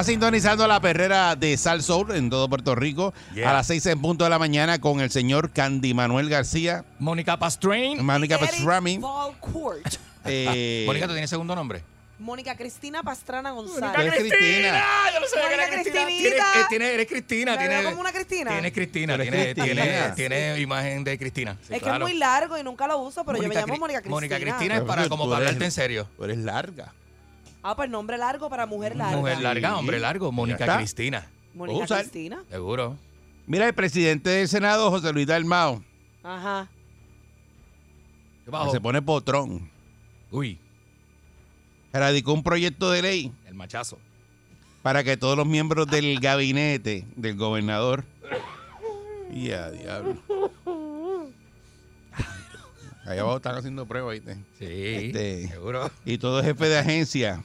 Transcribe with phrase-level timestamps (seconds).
[0.00, 3.12] Está sintonizando la perrera de Sal Soul en todo Puerto Rico
[3.44, 7.38] a las 6 en punto de la mañana con el señor Candy Manuel García, Mónica
[7.38, 8.02] Pastrain.
[8.02, 8.98] Mónica Pastrami.
[10.24, 11.82] Eh, Mónica, ¿tú tienes segundo nombre?
[12.18, 14.12] Mónica Cristina Pastrana González.
[14.14, 14.82] eres Cristina.
[15.14, 16.04] Yo lo sabía que era Mónica Cristina.
[16.06, 16.44] Cristinita.
[16.44, 17.52] Tienes- eh, tienes- eres Cristina.
[17.52, 18.50] ¿Me veo Tienes, como una Cristina?
[18.52, 19.18] Tienes Cristina.
[20.14, 20.62] Tienes, Sí.
[20.62, 21.56] imagen de Cristina.
[21.66, 24.00] Sí, es que es muy largo y nunca lo uso, pero yo me llamo Mónica
[24.00, 24.14] Cristina.
[24.16, 26.08] Mónica Cristina es para como para hablarte en serio.
[26.16, 26.92] Tú eres larga.
[27.62, 29.16] Ah, pues nombre largo para mujer larga.
[29.18, 30.32] Mujer larga, hombre largo.
[30.32, 30.76] Mónica está.
[30.78, 31.26] Cristina.
[31.54, 31.98] Mónica.
[31.98, 32.42] Cristina.
[32.50, 32.96] Seguro.
[33.46, 35.82] Mira, el presidente del Senado, José Luis Dalmao,
[36.22, 36.68] Ajá.
[38.72, 39.70] Se pone potrón.
[40.30, 40.58] Uy,
[41.92, 43.98] Radicó un proyecto de ley el machazo.
[44.82, 48.04] para que todos los miembros del gabinete del gobernador.
[49.32, 50.16] Y a diablo.
[53.06, 54.34] Allá abajo están haciendo pruebas, ¿viste?
[54.58, 54.66] Sí,
[55.06, 55.90] Este- seguro.
[56.04, 57.42] y todo jefe de agencia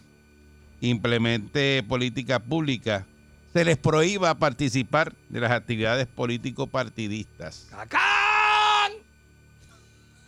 [0.88, 3.05] implemente política pública,
[3.53, 7.67] se les prohíba participar de las actividades político-partidistas.
[7.69, 8.91] ¡Cacán!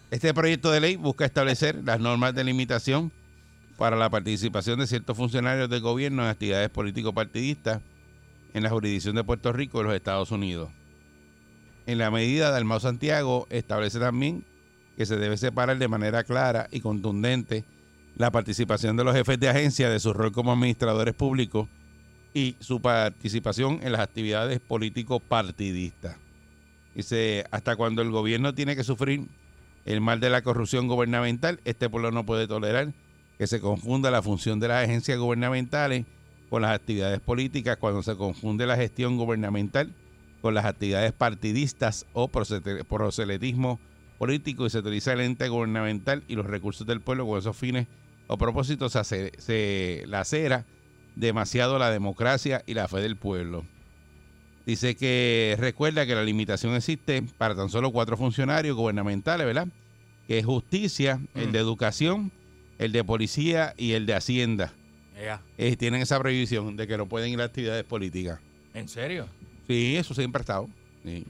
[0.10, 3.12] Este proyecto de ley busca establecer las normas de limitación
[3.78, 7.82] para la participación de ciertos funcionarios del gobierno en actividades político-partidistas
[8.54, 10.70] en la jurisdicción de Puerto Rico y los Estados Unidos.
[11.86, 14.46] En la medida de Almao Santiago establece también
[14.96, 17.66] que se debe separar de manera clara y contundente
[18.18, 21.70] la participación de los jefes de agencia de su rol como administradores públicos
[22.34, 26.18] y su participación en las actividades político-partidistas.
[26.96, 29.28] Dice, hasta cuando el gobierno tiene que sufrir
[29.86, 32.94] el mal de la corrupción gubernamental, este pueblo no puede tolerar
[33.38, 36.06] que se confunda la función de las agencias gubernamentales
[36.50, 39.94] con las actividades políticas, cuando se confunde la gestión gubernamental
[40.42, 43.80] con las actividades partidistas o proselitismo
[44.18, 47.88] político y se utiliza el ente gubernamental y los recursos del pueblo con esos fines
[48.28, 50.66] o propósitos, se, hace- se lacera
[51.16, 53.66] demasiado la democracia y la fe del pueblo.
[54.66, 59.68] Dice que recuerda que la limitación existe para tan solo cuatro funcionarios gubernamentales, ¿verdad?
[60.28, 62.34] Que es justicia, el de educación,
[62.78, 64.74] el de policía y el de hacienda.
[65.58, 68.40] Eh, tienen esa prohibición de que no pueden ir a actividades políticas.
[68.74, 69.28] ¿En serio?
[69.68, 70.70] Sí, eso siempre ha estado.
[71.04, 71.26] Sí.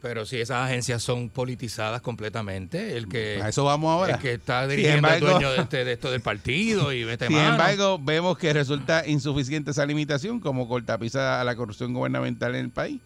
[0.00, 4.14] Pero si esas agencias son politizadas completamente, el que, A eso vamos ahora.
[4.14, 7.02] el que está Sin dirigiendo embargo- el dueño de, este- de esto del partido y
[7.02, 7.50] vete Sin mano.
[7.52, 12.70] embargo, vemos que resulta insuficiente esa limitación como cortapisa a la corrupción gubernamental en el
[12.70, 13.00] país.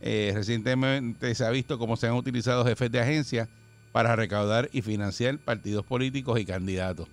[0.00, 3.48] Eh, recientemente se ha visto cómo se han utilizado jefes de agencia
[3.92, 7.06] para recaudar y financiar partidos políticos y candidatos.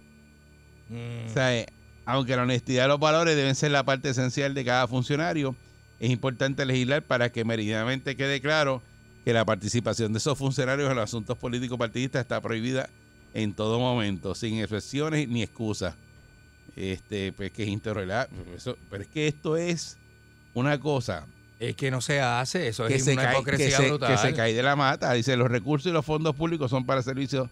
[0.90, 1.68] Mm, O sea, eh,
[2.06, 5.56] aunque la honestidad y los valores deben ser la parte esencial de cada funcionario,
[6.00, 8.82] es importante legislar para que meridianamente quede claro
[9.24, 12.90] que la participación de esos funcionarios en los asuntos políticos partidistas está prohibida
[13.34, 15.96] en todo momento, sin excepciones ni excusas.
[16.76, 18.34] Este, pues que es interrelable.
[18.90, 19.98] Pero es que esto es
[20.54, 21.28] una cosa
[21.60, 24.12] es que no se hace, eso que es se, una cae, hipocresía que, se, brutal.
[24.12, 25.12] que se cae de la mata.
[25.12, 27.50] Dice, los recursos y los fondos públicos son para servicio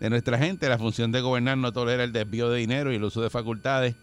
[0.00, 0.66] de nuestra gente.
[0.68, 3.94] La función de gobernar no tolera el desvío de dinero y el uso de facultades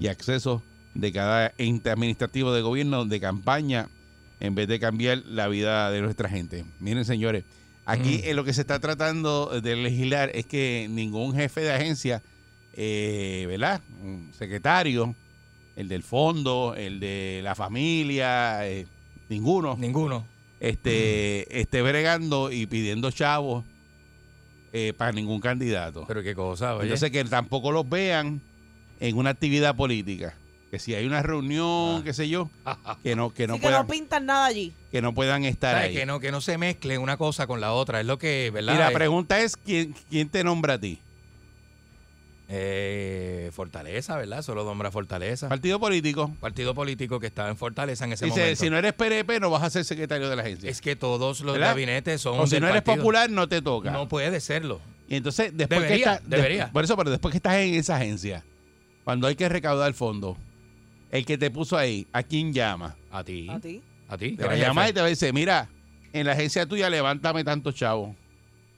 [0.00, 0.64] y acceso
[0.94, 3.88] de cada ente administrativo de gobierno de campaña
[4.44, 6.64] en vez de cambiar la vida de nuestra gente.
[6.80, 7.44] Miren, señores,
[7.86, 8.28] aquí Mm.
[8.28, 12.22] eh, lo que se está tratando de legislar es que ningún jefe de agencia,
[12.74, 13.80] eh, ¿verdad?
[14.02, 15.14] Un secretario,
[15.76, 18.86] el del fondo, el de la familia, eh,
[19.28, 20.26] ninguno, Ninguno.
[20.60, 23.64] este, esté bregando y pidiendo chavos
[24.72, 26.04] eh, para ningún candidato.
[26.06, 26.84] Pero qué cosa, oye.
[26.84, 28.40] Entonces que tampoco los vean
[29.00, 30.36] en una actividad política.
[30.74, 32.02] Que si hay una reunión, Ah.
[32.04, 32.50] qué sé yo,
[33.04, 34.72] que no, que no Así que puedan, no pintan nada allí.
[34.90, 35.94] que no puedan estar ahí.
[35.94, 38.74] Que no, que no se mezcle una cosa con la otra, es lo que, ¿verdad?
[38.74, 40.98] Y la Eh, pregunta es, ¿quién, ¿quién te nombra a ti?
[42.48, 44.42] Eh, Fortaleza, ¿verdad?
[44.42, 45.48] Solo nombra Fortaleza.
[45.48, 46.34] Partido político.
[46.40, 48.60] Partido político que estaba en Fortaleza en ese Dice, momento.
[48.64, 50.68] si no eres PNP, no vas a ser secretario de la agencia.
[50.68, 51.68] es que todos los ¿Verdad?
[51.68, 52.96] gabinetes son o si no eres partido.
[53.04, 53.92] popular, no te toca.
[53.92, 54.80] No puede serlo.
[55.08, 56.70] Y entonces, después Debería, que estás, debería.
[56.72, 58.42] por eso, pero después que estás en esa agencia,
[59.04, 60.36] cuando hay que recaudar fondos,
[61.14, 62.96] el que te puso ahí, ¿a quién llama?
[63.10, 63.46] A ti.
[63.48, 63.80] A ti.
[64.08, 64.36] A ti.
[64.36, 65.68] Te va a llamar y te va a decir, mira,
[66.12, 68.14] en la agencia tuya levántame tantos chavos.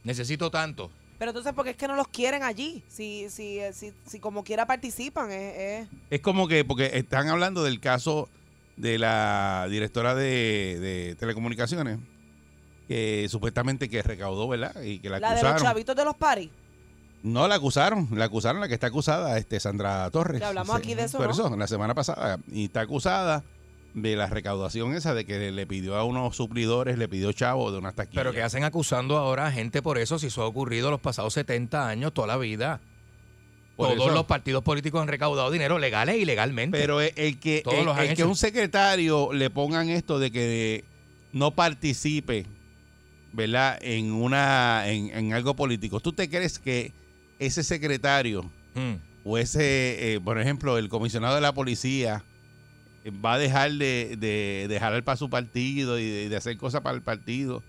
[0.04, 0.90] Necesito tanto.
[1.18, 2.82] Pero entonces, ¿por qué es que no los quieren allí?
[2.88, 7.28] Si, si, eh, si, si como quiera participan, es, es- Es como que, porque están
[7.28, 8.28] hablando del caso
[8.76, 11.98] de la directora de, de telecomunicaciones,
[12.86, 14.80] que supuestamente que recaudó, ¿verdad?
[14.82, 16.50] Y que la, la de los chavitos de los paris.
[17.26, 20.40] No la acusaron, la acusaron la que está acusada, este Sandra Torres.
[20.40, 21.32] Que hablamos Sí, aquí de eso, Por ¿no?
[21.32, 22.38] eso, la semana pasada.
[22.52, 23.42] Y está acusada
[23.94, 27.78] de la recaudación esa de que le pidió a unos suplidores, le pidió chavo de
[27.78, 28.22] unas taquillas.
[28.22, 31.34] Pero que hacen acusando ahora a gente por eso si eso ha ocurrido los pasados
[31.34, 32.80] 70 años, toda la vida.
[33.74, 34.14] Por Todos eso.
[34.14, 36.78] los partidos políticos han recaudado dinero legales e ilegalmente.
[36.78, 40.18] Pero el, el que, Todos el, los han el que un secretario le pongan esto
[40.18, 40.84] de que
[41.32, 42.46] no participe,
[43.32, 43.78] ¿verdad?
[43.82, 46.00] En una en, en algo político.
[46.00, 46.92] ¿Tú te crees que
[47.38, 48.94] ese secretario Mm.
[49.24, 52.22] o ese, eh, por ejemplo, el comisionado de la policía
[53.04, 56.56] eh, va a dejar de, de, de jalar para su partido y de, de hacer
[56.58, 57.62] cosas para el partido?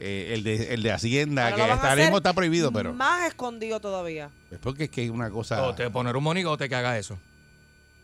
[0.00, 3.26] Eh, el, de, el de Hacienda, Pero que hasta mismo hacer está prohibido, pero Más
[3.28, 4.30] escondido todavía.
[4.50, 5.62] es porque es que es una cosa...
[5.68, 7.18] O te poner un monigote que haga eso.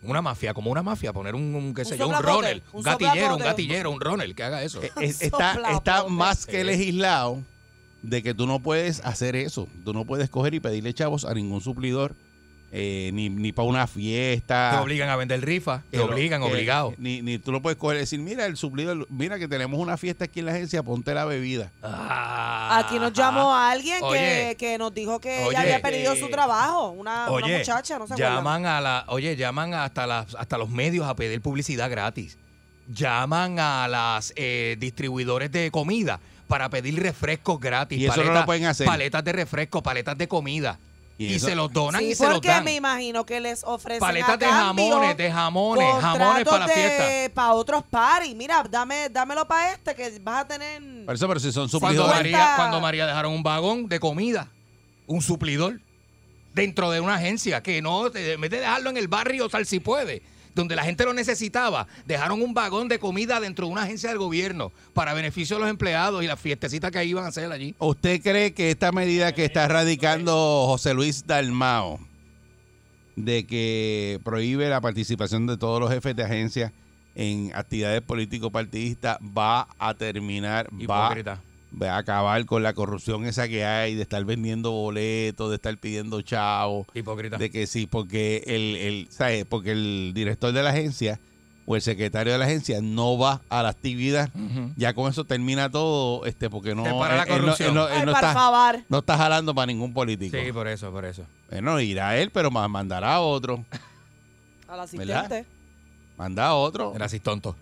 [0.02, 2.78] Una mafia, como una mafia, poner un, un, qué Un sé yo, un runner, un
[2.78, 4.82] un gatillero, un gatillero, un runner que haga eso.
[4.82, 4.90] Eh,
[5.20, 6.64] está, está más que Sí.
[6.64, 7.42] legislado
[8.02, 9.68] de que tú no puedes hacer eso.
[9.84, 12.14] Tú no puedes coger y pedirle chavos a ningún suplidor,
[12.72, 14.70] eh, ni, ni para una fiesta.
[14.74, 16.94] Te obligan a vender rifa, te obligan, que- obligado.
[16.98, 19.96] Ni, ni tú lo puedes coger y decir, mira, el suplidor, mira que tenemos una
[19.96, 21.72] fiesta aquí en la agencia, ponte la bebida.
[21.82, 24.56] Aquí nos llamó a alguien que, Oye.
[24.56, 26.90] que nos dijo que Oye, ella había perdido eh, su trabajo.
[26.90, 28.36] Una, muchacha, no se acuerdan.
[28.36, 32.38] llaman a la, oye, llaman hasta las, hasta los medios a pedir publicidad gratis.
[32.88, 36.20] Llaman a las eh, distribuidores de comida
[36.50, 37.98] para pedir refrescos gratis.
[37.98, 38.86] Y eso no lo pueden hacer.
[38.86, 40.78] Paletas de refresco, paletas de comida.
[41.16, 42.64] Y se los donan Sí, y se los porque dan.
[42.64, 47.34] me imagino que les ofrecen Paletas a de jamones, de jamones, jamones para la fiesta.
[47.34, 48.34] Para otros paris.
[48.34, 51.04] Mira, dame, dámelo para este que vas a tener...
[51.04, 52.22] Por eso, pero si son Cuando suplidores.
[52.22, 54.48] Cincuenta- María, cuando María dejaron un vagón de comida,
[55.06, 55.80] un suplidor,
[56.54, 59.78] dentro de una agencia, que no, en vez de dejarlo en el barrio tal si
[59.78, 60.22] puede,
[60.54, 64.18] donde la gente lo necesitaba, dejaron un vagón de comida dentro de una agencia del
[64.18, 67.74] gobierno para beneficio de los empleados y las fiestecitas que iban a hacer allí.
[67.78, 72.00] ¿Usted cree que esta medida que está radicando José Luis Dalmao
[73.16, 76.72] de que prohíbe la participación de todos los jefes de agencia
[77.14, 81.34] en actividades político-partidistas va a terminar, Hipócrita.
[81.34, 81.49] va
[81.82, 86.20] a acabar con la corrupción esa que hay de estar vendiendo boletos, de estar pidiendo
[86.22, 87.36] chavos, Hipócrita.
[87.38, 89.44] de que sí, porque el, el, ¿sabe?
[89.44, 91.20] porque el director de la agencia
[91.66, 94.30] o el secretario de la agencia no va a la actividad,
[94.76, 97.68] ya con eso termina todo, este, porque no, para la él- él no- corrupción.
[97.68, 98.80] él no- él Ay, no por está, favor.
[98.88, 100.36] no está jalando para ningún político.
[100.36, 101.24] Sí, por eso, por eso.
[101.48, 103.64] Bueno, irá él, pero ma- mandará a otro.
[104.68, 105.24] Al ¿Verdad?
[105.26, 105.46] asistente.
[106.16, 106.92] Manda a otro.
[106.94, 107.56] Era así tonto.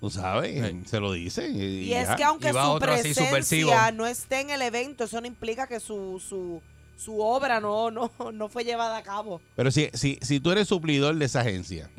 [0.00, 0.82] Tú sabes, Sí.
[0.86, 1.48] se lo dice.
[1.48, 2.16] Y, Y es ya.
[2.16, 6.18] que aunque su así, presencia no esté en el evento, eso no implica que su,
[6.26, 6.62] su,
[6.96, 9.40] su obra no, no, no fue llevada a cabo.
[9.56, 11.90] Pero si, si, si tú eres suplidor de esa agencia.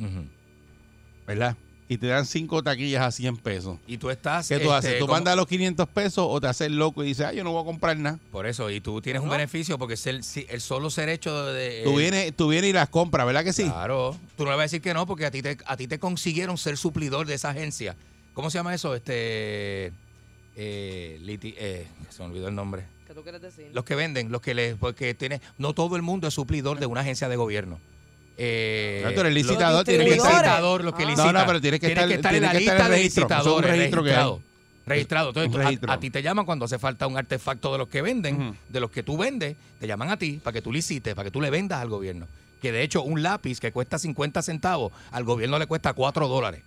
[1.27, 1.55] ¿verdad?
[1.91, 3.77] Y te dan cinco taquillas a 100 pesos.
[3.85, 4.47] Y tú estás...
[4.47, 4.93] ¿Qué tú este, haces?
[4.97, 7.51] ¿Tú como- mandas los 500 pesos o te haces loco y dices, ah, yo no
[7.51, 8.17] voy a comprar nada?
[8.31, 10.23] Por eso, y tú tienes un beneficio porque es el,
[10.61, 11.81] solo ser hecho de...
[11.83, 13.65] Tú vienes, tú vienes y las compras, ¿verdad que sí?
[13.65, 14.15] Claro.
[14.37, 15.99] Tú no le vas a decir que no porque a ti te, a ti te
[15.99, 17.97] consiguieron ser suplidor de esa agencia.
[18.33, 18.95] ¿Cómo se llama eso?
[18.95, 19.91] Este...
[20.55, 22.85] Eh, liti- eh, se me olvidó el nombre.
[23.05, 23.69] ¿Qué tú quieres decir?
[23.73, 24.77] Los que venden, los que les...
[24.77, 27.81] Porque tiene, no todo el mundo es suplidor de una agencia de gobierno.
[28.43, 30.31] Eh, No, tú eres licitador, tienes que estar...
[30.31, 31.05] licitador, los que Ah.
[31.05, 31.33] licitan.
[31.33, 33.71] No, no, pero tienes que estar- en tienes la que estar lista en de licitadores,
[33.71, 34.41] registrado.
[34.83, 35.27] Registrado.
[35.29, 35.91] Entonces, a- registro.
[35.91, 38.89] A, ti te llaman cuando hace falta un artefacto de los que venden, de los
[38.89, 41.51] que tú vendes, te llaman a ti para que tú licites, para que tú le
[41.51, 42.27] vendas al gobierno.
[42.63, 46.61] Que de hecho, un lápiz que cuesta 50 centavos, al gobierno le cuesta 4 dólares.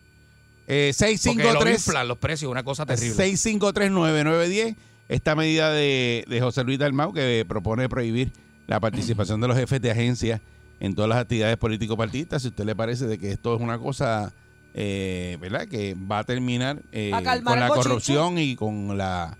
[0.69, 3.16] Eh, Porque lo 653 inflan los precios, una cosa terrible.
[3.16, 4.76] 6539910,
[5.09, 8.31] esta medida de, de José Luis Dalmau que propone prohibir
[8.66, 10.40] la participación de los jefes de agencia
[10.81, 12.43] en todas las actividades político-partidistas.
[12.43, 14.33] Si a usted le parece de que esto es una cosa,
[14.75, 15.66] eh, ¿verdad?
[15.69, 19.37] Que va a terminar eh, A con la corrupción y con la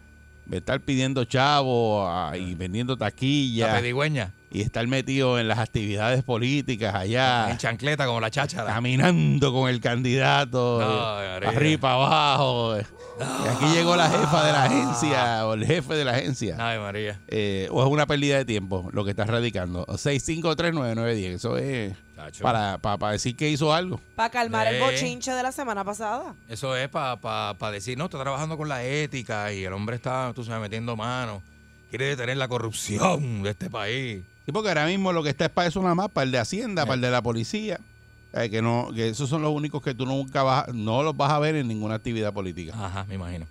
[0.47, 4.35] de estar pidiendo chavo ah, y vendiendo La taquillas pedigüeña.
[4.55, 8.73] Y estar metido en las actividades políticas allá, En chancleta como la cháchara.
[8.73, 11.41] caminando con el candidato, No, eh, María.
[11.49, 12.77] para arriba, para abajo.
[12.77, 12.87] eh.
[13.45, 16.57] Y aquí llegó la jefa de la agencia o el jefe de la agencia.
[16.59, 17.21] Ay, María.
[17.29, 19.85] Eh, o es una pérdida de tiempo lo que está radicando.
[19.87, 21.35] 6539910.
[21.35, 21.95] Eso es
[22.41, 24.01] para, para, para decir que hizo algo.
[24.17, 26.35] Para calmar el bochinche de la semana pasada.
[26.49, 30.45] Eso es para decir, no, está trabajando con la ética y el hombre está, tú
[30.45, 31.43] sabes, metiendo mano.
[31.91, 34.23] Quiere detener la corrupción de este país.
[34.45, 36.39] Sí, porque ahora mismo lo que está es para eso nada más, para el de
[36.39, 37.81] Hacienda, para el de la policía.
[38.35, 41.31] Eh, que no que esos son los únicos que tú nunca vas, no los vas
[41.31, 42.73] a ver en ninguna actividad política.
[42.75, 43.47] Ajá, me imagino.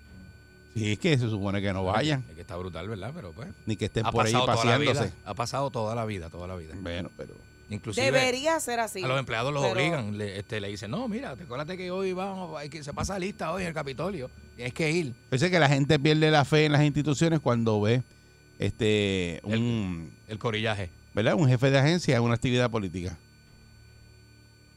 [0.73, 3.11] Sí, es que se supone que no vayan, Es que está brutal, ¿verdad?
[3.15, 3.47] Pero pues.
[3.65, 5.13] ni que estén por ahí paseándose.
[5.23, 6.73] Ha pasado toda la vida, toda la vida.
[6.81, 7.33] Bueno, pero
[7.69, 9.01] Inclusive Debería ser así.
[9.03, 10.17] a los empleados los pero- obligan.
[10.17, 13.17] Le, este, le dicen, no, mira, te acuérdate que hoy vamos, hay que, se pasa
[13.17, 14.29] lista hoy en el Capitolio.
[14.55, 15.13] Tienes que ir.
[15.29, 18.03] parece que la gente pierde la fe en las instituciones cuando ve
[18.59, 20.89] este un, El corillaje.
[21.13, 21.35] ¿verdad?
[21.35, 23.17] un jefe de agencia en una actividad política.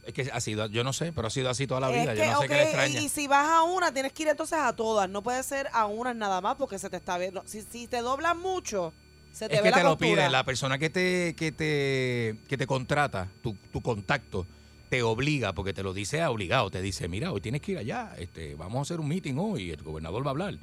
[0.05, 2.13] Es que ha sido, yo no sé, pero ha sido así toda la vida.
[2.13, 3.01] Es yo no sé qué le extraña.
[3.01, 5.11] y si vas a una, tienes que ir entonces a todas.
[5.11, 7.43] No puede ser a unas nada más porque se te está viendo.
[7.45, 8.93] Si, si te doblas mucho,
[9.33, 12.37] se te es ve que la te lo pide la persona que te que te
[12.49, 14.47] que te contrata tu, tu contacto
[14.89, 18.15] te obliga porque te lo dice obligado te dice mira hoy tienes que ir allá
[18.17, 20.55] este vamos a hacer un meeting hoy el gobernador va a hablar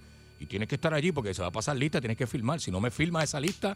[0.44, 2.70] y tienes que estar allí porque se va a pasar lista tienes que firmar si
[2.72, 3.76] no me firmas esa lista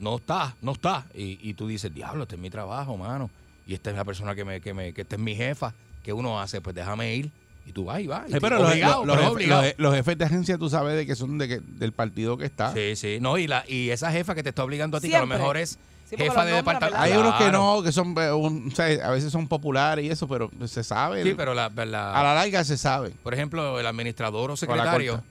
[0.00, 3.30] no está no está y, y tú dices diablo este es mi trabajo mano
[3.66, 6.12] y esta es la persona que me que me que esta es mi jefa que
[6.12, 7.30] uno hace pues déjame ir
[7.66, 9.62] y tú vas y vas Sí, pero los, obligado, los- los pero jefes, obligado.
[9.62, 12.44] los- los jefes de agencia tú sabes de que son de que- del partido que
[12.46, 12.72] está.
[12.72, 13.18] Sí, sí.
[13.20, 15.26] No, y, la, y esa jefa que te está obligando a ti, que a lo
[15.26, 15.76] mejor es
[16.08, 16.96] Sí, jefa de departamento.
[17.00, 20.08] Hay unos que no, que son eh, un- o sea, a veces son populares y
[20.10, 21.24] eso, pero se sabe.
[21.24, 23.10] Sí, pero la, la- a la larga se sabe.
[23.24, 25.22] por ejemplo, el administrador o secretario o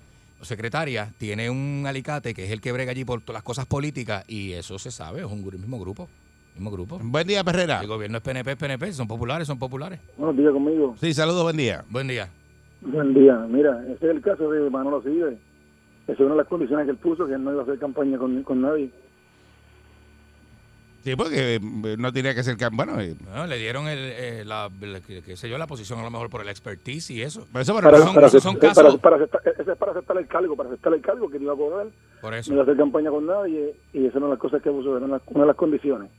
[0.42, 4.24] secretaria tiene un alicate que es el que brega allí por todas las cosas políticas
[4.27, 6.08] y eso se sabe, es un mismo grupo.
[6.56, 7.00] Mismo grupo.
[7.04, 7.82] Buen día, Perrera.
[7.82, 10.00] El gobierno es PNP, es PNP, son populares, son populares.
[10.18, 10.96] Buenos días conmigo.
[11.01, 11.84] Sí, saludos, buen día.
[11.89, 12.30] Buen día.
[12.80, 13.46] Buen día.
[13.50, 15.38] Mira, ese es el caso de Manolo Sigue.
[16.04, 17.77] Esa es una de las condiciones que él puso, que él no iba a hacer
[17.77, 18.89] campaña con, con nadie.
[21.05, 21.59] Sí, porque eh,
[22.00, 22.57] no tenía que ser.
[22.71, 26.03] Bueno, eh, Bueno, le dieron el, eh, la, la- qué sé yo, la posición a
[26.03, 27.45] lo mejor por el expertise y eso.
[27.53, 28.75] pero eso, Para, no- son- para, aceptar- casos.
[28.75, 31.43] para- para aceptar, ese es para aceptar el cargo, para aceptar el cargo que no
[31.43, 31.88] iba a cobrar,
[32.21, 32.51] Por no eso.
[32.51, 34.97] iba a hacer campaña con nadie, y esa es una de las cosas que puso,
[34.97, 36.09] era una, una de las condiciones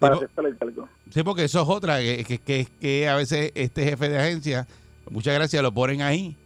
[0.00, 0.88] para aceptar el cargo.
[1.08, 4.66] sí, porque eso es otra, que, que, que, que a veces este jefe de agencia,
[5.08, 6.36] muchas gracias, lo ponen ahí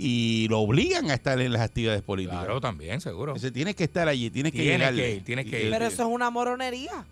[0.00, 2.38] y lo obligan a estar en las actividades políticas.
[2.44, 3.32] Claro, también, seguro.
[3.32, 5.02] Entonces, tienes que estar allí, tienes que Tienes llegarle.
[5.02, 5.70] que ir, tienes que Y- ir.
[5.72, 7.04] Pero eso es una moronería.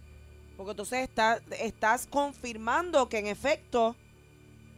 [0.57, 3.95] Porque entonces está, estás confirmando que en efecto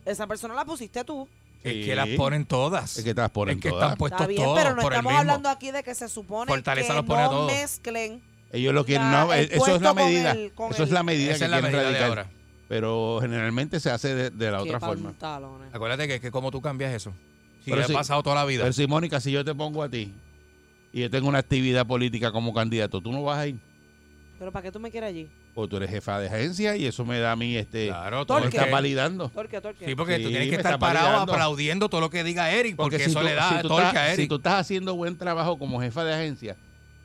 [0.04, 1.28] esa persona la pusiste tú.
[1.62, 2.96] Es que las ponen todas.
[2.98, 3.84] Es que te las ponen Es que todas.
[3.84, 6.94] están puestos Está bien, todos pero no estamos hablando aquí de que se supone Fortaleza
[6.94, 7.52] que no todos.
[7.52, 8.22] mezclen.
[8.52, 10.30] Ellos lo quieren, la- no, el eso es la con medida.
[10.32, 12.30] el- con eso es la medida Esa que es la quieren medida de ahora.
[12.68, 15.14] Pero generalmente se hace de, de la Qué otra forma.
[15.72, 17.12] Acuérdate que, que como tú cambias eso.
[17.68, 18.62] Si Pero ha si- pasado toda la vida.
[18.62, 20.12] Pero si, Mónica, si yo te pongo a ti
[20.92, 23.56] y yo tengo una actividad política como candidato, ¿tú no vas a ir?
[24.38, 25.28] Pero ¿para qué tú me quieres allí?
[25.54, 28.26] O tú eres jefa de agencia y eso me da a mí, este, claro, me
[28.26, 28.56] todo ¿Por el qué?
[28.58, 29.28] está que- validando.
[29.30, 29.84] Torque, torque.
[29.86, 31.32] Sí, porque Sí, tú tienes que me estar parado validando.
[31.32, 33.88] aplaudiendo todo lo que diga Eric, porque, si eso tú- le da si tú torque
[33.88, 34.28] estás- a si Eric.
[34.28, 36.56] tú estás haciendo buen trabajo como jefa de agencia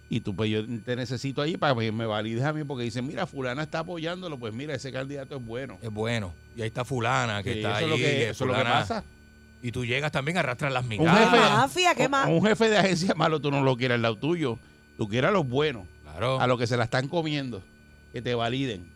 [0.09, 3.07] y tú pues yo te necesito allí para que me valides a mí porque dicen,
[3.07, 5.79] mira, fulana está apoyándolo, pues mira, ese candidato es bueno.
[5.81, 6.31] Es bueno.
[6.55, 7.89] Y ahí está fulana, que Sí, está eso es ahí.
[7.89, 9.03] lo que, eso es lo que pasa.
[9.63, 11.29] Y tú llegas también, arrastras las Un migajas.
[11.31, 12.27] jefe, mafia, ¿qué más?
[12.27, 14.59] un jefe de agencia malo tú no lo quieres al lado tuyo.
[14.97, 16.39] Tú quieres a los buenos, Claro.
[16.39, 17.63] a los que se la están comiendo,
[18.11, 18.91] que te validen.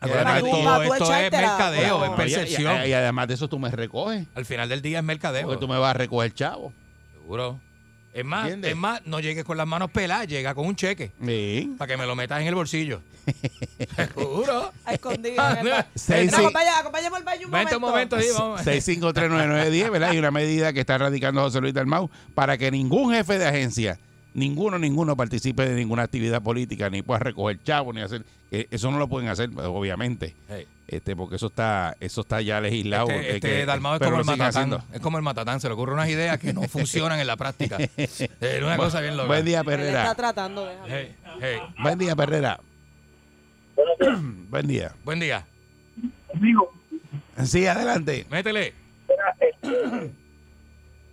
[0.00, 0.08] Que
[0.40, 2.86] tú- todo esto es mercadeo, es Y- y- percepción.
[2.86, 5.46] Y, además de eso tú me recoges, Al final del día es mercadeo.
[5.46, 6.72] porque tú me vas a recoger chavo.
[7.14, 7.60] Seguro.
[8.14, 8.70] Es más, ¿Entiendes?
[8.70, 11.74] es más, no llegues con las manos peladas, llega con un cheque Sí.
[11.76, 13.00] para que me lo metas en el bolsillo.
[13.96, 14.72] Seguro.
[14.84, 15.86] A escondidas.
[15.94, 16.42] Seis, sí.
[16.44, 18.60] acompáñame al baño un Vente un momento, sí, vamos.
[18.62, 20.10] 6539910, ¿verdad?
[20.10, 23.98] Hay una medida que está radicando José Luis Dalmau para que ningún jefe de agencia,
[24.34, 28.24] ninguno, ninguno participe de ninguna actividad política, ni pueda recoger chavo, ni hacer.
[28.50, 30.66] que Eso no lo pueden hacer, pues, obviamente, Hey.
[30.86, 33.08] este porque eso está eso está ya legislado.
[33.10, 34.48] Este, eh, este que- Dalmau es como el matatán.
[34.48, 34.82] haciendo.
[34.92, 35.60] Es como el matatán.
[35.60, 37.78] Se le ocurren unas ideas que no funcionan en la práctica.
[37.96, 38.28] Es
[38.62, 39.28] una cosa bien loca.
[39.28, 40.14] Buen día, Él está Perrera.
[40.14, 40.88] tratando, déjame.
[40.92, 41.58] Hey, hey.
[41.82, 42.60] Buen día, Perrera.
[44.50, 44.92] Buen día.
[45.04, 45.46] Buen día.
[46.28, 46.72] Conmigo,
[47.44, 48.26] Sí, adelante.
[48.30, 48.72] Métele.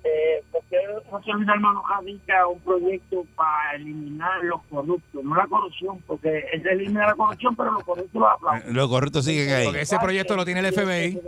[0.04, 0.78] eh, porque
[1.10, 6.68] José Luis Hermano radica un proyecto para eliminar los corruptos, no la corrupción, porque él
[6.68, 8.74] elimina la corrupción, pero los corruptos los aplauden.
[8.74, 9.66] Los corruptos siguen ahí.
[9.66, 11.20] Porque ese proyecto lo tiene el FBI.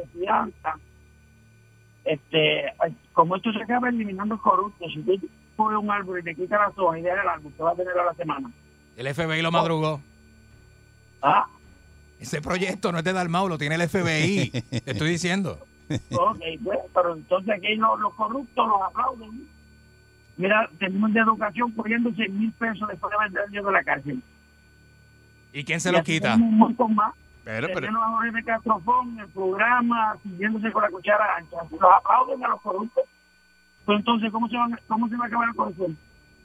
[2.05, 5.13] Este, ay, como esto se acaba eliminando el corrupto, si tú
[5.55, 7.75] pones un árbol y le quitas las hojas y dejas el árbol, te va a
[7.75, 8.51] tener a la semana.
[8.97, 10.01] El FBI lo madrugó.
[11.21, 11.47] Ah,
[12.19, 14.49] Ese proyecto no es de Dalmau, lo tiene el FBI.
[14.51, 15.59] Te estoy diciendo.
[16.11, 19.47] Ok, pues, pero entonces aquí los, los corruptos los aplauden.
[20.37, 24.23] Mira, tenemos de educación cogiendo 100 mil pesos después de haber salido de la cárcel.
[25.53, 26.35] ¿Y quién se Y lo así quita?
[26.35, 27.13] Un montón más.
[27.43, 31.57] Pero, pero, Tenemos a Jorge de Castrofón, el programa, siguiéndose con la cuchara ancha.
[31.69, 33.03] Los aplauden a los corruptos.
[33.87, 35.97] Entonces, ¿cómo se, van, ¿cómo se va a acabar la corrupción?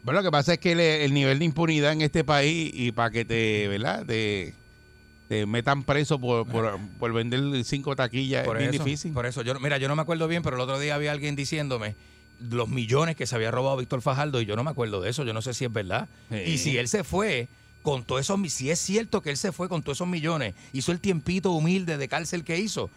[0.02, 2.92] bueno, lo que pasa es que el, el nivel de impunidad en este país y
[2.92, 4.06] para que te, ¿verdad?
[4.06, 4.54] Te,
[5.28, 9.12] te metan preso por, por, por vender cinco taquillas Por es bien eso, difícil.
[9.12, 11.36] Por eso, yo, mira, yo no me acuerdo bien, pero el otro día había alguien
[11.36, 11.94] diciéndome
[12.40, 15.24] los millones que se había robado Víctor Fajardo y yo no me acuerdo de eso,
[15.24, 16.08] yo no sé si es verdad.
[16.30, 16.36] Sí.
[16.46, 17.48] Y si él se fue
[17.82, 20.54] con todos esos, mi- si es cierto que él se fue con todos esos millones,
[20.72, 22.90] hizo el tiempito humilde de cárcel que hizo,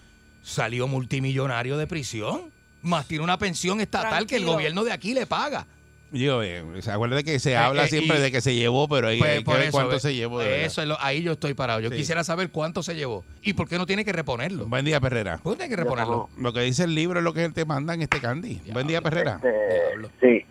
[0.44, 2.44] salió multimillonario de prisión,
[2.82, 5.66] más tiene una pensión estatal que el gobierno de aquí le paga.
[6.12, 8.90] Yo, eh, se acuerda que se Eh, habla eh, siempre y- de que se llevó,
[8.90, 10.40] pero ahí Pues, hay que por ver eso, cuánto eh, se llevó.
[10.40, 11.80] de eso es lo- ahí yo estoy parado.
[11.80, 11.96] Yo Sí.
[11.96, 14.66] quisiera saber cuánto se llevó y por qué no tiene que reponerlo.
[14.66, 15.38] Buen día, Perrera.
[15.38, 16.30] ¿Por qué tiene que reponerlo?
[16.38, 18.62] Lo que dice el libro es lo que te mandan este Candy.
[18.74, 19.36] Buen día, Perrera.
[19.42, 20.46] Este, sí,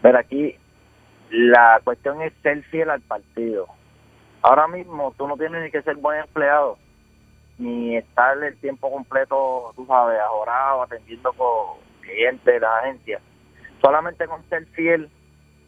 [0.00, 0.54] pero aquí
[1.30, 3.66] la cuestión es ser fiel al partido.
[4.42, 6.78] Ahora mismo tú no tienes ni que ser buen empleado,
[7.58, 13.20] ni estar el tiempo completo, tú sabes, ahorrado, atendiendo con clientes de la agencia.
[13.82, 15.10] Solamente con ser fiel,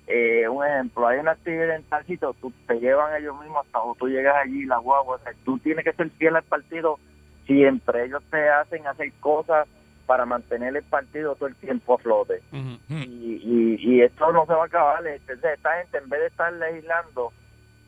[0.06, 3.80] eh, un ejemplo, hay una actividad en tal sitio, tú, te llevan ellos mismos hasta
[3.80, 6.98] donde tú llegas allí, la guagua, o sea, tú tienes que ser fiel al partido
[7.46, 8.04] siempre.
[8.04, 9.66] Ellos te hacen hacer cosas
[10.06, 14.52] para mantener el partido todo el tiempo a flote y, y, y esto no se
[14.52, 15.06] va a acabar.
[15.06, 17.32] Entonces, esta gente, en vez de estar legislando,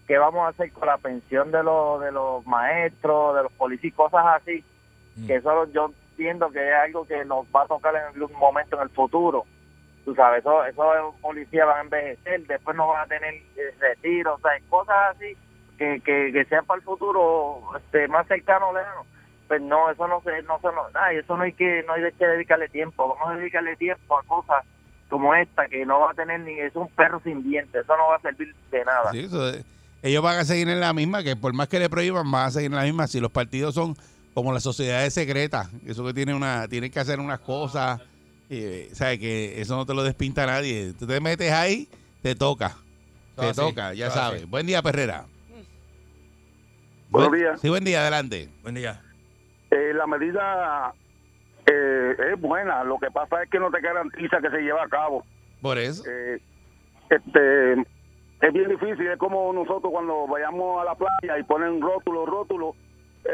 [0.06, 3.94] ¿qué vamos a hacer con la pensión de los, de los maestros, de los policías,
[3.94, 4.64] cosas así?
[5.16, 5.26] Mm.
[5.26, 8.76] Que eso yo entiendo que es algo que nos va a tocar en algún momento
[8.76, 9.44] en el futuro.
[10.06, 14.36] Tú sabes, eso, esos policías van a envejecer, después no van a tener eh, retiro,
[14.36, 15.36] o sea, cosas así
[15.76, 19.04] que, que, que sean para el futuro este, más cercano o lejano.
[19.48, 22.10] Pues no, eso no se, no se, no, ay, eso no hay que, no hay
[22.12, 23.08] que dedicarle tiempo.
[23.16, 24.64] Vamos a dedicarle tiempo a cosas
[25.10, 28.08] como esta que no va a tener ni es un perro sin dientes, eso no
[28.08, 29.10] va a servir de nada.
[29.12, 29.64] Eso de-
[30.02, 32.50] ellos van a seguir en la misma, que por más que le prohíban, van a
[32.52, 33.06] seguir en la misma.
[33.08, 33.94] Si los partidos son
[34.34, 38.00] como las sociedades secretas, eso que tiene una, tienen que hacer unas cosas,
[38.50, 39.18] eh, ¿sabes?
[39.18, 40.92] Que eso no te lo despinta nadie.
[40.98, 41.88] Tú te metes ahí,
[42.22, 42.76] te toca.
[43.36, 44.40] Te así, toca, ya todo sabes.
[44.42, 44.50] así.
[44.50, 45.26] Buen día, Perrera.
[47.10, 47.60] Buenos Buen- días.
[47.60, 48.48] Sí, buen día, adelante.
[48.62, 49.00] Buen día.
[49.70, 50.92] Eh, la medida
[51.66, 54.88] eh, es buena, lo que pasa es que no te garantiza que se lleve a
[54.88, 55.24] cabo.
[55.60, 56.02] Por eso.
[56.08, 56.40] Eh,
[57.10, 62.26] este es bien difícil, es como nosotros cuando vayamos a la playa y ponen rótulo,
[62.26, 62.74] rótulo,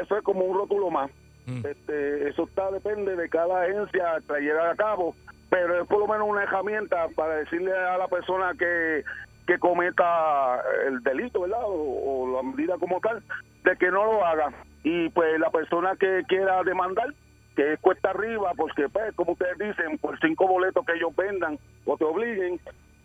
[0.03, 1.11] eso es como un rótulo más.
[1.47, 1.67] Mm.
[1.67, 5.15] Este, eso está depende de cada agencia lleve a cabo,
[5.51, 9.05] pero es por lo menos una herramienta para decirle a la persona que
[9.47, 11.63] que cometa el delito, ¿verdad?
[11.65, 13.23] O, la medida como tal,
[13.65, 14.53] de que no lo haga.
[14.85, 17.13] Y pues la persona que quiera demandar,
[17.57, 21.59] que es cuesta arriba, porque pues, como ustedes dicen, por cinco boletos que ellos vendan
[21.85, 22.61] o te obliguen,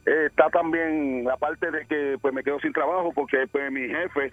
[0.08, 3.82] eh, está también la parte de que pues me quedo sin trabajo porque pues mi
[3.88, 4.32] jefe,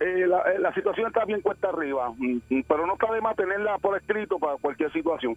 [0.00, 3.20] eh, la, eh, la situación está bien cuesta arriba, mm, mm, pero no está de
[3.20, 5.34] más tenerla por escrito para cualquier situación.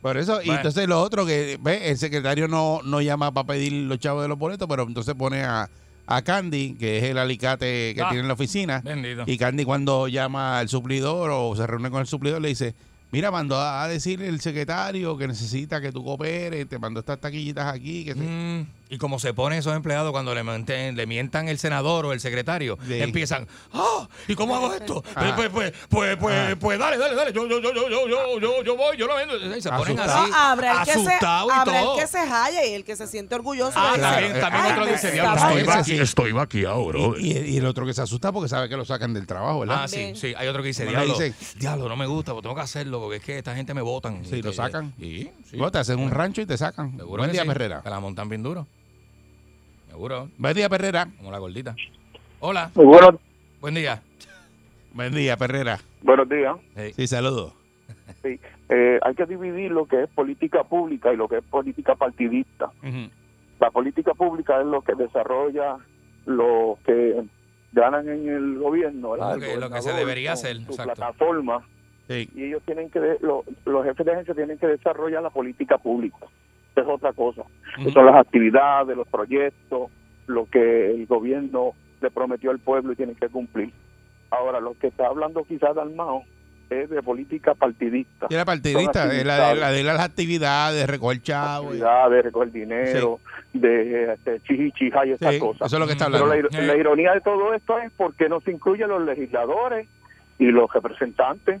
[0.00, 3.72] Por eso, y entonces lo otro que ve, el secretario no, no llama para pedir
[3.72, 5.68] los chavos de los boletos, pero entonces pone a,
[6.06, 8.08] a Candy, que es el alicate que Ah.
[8.08, 9.24] tiene en la oficina, Bendito.
[9.26, 12.74] y Candy cuando llama al suplidor o se reúne con el suplidor le dice,
[13.12, 17.66] mira, mandó a, decirle el secretario que necesita que tú cooperes, te mandó estas taquillitas
[17.74, 21.48] aquí, que se- Mm, y como se ponen esos empleados cuando le, manten, le mientan
[21.48, 24.08] el senador o el secretario, empiezan, ¡ah!
[24.26, 25.04] ¿Y cómo hago esto?
[25.14, 25.32] Ah.
[25.36, 26.56] Pues, pues, pues, pues, pues, ah.
[26.58, 29.14] pues, dale, dale, dale, yo, yo, yo, yo, yo, yo, yo yo voy, yo lo
[29.14, 29.36] vendo.
[29.56, 33.36] Y se ponen así, no, habrá el que se, habrá y el que se siente
[33.36, 33.74] orgulloso.
[33.76, 37.18] Ah, también, también otro dice, estoy, estoy vaqueado, bro.
[37.18, 39.84] Y, el otro que se asusta porque sabe que lo sacan del trabajo, ¿verdad?
[39.84, 40.34] Ah, sí, sí.
[40.36, 43.16] Hay otro que dice, diablo, dice, diablo, no me gusta, porque tengo que hacerlo, porque
[43.18, 44.24] es que esta gente me votan.
[44.24, 44.94] Sí, lo sacan.
[44.98, 45.58] Y, sí.
[45.70, 46.96] Te hacen un rancho y te sacan.
[46.96, 47.48] Buen día, sí.
[47.48, 48.66] Te la montan bien duro.
[49.90, 51.08] Seguro, Buen día, Perrera.
[51.18, 51.74] como la gordita.
[52.40, 52.86] Hola, Muy
[53.60, 54.02] buen día.
[54.94, 55.78] Buen día, Perrera.
[56.02, 56.56] buenos días.
[56.76, 56.92] Hey.
[56.94, 57.52] Sí, saludos.
[58.72, 62.66] Eh, hay que dividir lo que es política pública y lo que es política partidista.
[62.84, 63.10] Ujú.
[63.58, 65.76] La política pública es lo que desarrolla
[66.26, 67.20] lo que
[67.72, 69.16] ganan en el gobierno.
[69.16, 70.94] Lo El que- lo que se debería hacer, Su exacto.
[70.94, 71.66] plataforma
[72.06, 72.28] Sí.
[72.32, 75.76] y ellos tienen que, de- lo- los jefes de agencia tienen que desarrollar la política
[75.78, 76.26] pública.
[76.76, 77.42] Es otra cosa.
[77.78, 77.90] Ujú.
[77.90, 79.90] Son las actividades, los proyectos,
[80.26, 83.72] lo que el gobierno le prometió al pueblo y tienen que cumplir.
[84.30, 86.22] Ahora, lo que está hablando quizás Dalmao
[86.70, 88.28] es de política partidista.
[88.30, 91.64] La partidista, eh, la de, la de las actividades, recoger chavo.
[91.64, 93.18] y- actividades, de recoger dinero,
[93.52, 95.66] de este, chichichija y esas Sí, cosas.
[95.66, 96.48] eso es lo que está Pero hablando.
[96.52, 99.88] la ironía de todo esto es porque no se incluyen los legisladores
[100.38, 101.60] y los representantes.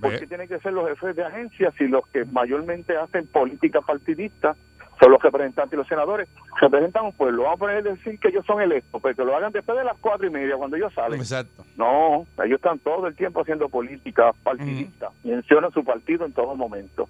[0.00, 0.26] ¿Por qué Ve.
[0.26, 4.56] tienen que ser los jefes de agencias si los que mayormente hacen política partidista
[5.00, 6.28] son los representantes y los senadores?
[6.60, 7.42] Representan un pueblo.
[7.44, 9.96] Vamos a poner decir que ellos son electos, pero que lo hagan después de las
[9.98, 11.20] cuatro y media, cuando ellos salen.
[11.20, 11.64] Exacto.
[11.76, 15.08] No, ellos están todo el tiempo haciendo política partidista.
[15.24, 17.08] Mencionan su partido en todo momento.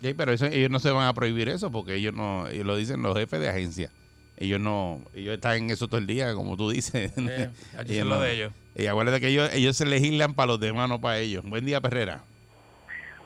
[0.00, 2.76] Sí, pero eso, ellos no se van a prohibir eso porque ellos no, ellos lo
[2.76, 3.90] dicen los jefes de agencia.
[4.36, 7.12] Ellos no, ellos están en eso todo el día, como tú dices.
[7.18, 8.52] Eh, Ellos es lo no- de ellos.
[8.78, 11.42] Y acuérdate que ellos, ellos se legislan para los demás, no para ellos.
[11.44, 12.20] Buen día, Perrera.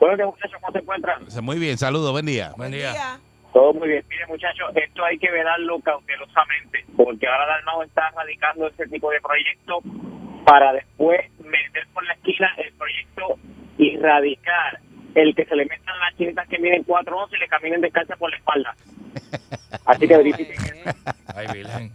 [0.01, 1.27] Bueno, ¿qué muchachos cómo se encuentran?
[1.43, 2.53] Muy bien, saludos, buen día.
[2.57, 3.21] Buen día.
[3.53, 4.03] Todo muy bien.
[4.09, 9.21] Mire, muchachos, esto hay que velarlo cautelosamente, porque ahora Dalmau está radicando ese tipo de
[9.21, 9.81] proyecto
[10.47, 13.38] para después meter por la esquina el proyecto
[13.77, 14.81] y radicar
[15.15, 18.31] el que se le metan las chinitas que miden 4'11 y le caminen descalzas por
[18.31, 18.75] la espalda.
[19.85, 20.57] Así que verifiquen.
[21.35, 21.93] Ay, Virgen.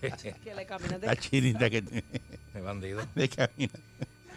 [0.44, 3.02] que le caminas La de, chinita que, Qué bandido.
[3.14, 3.72] de camina.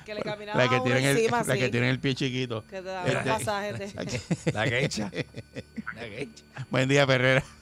[0.06, 2.16] que le La que, a uno tienen el, encima, la que así, tienen el pie
[2.16, 2.64] chiquito.
[2.68, 3.94] que te da Este- un pasaje de-
[4.54, 5.12] La quecha.
[5.96, 6.46] La quecha.
[6.70, 7.06] Buen día.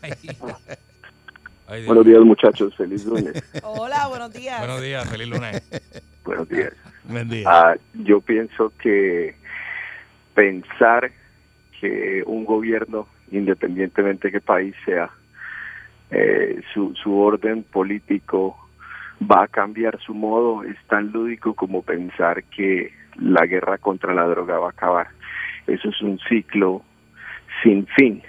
[0.02, 1.86] Ay, Dios.
[1.86, 2.74] Buenos días, muchachos.
[2.76, 3.34] Feliz lunes.
[3.64, 4.60] Hola, buenos días.
[4.60, 5.62] Buenos días, feliz lunes.
[6.24, 6.74] Buenos días.
[7.04, 7.44] Buen día.
[7.48, 9.36] Ah, yo pienso que
[10.34, 11.12] pensar
[11.80, 15.10] que un gobierno, independientemente de qué país sea,
[16.12, 18.58] eh, su, su orden político
[19.30, 24.26] va a cambiar su modo es tan lúdico como pensar que la guerra contra la
[24.26, 25.08] droga va a acabar.
[25.68, 26.84] Eso es un ciclo
[27.62, 28.24] sin fin,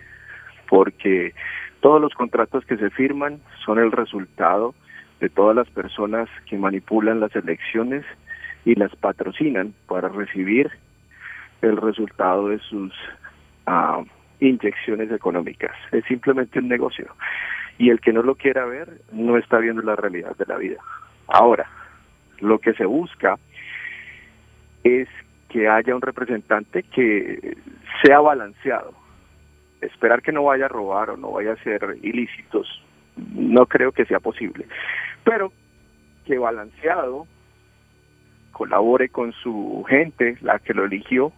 [0.68, 1.32] porque
[1.80, 4.74] todos los contratos que se firman son el resultado
[5.20, 8.04] de todas las personas que manipulan las elecciones
[8.64, 10.70] y las patrocinan para recibir
[11.62, 12.92] el resultado de sus
[13.66, 14.02] ah,
[14.40, 15.72] inyecciones económicas.
[15.92, 17.06] Es simplemente un negocio.
[17.80, 20.82] Y el que no lo quiera ver no está viendo la realidad de la vida.
[21.26, 21.66] Ahora,
[22.40, 23.38] lo que se busca
[24.84, 25.08] es
[25.48, 27.56] que haya un representante que
[28.02, 28.92] sea balanceado.
[29.80, 32.84] Esperar que no vaya a robar o no vaya a hacer ilícitos,
[33.16, 34.66] no creo que sea posible.
[35.24, 35.50] Pero
[36.26, 37.26] que balanceado
[38.52, 41.32] colabore con su gente, la que lo eligió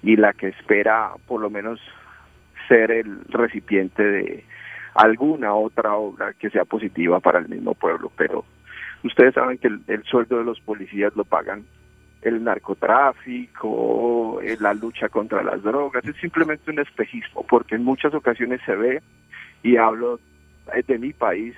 [0.00, 1.80] y la que espera por lo menos
[2.68, 4.44] ser el recipiente de
[4.94, 8.10] alguna otra obra que sea positiva para el mismo pueblo.
[8.16, 8.44] Pero
[9.02, 11.64] ustedes saben que el, el sueldo de los policías lo pagan
[12.22, 18.14] el narcotráfico, eh, la lucha contra las drogas, es simplemente un espejismo, porque en muchas
[18.14, 19.02] ocasiones se ve,
[19.62, 20.18] y hablo
[20.86, 21.54] de mi país,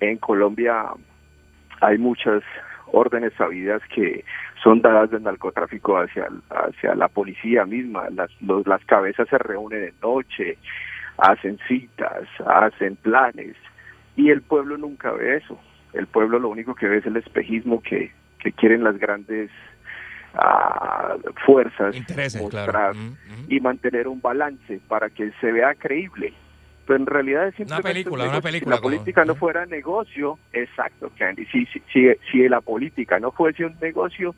[0.00, 0.86] en Colombia
[1.80, 2.42] hay muchas
[2.88, 4.24] órdenes sabidas que
[4.62, 9.80] son dadas del narcotráfico hacia, hacia la policía misma, las, los- las cabezas se reúnen
[9.80, 10.58] de noche,
[11.18, 13.56] hacen citas, hacen planes,
[14.16, 15.58] y el pueblo nunca ve eso,
[15.92, 19.50] el pueblo lo único que ve es el espejismo que, que quieren las grandes
[20.34, 22.94] ah, fuerzas Intereses, mostrar claro.
[22.94, 23.46] Mm, mm.
[23.48, 26.32] y mantener un balance para que se vea creíble.
[26.84, 29.66] Pero en realidad es simplemente un película, una película, Si la como- política no fuera
[29.66, 31.46] negocio, exacto, Candy.
[31.46, 34.34] Si, si, si, si la política no fuese un negocio,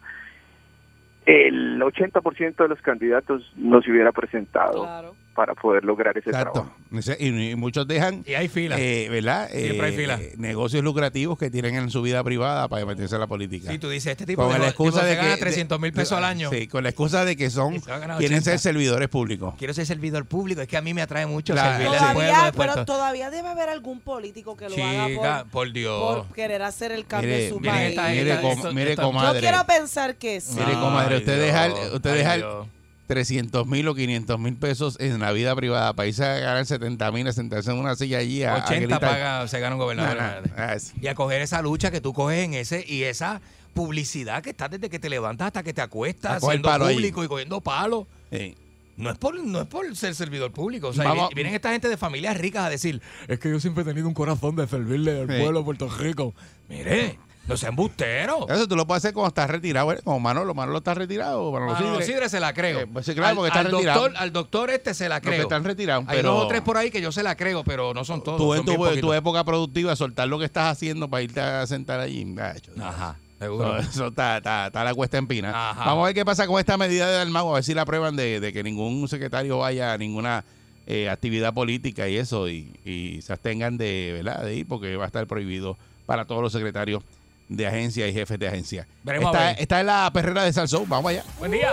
[1.25, 5.17] el 80% de los candidatos no se hubiera presentado Claro.
[5.35, 6.67] Para poder lograr ese Exacto.
[6.91, 7.17] trabajo.
[7.19, 8.77] Y, y muchos dejan, Y hay fila.
[8.79, 9.49] eh, ¿verdad?
[9.51, 10.19] Siempre hay Eh, fila.
[10.21, 13.71] eh, negocios lucrativos que tienen en su vida privada para meterse a la política.
[13.71, 15.93] Sí, tú dices, este tipo con de la excusa de que gana de- 300 mil
[15.93, 16.51] pesos al año.
[16.51, 18.41] Sí, con la excusa de que son quieren 80.
[18.43, 19.55] ser servidores públicos.
[19.59, 21.73] Quiero ser servidor público, es que a mí me atrae mucho Claro.
[21.73, 25.51] servirle al pueblo Todavía, de pero todavía debe haber algún político que lo haga por,
[25.51, 26.01] por Dios.
[26.27, 27.89] por querer hacer el cambio Mire, en su mire, país.
[27.91, 29.41] esta- mire, esta- com- esto- mire, esto- Yo comadre.
[29.41, 30.55] quiero pensar que sí.
[30.59, 32.67] Mire, comadre, usted deja usted ay, deja.
[33.07, 37.13] 300 mil o 500 mil pesos en la vida privada para irse a ganar 70
[37.13, 39.01] mil, a sentarse en una silla allí a, a 80 gritar.
[39.01, 40.17] paga, se gana un gobernador.
[40.17, 40.75] No, no.
[41.01, 43.41] Y a coger esa lucha que tú coges en ese y esa
[43.75, 46.95] publicidad que está desde que te levantas hasta que te acuestas, siendo allí.
[46.95, 48.07] público y cogiendo palos.
[48.33, 48.57] Sí.
[48.97, 50.89] No es por no es por ser servidor público.
[50.89, 53.59] O sea, Vamos- vi- vienen esta gente de familias ricas a decir, es que yo
[53.59, 55.41] siempre he tenido un corazón de servirle al Sí.
[55.43, 56.33] pueblo de Puerto Rico.
[56.69, 58.49] Mire, no sea embustero.
[58.49, 60.01] Eso tú lo puedes hacer cuando estás retirado, ¿eh?
[60.03, 60.55] como Manolo.
[60.55, 61.53] Manolo está retirado.
[61.53, 62.07] Manolo Manolo Sidre.
[62.07, 62.81] Sidre se la creo.
[62.81, 64.01] Eh, pues claro, Al- porque está al, retirado.
[64.01, 65.43] doctor, al doctor este se la creo.
[65.43, 66.05] están retirados.
[66.09, 68.23] Hay pero dos o tres por ahí que yo se la creo, pero no son
[68.23, 68.39] todos.
[68.39, 72.01] tú en tu, tu época productiva, soltar lo que estás haciendo para irte a sentar
[72.01, 72.25] allí.
[72.35, 72.73] gacho.
[72.81, 73.77] Ajá, Eso, seguro.
[73.79, 75.51] eso está, está, está la cuesta en pina.
[75.71, 75.85] Ajá.
[75.85, 78.17] Vamos a ver qué pasa con esta medida de Dalmau, a ver si la aprueban
[78.17, 80.45] de, de que ningún secretario vaya a ninguna
[80.87, 84.43] eh, actividad política y eso, y, y se abstengan de, ¿verdad?
[84.45, 85.77] de ir, porque va a estar prohibido
[86.07, 87.03] para todos los secretarios
[87.49, 88.87] de agencia y jefes de agencia.
[89.03, 89.61] Veremos a Esta, ver.
[89.63, 90.85] esta es la perrera de Salsón.
[90.89, 91.25] Vamos allá.
[91.39, 91.71] Buen día.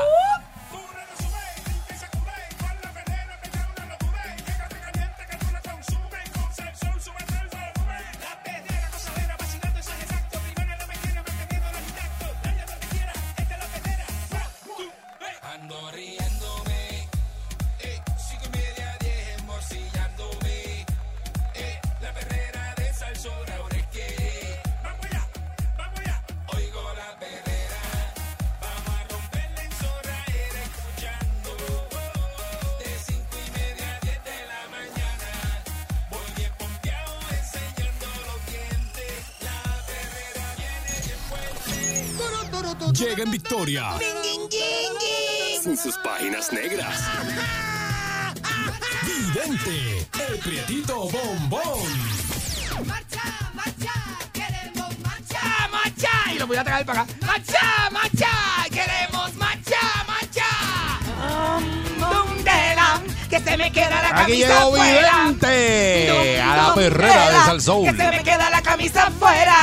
[43.01, 43.93] Llega en victoria.
[45.63, 46.99] Sin sus páginas negras.
[49.03, 51.81] Vidente, el prietito bombón.
[52.85, 53.23] Marcha,
[53.55, 53.93] marcha,
[54.31, 55.39] queremos marcha.
[55.41, 56.09] ¡Ah, marcha!
[56.31, 57.13] Y lo voy a traer para acá.
[57.25, 58.29] ¡Marcha, marcha!
[58.69, 59.50] ¡Queremos marcha!
[63.31, 65.23] Que se me queda la Aquí camisa llegó afuera.
[65.25, 67.83] Vidente a la perrera de Salsón.
[67.85, 69.55] Que se me queda la camisa afuera.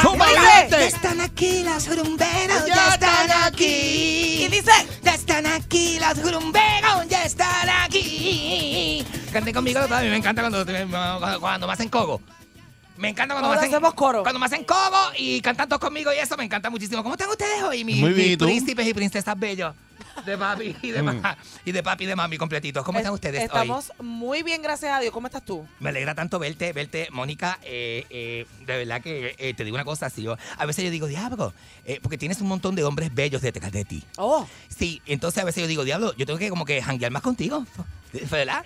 [0.70, 4.44] Ya están aquí las rumberas, Ya ya, están aquí.
[4.44, 9.04] Y dice, Ya están aquí las rumberas, ya están aquí.
[9.34, 12.22] Canten conmigo, a mí me encanta cuando, cuando, cuando me hacen cogo.
[12.96, 14.22] Me encanta cuando Ahora me hacen hacemos coro.
[14.22, 17.02] Cuando me hacen cogo y cantan todos conmigo y eso me encanta muchísimo.
[17.02, 17.84] ¿Cómo están ustedes hoy?
[17.84, 18.46] Mi, Muy bien, mis ¿y tú?
[18.46, 19.74] príncipes y princesas bellos.
[20.24, 21.04] De papi y de, Mm.
[21.20, 22.84] ma- y de papi y de mami completitos.
[22.84, 23.44] ¿Cómo están es- ustedes hoy?
[23.46, 25.12] Estamos muy bien, gracias a Dios.
[25.12, 25.66] ¿Cómo estás tú?
[25.80, 27.58] Me alegra tanto verte, verte, Mónica.
[27.62, 30.90] eh, eh, de verdad que eh, te digo una cosa, si yo, a veces yo
[30.90, 31.52] digo, diablo,
[31.84, 34.02] eh, porque tienes un montón de hombres bellos detrás de ti.
[34.16, 37.22] Oh, Sí, entonces a veces yo digo, diablo, yo tengo que como que janguear más
[37.22, 37.64] contigo.
[38.30, 38.64] ¿Verdad?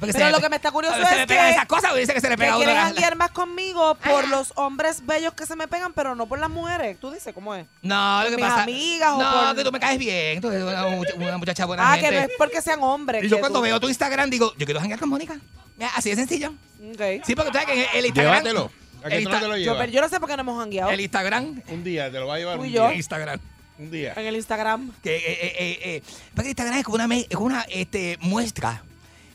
[0.00, 2.12] Porque Pero se lo que me está curioso es me pegan que- esas cosas, dice
[2.12, 4.28] que se le que pega a uno quieren janguear más conmigo por Ah.
[4.28, 6.98] los hombres bellos que se me pegan, pero no por las mujeres.
[6.98, 7.66] Tú dices, ¿cómo es?
[7.80, 8.62] No, lo que mis pasa.
[8.64, 10.40] amigas o no, por- que tú me caes bien.
[10.40, 12.10] Tú eres una, mucha- una muchacha buena Ah, gente.
[12.10, 13.22] que no es porque sean hombres.
[13.22, 15.38] Y yo que cuando tú- veo tu Instagram digo, yo quiero janguear con Mónica.
[15.76, 16.48] Mira, Así de sencillo.
[16.92, 17.22] Ok.
[17.24, 18.34] Sí, porque tú sabes que el Instagram.
[18.42, 18.70] Llévatelo.
[19.04, 19.78] ¿A qué el, tú no te lo Yo, llevas?
[19.78, 20.90] pero yo no sé por qué no hemos jangueado.
[20.90, 21.62] el Instagram.
[21.68, 22.86] Un día te lo va a llevar Tú un y yo.
[22.88, 22.96] día.
[22.96, 23.40] Instagram.
[23.80, 24.12] Un día.
[24.16, 24.92] En el Instagram.
[25.02, 26.02] Que, eh, eh, eh,
[26.36, 28.82] eh, Instagram es como una, es una este, muestra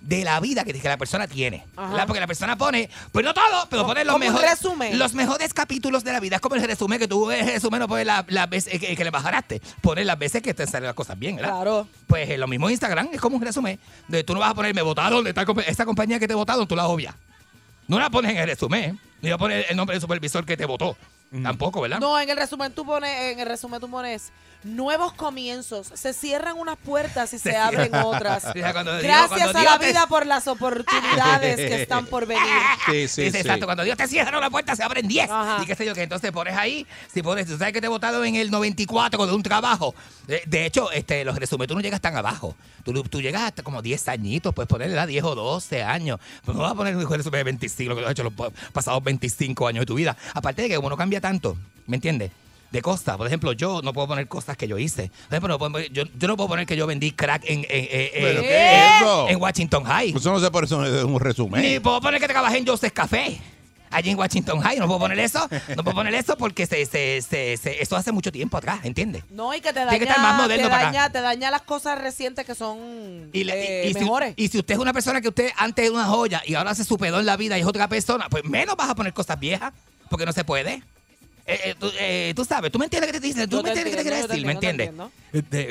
[0.02, 1.66] de la vida que, que la persona tiene.
[2.06, 5.00] Porque la persona pone, pues no todo, pero pone los mejores, resumen.
[5.00, 6.36] los mejores capítulos de la vida.
[6.36, 9.04] Es como el resumen que tú el resumen no pones la- las veces que, que
[9.04, 11.50] le bajaste, pones las veces que te salen las cosas bien, ¿verdad?
[11.56, 11.88] Claro.
[12.06, 13.80] Pues eh, lo mismo en Instagram, es como un resumen.
[14.08, 15.34] De tú no vas a poner, me votaron de
[15.66, 17.16] esta compañía que te votaron, tú la obvias.
[17.88, 18.98] No la pones en el resumen, ¿eh?
[19.24, 20.96] ni vas a poner el nombre del supervisor que te votó.
[21.44, 22.00] Tampoco, ¿verdad?
[22.00, 24.32] No, en el resumen tú pones, en el resumen tú pones
[24.66, 25.88] nuevos comienzos.
[25.94, 28.44] Se cierran unas puertas y se, Se abren otras.
[28.54, 32.44] Gracias a Dios la te- vida por las oportunidades que están por venir.
[32.88, 33.38] Sí, sí, Dice, sí.
[33.38, 35.30] exacto, cuando Dios te cierra una puerta se abren 10.
[35.30, 35.64] Ajá.
[35.64, 38.26] Y qué sé yo, que entonces pones ahí, si pones, tú sabes que te votaron
[38.26, 39.96] en el 94 de un trabajo.
[40.28, 42.56] De, de hecho, este, los resúmenes, tú no llegas tan abajo.
[42.84, 46.20] Tú, tú llegas hasta como 10 añitos, puedes ponerle a 10 o 12 años.
[46.46, 48.50] No vas a poner un resumen de 25, lo que tú has hecho los pa-
[48.74, 50.16] pasados 25 años de tu vida.
[50.34, 52.32] Aparte de que como no cambia tanto, ¿me entiendes?
[52.76, 53.16] De cosas.
[53.18, 55.10] Por ejemplo, yo no puedo poner cosas que yo hice.
[55.30, 57.66] Por ejemplo, no puedo yo, yo no puedo poner que yo vendí crack en, en,
[57.70, 59.30] en- ¿Pero en- qué es eso?
[59.30, 60.14] en Washington High.
[60.16, 61.82] Eso no se por eso es un Ni resumen.
[61.82, 63.40] puedo poner que trabajé en Joseph Café.
[63.92, 65.48] Allí en Washington High, no puedo poner eso.
[65.78, 69.24] No puedo poner eso porque se, se, se, se- eso hace mucho tiempo atrás, ¿entiendes?
[69.30, 71.12] No, y que te Tiene que estar más daña, moderno te, para daña, acá.
[71.14, 74.34] te daña las cosas recientes que son Y, le- eh, y- y si, mejores.
[74.36, 76.84] y si usted es una persona que usted antes era una joya y ahora se
[76.84, 79.72] supedó en la vida y es otra persona, pues menos vas a poner cosas viejas
[80.10, 80.84] porque no se puede.
[81.48, 83.96] Eh, eh, tú, eh, tú sabes, tú me entiendes qué te dicen, tú me entiendes
[83.96, 84.90] qué te te decir, ¿me entiendes?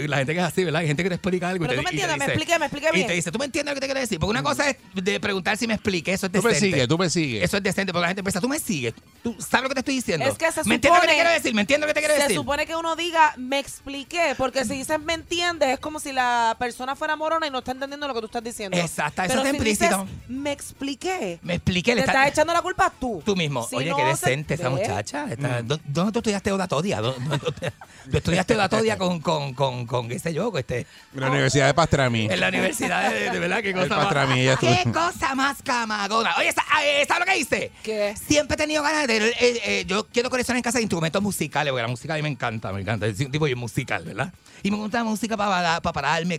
[0.09, 0.83] La gente que es así, ¿verdad?
[0.83, 2.67] Hay gente que te explica algo y Pero te, tú me entiendes, me expliqué, me
[2.67, 3.07] expliqué Y bien.
[3.09, 4.21] te dice, tú me entiendes lo que te quiero decir.
[4.21, 6.71] Porque una cosa es de preguntar si me explique, eso es Tú me decente.
[6.77, 7.43] sigues, tú me sigues.
[7.43, 8.95] Eso es decente, porque la gente piensa, tú me sigues.
[9.25, 10.27] ¿Tú sabes lo que te estoy diciendo?
[10.27, 11.55] Es que se ¿Me entiendes lo que te quiero decir?
[11.55, 12.37] ¿Me entiendes lo que te quiero Se decir?
[12.37, 16.55] supone que uno diga, me expliqué, porque si dices me entiendes, es como si la
[16.59, 18.77] persona fuera morona y no está entendiendo lo que tú estás diciendo.
[18.77, 20.07] Exacto, eso Pero es implícito.
[20.29, 21.95] me expliqué, Me expliqué.
[21.95, 23.23] le está- estás echando la culpa tú.
[23.25, 23.67] Tú mismo.
[23.67, 25.27] Si Oye, no qué se- decente esa muchacha.
[25.31, 25.64] Está- Mm.
[25.64, 27.01] ¿dó- ¿Dónde tú estudiaste odatodia?
[27.01, 27.73] ¿Dó- dó- dó-
[28.11, 31.67] Tú estudiaste odatodia con, con, con, con, qué sé yo, con este, En la Universidad
[31.67, 32.27] de Pastrami.
[32.31, 34.59] en la universidad de, de verdad, qué cosa Pastrami, más.
[34.59, 36.35] ¿Qué cosa más camagona?
[36.39, 37.73] Oye, ¿sa- eh, ¿sabes lo que hice?
[37.83, 38.15] ¿Qué?
[38.27, 39.17] Siempre he tenido ganas de.
[39.29, 42.23] eh, eh, yo quiero coleccionar en casa de instrumentos musicales, porque la música a mí
[42.23, 43.07] me encanta, me encanta.
[43.07, 44.33] Es un tipo bien musical, ¿verdad?
[44.63, 46.39] Y me gusta la música para, para pararme.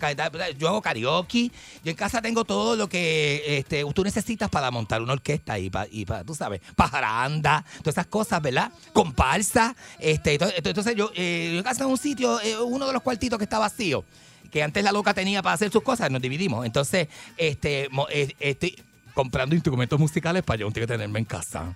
[0.58, 1.52] Yo hago karaoke.
[1.84, 5.70] Yo en casa tengo todo lo que este, tú necesitas para montar una orquesta y
[5.70, 8.72] para, y para tú sabes, pajaranda, todas esas cosas, ¿verdad?
[9.16, 9.76] Comparsa.
[10.00, 13.60] Este, entonces yo, eh, casa en un sitio, eh, uno de los cuartitos que está
[13.60, 14.04] vacío
[14.52, 16.66] que antes la loca tenía para hacer sus cosas, nos dividimos.
[16.66, 18.78] Entonces, este, mo- eh, estoy
[19.14, 21.76] comprando instrumentos musicales para yo un tío tenerme en casa.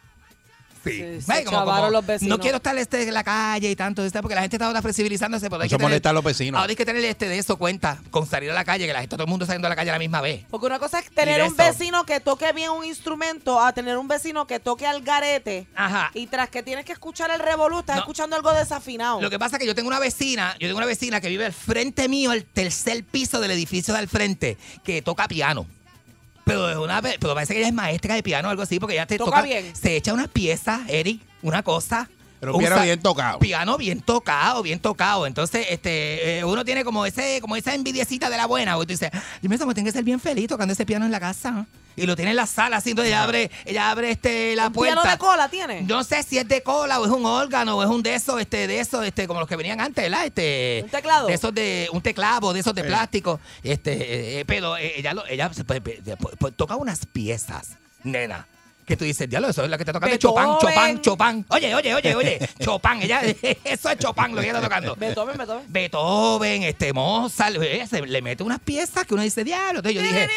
[0.84, 1.20] Sí.
[1.50, 2.38] Chavaron los vecinos.
[2.38, 4.82] no quiero estar este, en la calle y tanto, este, porque la gente está ahora
[4.82, 5.50] flexibilizándose.
[5.50, 6.60] Pero hay Eso que tener- molesta a los vecinos.
[6.60, 9.00] Ahora hay que tener este de eso cuenta, con salir a la calle, que la
[9.02, 10.46] gente, todo el mundo saliendo a la calle a la misma vez.
[10.50, 13.98] Porque una cosa es tener de un vecino que toque bien un instrumento a tener
[13.98, 15.68] un vecino que toque al garete.
[15.76, 16.12] Ajá.
[16.14, 18.02] Y tras que tienes que escuchar el revolú, estás No.
[18.04, 19.22] escuchando algo desafinado.
[19.22, 21.46] Lo que pasa es que yo tengo una vecina, yo tengo una vecina que vive
[21.46, 25.68] al frente mío, el tercer piso del edificio de al frente, que toca piano.
[26.50, 28.96] Pero, es una, pero parece que ella es maestra de piano o algo así, porque
[28.96, 29.42] ella te Toca toca.
[29.44, 29.76] bien.
[29.76, 32.10] Se echa unas piezas, Eric, una cosa.
[32.40, 33.40] Pero un piano bien tocado.
[33.40, 35.28] Piano bien tocado, bien tocado.
[35.28, 38.76] Entonces, este, eh, uno tiene como ese, como esa envidiecita de la buena.
[38.76, 41.20] Porque tú dices, yo me tengo que ser bien feliz tocando ese piano en la
[41.20, 41.66] casa.
[41.96, 44.74] Y lo tiene en la sala, así, entonces ella abre, ella abre este, la ¿Un
[44.74, 45.02] puerta.
[45.02, 45.82] piano de cola tiene?
[45.82, 48.40] No sé si es de cola o es un órgano o es un de esos,
[48.40, 50.26] este, de esos, este, como los que venían antes, ¿verdad?
[50.26, 51.28] Este, ¿Un teclado?
[51.28, 53.42] De esos de, un teclado, de esos de plástico.
[53.64, 55.92] Este, eh, pero eh, ella, lo- ella puede-
[56.56, 57.72] toca unas piezas,
[58.04, 58.48] nena.
[58.90, 60.46] Que tú dices, diablo, eso es la que te toca de Chopin.
[60.60, 61.46] Chopin, Chopin.
[61.50, 63.22] Oye, oye, oye, oye, Chopin, ella,
[63.64, 64.96] eso es Chopin lo que ella está tocando.
[64.96, 65.66] Beethoven, Beethoven.
[65.68, 69.82] Beethoven, este Mozart, ella se le mete unas piezas que uno dice, diablo.
[69.82, 70.28] Entonces yo dije,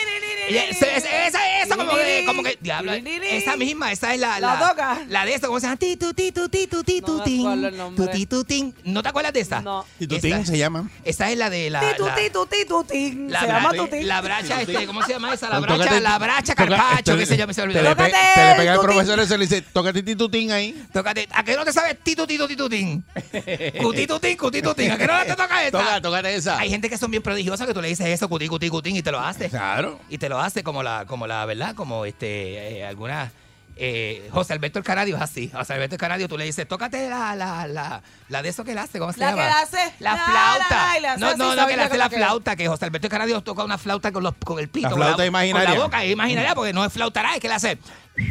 [0.48, 4.58] esa, esa, esa, esa como que, como que, diablo, esa misma, esa es la, La
[4.58, 5.00] toca.
[5.08, 5.76] la de eso, ¿cómo se llama?
[5.76, 8.06] Ti, tu, ti, tu, ti, tu, ti, No tu, nombre.
[8.06, 8.74] Tu, ti, tu, tin.
[8.84, 9.60] ¿No te acuerdas de esa?
[9.60, 9.84] No.
[9.98, 10.90] Y tu se llama.
[11.04, 11.80] Esa es la de la...
[11.80, 13.30] Titu, la- titu, titu, tin.
[13.30, 14.02] la Se bra- llama tuti.
[14.02, 15.48] La bracha, este, ¿cómo se llama esa?
[15.48, 17.80] La bracha, la bracha carpacho, qué sé yo, me se olvidó.
[17.80, 20.86] te le pega el el profesor ese y le dice, tócate titutín ahí.
[20.92, 23.04] Tócate, ¿a qué no te sabes tito, tito, titutín?
[23.80, 25.70] Cutitutín, cutitutín, ¿a qué no te toca esa?
[25.78, 26.58] Toca, tócate esa.
[26.58, 29.02] Hay gente que son bien prodigiosas que tú le dices eso, cuti, cuti, cutín, y
[29.02, 29.48] te lo hace.
[29.48, 30.00] Claro.
[30.08, 33.30] Y te lo hace como la, como la verdad, como este, eh, algunas.
[33.76, 35.48] eh, José Alberto el Canadio es así.
[35.52, 38.72] José Alberto el Canadio, tú le dices, tócate la, la, la, la de eso que
[38.72, 39.42] él hace, ¿cómo se La llama?
[39.42, 40.94] que la hace, La la, flauta.
[40.94, 43.10] la, la, no, no, no, ¿sabes que le hace la flauta, que José Alberto el
[43.10, 44.88] Canadio toca una flauta con, los, con el pito.
[44.88, 45.68] La con flauta imaginaria.
[45.70, 47.78] Con la boca, es imaginaria, porque no es flautará, es que le hace.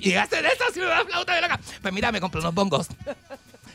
[0.00, 1.60] Y hace de esa así una flauta de loca.
[1.82, 2.88] Pues mira, me compré unos bongos.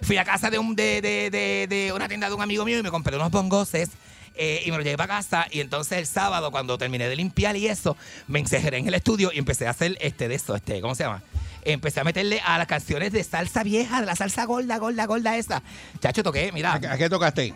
[0.02, 2.80] Fui a casa de, un, de, de, de, de una tienda de un amigo mío
[2.80, 3.90] y me compré unos bongoses.
[4.38, 7.56] Eh, y me los llevé para casa y entonces el sábado cuando terminé de limpiar
[7.56, 7.95] y eso
[8.28, 11.04] me encerré en el estudio y empecé a hacer este de eso este cómo se
[11.04, 11.21] llama
[11.63, 15.36] empecé a meterle a las canciones de salsa vieja de la salsa gorda gorda gorda
[15.36, 15.63] esa.
[16.00, 16.74] Chacho toqué mira.
[16.74, 17.56] ¿A, qué- a qué tocaste?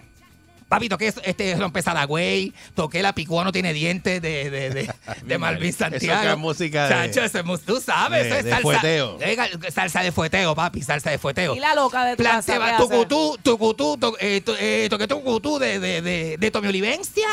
[0.70, 4.94] Papi, toqué este rompesada güey, toqué la picuá no tiene dientes de, de, de,
[5.26, 6.30] de Malvin Eso que Santiago.
[6.30, 8.62] es música de- Chacho, eso es mus- tú sabes, de- eso es de salsa.
[8.64, 9.18] fueteo.
[9.20, 9.38] Eh,
[9.74, 11.56] Salsa de fueteo, papi, salsa de fueteo.
[11.56, 12.78] Y la loca de tu casa, ¿qué hace?
[12.84, 17.28] tucutú, tucutú, to- eh, to- eh, toqué tucutú de, de, de, de Tommy Olivencia.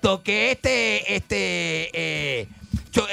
[0.00, 2.48] Toqué este, este, eh,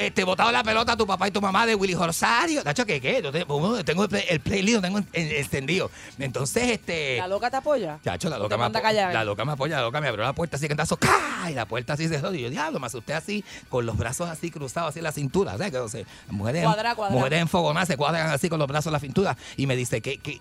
[0.00, 2.62] este, botado la pelota a tu papá y tu mamá de Willy Rosario.
[2.64, 3.20] Nacho, ¿qué qué?
[3.22, 5.90] Yo te- uh, tengo el, play- el playlist, lo tengo en- en- extendido.
[6.18, 7.16] Entonces, este.
[7.18, 7.98] ¿La loca te apoya?
[8.04, 9.12] Chacho, la ¿O loca, me manda apo- callar?
[9.12, 11.48] la loca me apoya, la loca me abrió la puerta así que andazo, ¡ca!
[11.50, 12.16] Y la puerta así se.
[12.18, 15.52] Y yo, diablo, me asusté así, con los brazos así cruzados así en la cintura.
[15.52, 15.70] ¿Sabes?
[15.70, 17.14] Que, o sea, mujeres, Cuadra, cuadra.
[17.16, 19.36] mujeres enfogonadas se cuadran así con los brazos en la cintura.
[19.56, 20.18] Y me dice, ¿qué?
[20.18, 20.38] qué?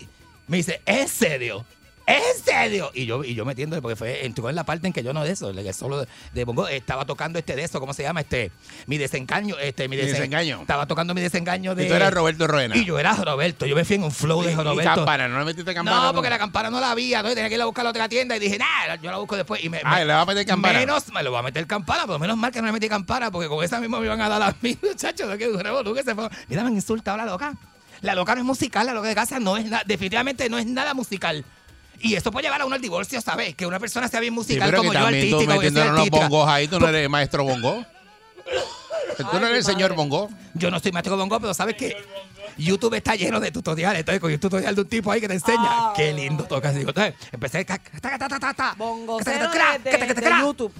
[0.47, 1.65] Me dice, ¿en serio?
[2.09, 2.89] ¿En serio?
[2.93, 5.25] Y yo, y yo metiendo, porque fue, entró en la parte en que yo no
[5.25, 8.21] de eso, el solo de, de bongo, estaba tocando este de eso, ¿cómo se llama?
[8.21, 8.49] Este,
[8.85, 10.61] mi desengaño, este, mi, desen- desengaño.
[10.61, 11.83] Estaba tocando mi desengaño de.
[11.83, 12.77] Y tú eras Roberto Roena.
[12.77, 14.95] Y yo era Roberto, yo me fui en un flow de Y- y Roberto.
[14.95, 16.01] campana, ¿no le metiste campana?
[16.07, 17.89] No, porque la campana no la había, entonces tenía que ir a buscar a la
[17.89, 19.61] otra tienda y dije, nada, yo la busco después.
[19.61, 20.79] Y me, Ah, me- ¿le va a meter campana?
[20.79, 23.31] Menos, me lo va a meter campana, pero menos mal que no le metí campana,
[23.31, 25.93] porque con esa misma me iban a dar a mí, muchachos, de que un revolú
[25.93, 26.29] que se fue.
[26.47, 27.53] Mira, me han insultado la loca.
[27.99, 30.67] La loca no es musical, la loca de casa no es nada, definitivamente no es
[30.67, 31.43] nada musical.
[31.99, 33.55] Y eso puede llevar a uno al divorcio, ¿sabes?
[33.55, 36.09] Que una persona sea bien musical como yo, también tú artística, o que sea metiéndole
[36.09, 37.85] unos bongos ahí, tú no eres maestro bongo.
[39.17, 40.29] Tú no eres el señor bongo.
[40.53, 41.97] Yo no soy maestro bongo, pero sabes que
[42.57, 43.99] YouTube está lleno de tutoriales.
[43.99, 45.59] Entonces, con un tutorial de un tipo ahí que te enseña.
[45.61, 45.93] Ah.
[45.95, 46.75] Qué lindo tocas.
[46.75, 47.65] Digo, entonces, empecé.
[47.65, 47.79] cra,
[50.41, 50.73] YouTube.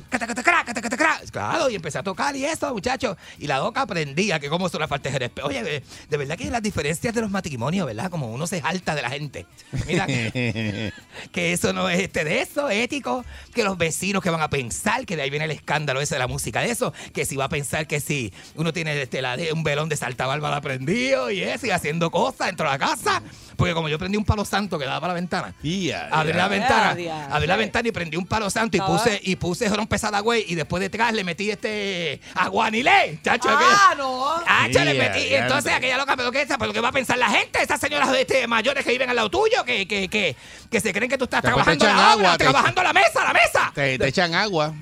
[1.31, 3.17] Claro, y empecé a tocar y eso, muchachos.
[3.37, 5.47] Y la doca aprendía que cómo son las faltas de respeto.
[5.47, 8.09] Oye, de, de verdad que las diferencias de los matrimonios, ¿verdad?
[8.09, 9.45] Como uno se jalta de la gente.
[9.85, 10.93] Mira, que,
[11.31, 13.23] que eso no es este de eso, ético.
[13.53, 16.19] Que los vecinos que van a pensar, que de ahí viene el escándalo ese de
[16.19, 16.93] la música de eso.
[17.13, 20.25] Que si va a pensar que si uno tiene este, la un velón de salta
[20.25, 23.21] bárbara prendido y eso, y haciendo cosas dentro de la casa.
[23.55, 25.55] Porque como yo prendí un palo santo que daba para la ventana.
[25.63, 29.19] Ya, Abrí la ventana, Ya, abrí la ventana y prendí un palo santo y puse,
[29.23, 33.49] y puse pesada, güey, y después detrás le metí este aguanilé, chacho.
[33.51, 34.25] Ah, no.
[34.45, 35.19] Ah, le metí.
[35.19, 38.09] Y entonces aquella loca, pero qué, pero qué va a pensar la gente, esas señoras
[38.15, 40.35] este, mayores que viven al lado tuyo, que, que, que,
[40.69, 43.33] que se creen que tú estás Después trabajando la agua, te- trabajando la mesa, la
[43.33, 43.71] mesa.
[43.73, 44.73] Te, te echan agua.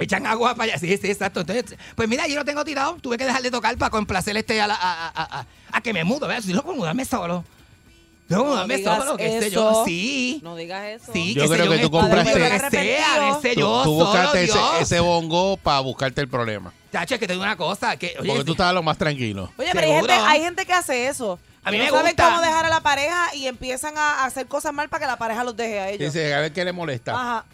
[0.00, 0.78] Echan agua para allá.
[0.78, 1.40] Sí, sí, exacto.
[1.40, 2.96] Entonces, pues mira, yo lo tengo tirado.
[3.00, 5.08] Tuve que dejar de tocar para complacer este a, la- a,
[5.40, 6.26] a, a, que me mudo.
[6.26, 6.42] ¿verdad?
[6.42, 7.44] Si loco, mudarme solo.
[8.28, 9.48] No mudarme digas solo, sé eso.
[9.48, 9.82] yo.
[9.84, 10.40] Sí.
[10.44, 11.12] No digas eso.
[11.12, 14.48] Sí, Yo sé creo que tú compraste- que sea, sé Tú, yo, tú solo buscaste
[14.80, 16.72] ese, bongo para buscarte el problema.
[16.92, 17.96] Chacho, es que te digo una cosa.
[17.96, 19.50] Que, oye, Porque tú estabas lo más tranquilo.
[19.58, 21.38] Oye, pero hay gente, hay gente que hace eso.
[21.64, 22.24] A mí no me saben gusta.
[22.28, 25.42] cómo dejar a la pareja y empiezan a hacer cosas mal para que la pareja
[25.44, 26.12] los deje a ellos.
[26.14, 27.12] Dice, a ver qué le molesta.
[27.12, 27.44] Ajá.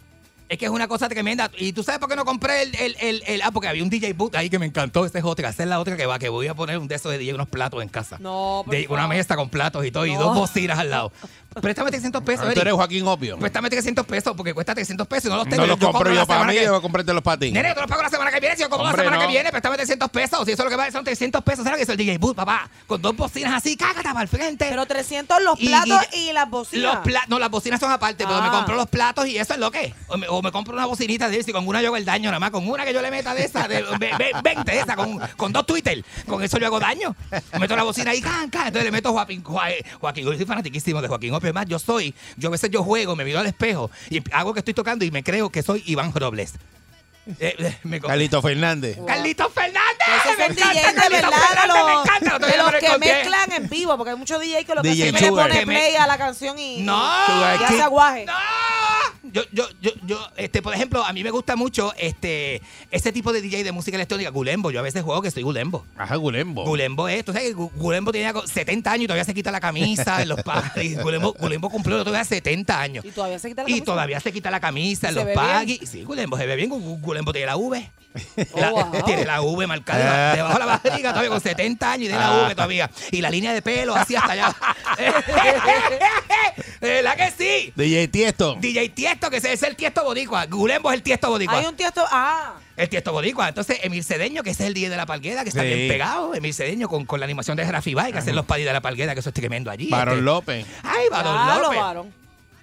[0.49, 1.51] Es que es una cosa tremenda.
[1.57, 3.89] ¿Y tú sabes por qué no compré el, el, el, el- Ah, porque había un
[3.89, 5.05] DJ boot ahí que me encantó.
[5.05, 5.49] Esta es otra.
[5.49, 7.33] Esta es la otra que va, que voy a poner un de esos de DJ,
[7.33, 8.17] unos platos en casa.
[8.19, 11.11] No, por De una mesa con platos y todo, y dos bocinas al lado.
[11.61, 13.37] Préstame 300 pesos, Ah, Tú eres Joaquín Opio.
[13.37, 15.61] Préstame 300 pesos porque cuesta 300 pesos y no los tengo.
[15.63, 17.23] No los Yo compro la yo para semana mí, que- yo voy a comprarte los
[17.23, 17.53] patines.
[17.53, 18.55] Nene, yo te los pago la semana que viene.
[18.55, 19.21] Si yo compro la semana no.
[19.21, 20.45] que viene, préstame 300 pesos.
[20.45, 21.63] Si eso es lo que vale son 300 pesos.
[21.63, 22.69] ¿Sabes lo que es el DJ Boot, papá?
[22.87, 24.67] Con dos bocinas así, cágata para el frente.
[24.69, 26.95] Pero 300 los platos y- y, las bocinas.
[26.95, 28.51] Los pla- no, las bocinas son aparte, pero me Ah.
[28.51, 29.93] compro los platos y eso es lo que.
[30.07, 32.05] O me, o me compro una bocinita de eso y con una yo hago el
[32.05, 32.51] daño, nada más.
[32.51, 35.19] Con una que yo le meta de esa, de ve- ve- 20 de esa, con,
[35.35, 36.03] con dos Twitter.
[36.27, 37.15] Con eso yo hago daño.
[37.59, 38.67] Meto la bocina ahí, can, can.
[38.67, 39.43] Entonces le meto Joaquín.
[39.43, 41.46] Joa- eh, Joaquín, yo soy fanatiquísimo de Joaquín Opio.
[41.67, 44.73] Yo soy, yo a veces yo juego, me miro al espejo y hago que estoy
[44.73, 46.53] tocando y me creo que soy Iván Robles.
[47.39, 48.97] Eh, eh, me co- Carlito Fernández.
[49.05, 49.97] Carlitos Fernández.
[50.07, 51.31] De verdad,
[52.39, 54.89] me los, de me que mezclan en vivo, porque hay muchos DJs que lo que
[54.89, 55.47] DJ hacen es le Sugar.
[55.47, 56.95] pone Que me- play a la canción y, No.
[56.97, 58.25] y hace aguaje.
[58.25, 58.33] No.
[59.29, 62.61] Yo, yo, yo, yo, este, por ejemplo, a mí me gusta mucho este,
[62.91, 64.71] ese tipo de DJ de música electrónica, Gulembo.
[64.71, 65.85] Yo a veces juego que soy Gulembo.
[65.97, 66.63] Ajá, Gulembo.
[66.63, 69.51] Gulembo es, tú sabes que Gu- Gulembo tenía co- 70 años y todavía se quita
[69.51, 71.03] la camisa en los parties.
[71.03, 73.03] Gulembo, Gulembo cumplió todavía 70 años.
[73.03, 73.85] Y todavía se quita la Y camisa.
[73.85, 75.79] todavía se quita la camisa en ¿Se los ve.
[75.85, 76.69] Sí, Gulembo se ve bien.
[76.71, 77.91] Gu- Gulembo tiene la V.
[78.53, 79.03] Oh, La- wow.
[79.05, 82.31] Tiene la V marcada debajo de la barriga todavía con 70 años y tiene la
[82.45, 82.89] V todavía.
[83.11, 84.55] Y la línea de pelo así hasta allá.
[86.81, 87.73] ¿Verdad que sí?
[87.75, 88.55] DJ Tiesto.
[88.59, 90.45] DJ Tiesto, que ese es el Tiesto Boricua.
[90.47, 91.59] Gulembo es el Tiesto Boricua.
[91.59, 92.03] Hay un tiesto.
[92.11, 93.49] Ah, El Tiesto Boricua.
[93.49, 95.67] Entonces, Emil Cedeño, que ese es el DJ de la Palguera, que está Sí.
[95.67, 96.33] bien pegado.
[96.35, 98.81] Emil Cedeño con, con la animación de Rafi Bay, que hacen los padis de la
[98.81, 99.89] Palguera, que eso es tremendo allí.
[99.89, 100.65] Barón Este- López.
[100.83, 101.79] Ay, Barón claro, López.
[101.79, 102.13] varón.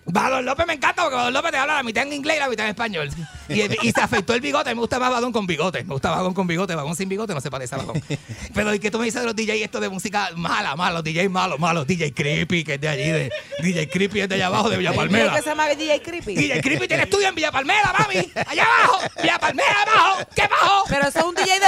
[0.06, 2.48] Badón López me encanta porque Badón López te habla la mitad en inglés y la
[2.48, 3.08] mitad en español.
[3.48, 4.74] Y, y se afectó el bigote.
[4.74, 5.82] Me gusta más Badón con bigote.
[5.84, 6.74] Me gusta Badón con bigote.
[6.74, 8.02] Badón sin bigote no se parece a Badón.
[8.54, 11.02] Pero ¿y qué tú me dices de los DJs estos de música mala, malos?
[11.04, 11.86] DJs malos, malos.
[11.86, 13.10] DJ Creepy, que es de allí.
[13.10, 13.32] De,
[13.62, 15.34] DJ Creepy es de allá abajo, de Villa ¿Hay un Palmera.
[15.34, 16.34] que se llama DJ Creepy?
[16.34, 18.30] DJ Creepy tiene estudio en Villa Palmera, mami.
[18.46, 18.98] Allá abajo.
[19.22, 20.18] Villa Palmera, abajo.
[20.34, 20.84] ¿Qué abajo?
[20.88, 21.23] Pero eso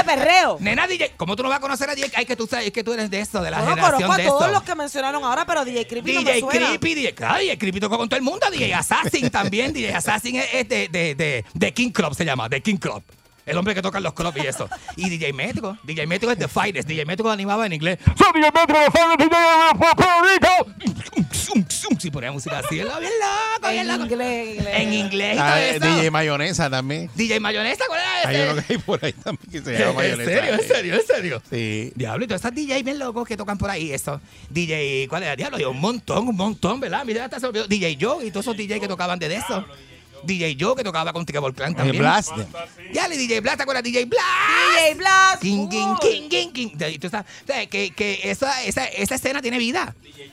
[0.07, 0.57] perreo.
[0.61, 2.13] Nena DJ, ¿cómo tú no vas a conocer a DJ?
[2.15, 4.13] Ay, que tú sabes, es que tú eres de eso, de la No generación conozco
[4.13, 4.53] a de todos eso.
[4.53, 6.67] los que mencionaron ahora, pero DJ Creepy no me DJ suena.
[6.69, 10.37] Creepy, DJ, claro, DJ Creepy tocó con todo el mundo, DJ Assassin también, DJ Assassin
[10.37, 13.03] es, es de, de, de, de King Club, se llama, de King Club.
[13.47, 14.69] El hombre que toca en los clubs y eso.
[14.97, 17.99] Y DJ Métrico, DJ Métrico es The Fighters, DJ Métrico animaba en inglés.
[18.19, 21.27] Soy DJ Métrico, The Fighters, DJ de Puerto Rico.
[21.99, 24.03] Si ponía música así, él bien loco, bien En loco.
[24.05, 24.75] inglés, en inglés.
[24.77, 25.87] En inglés y Ah, todo eh, eso.
[25.97, 27.11] DJ Mayonesa también.
[27.15, 28.53] DJ Mayonesa, ¿cuál era Hay ese?
[28.53, 30.31] uno que hay por ahí también que se llama ¿En Mayonesa.
[30.31, 31.43] serio, en serio, en serio?
[31.49, 31.93] Sí.
[31.95, 34.21] Diablo, y todas esas DJ bien locos que tocan por ahí, eso.
[34.51, 35.37] DJ, ¿cuál era?
[35.37, 37.05] Diablo, y un montón, un montón, ¿verdad?
[37.05, 37.67] Mira, hasta se olvidó.
[37.67, 39.65] DJ Joe y todos esos DJ que tocaban de eso.
[40.25, 41.99] DJ Joe que tocaba con Trevor Clan Eh, también.
[41.99, 42.33] Blast.
[42.93, 43.85] Ya le DJ Blast, ¿te acuerdas?
[43.85, 44.27] DJ Blast.
[44.77, 45.43] DJ Blast.
[45.43, 46.71] King, king, king, king, king.
[47.97, 49.95] Que esa, esa, esa escena tiene vida.
[50.03, 50.31] DJ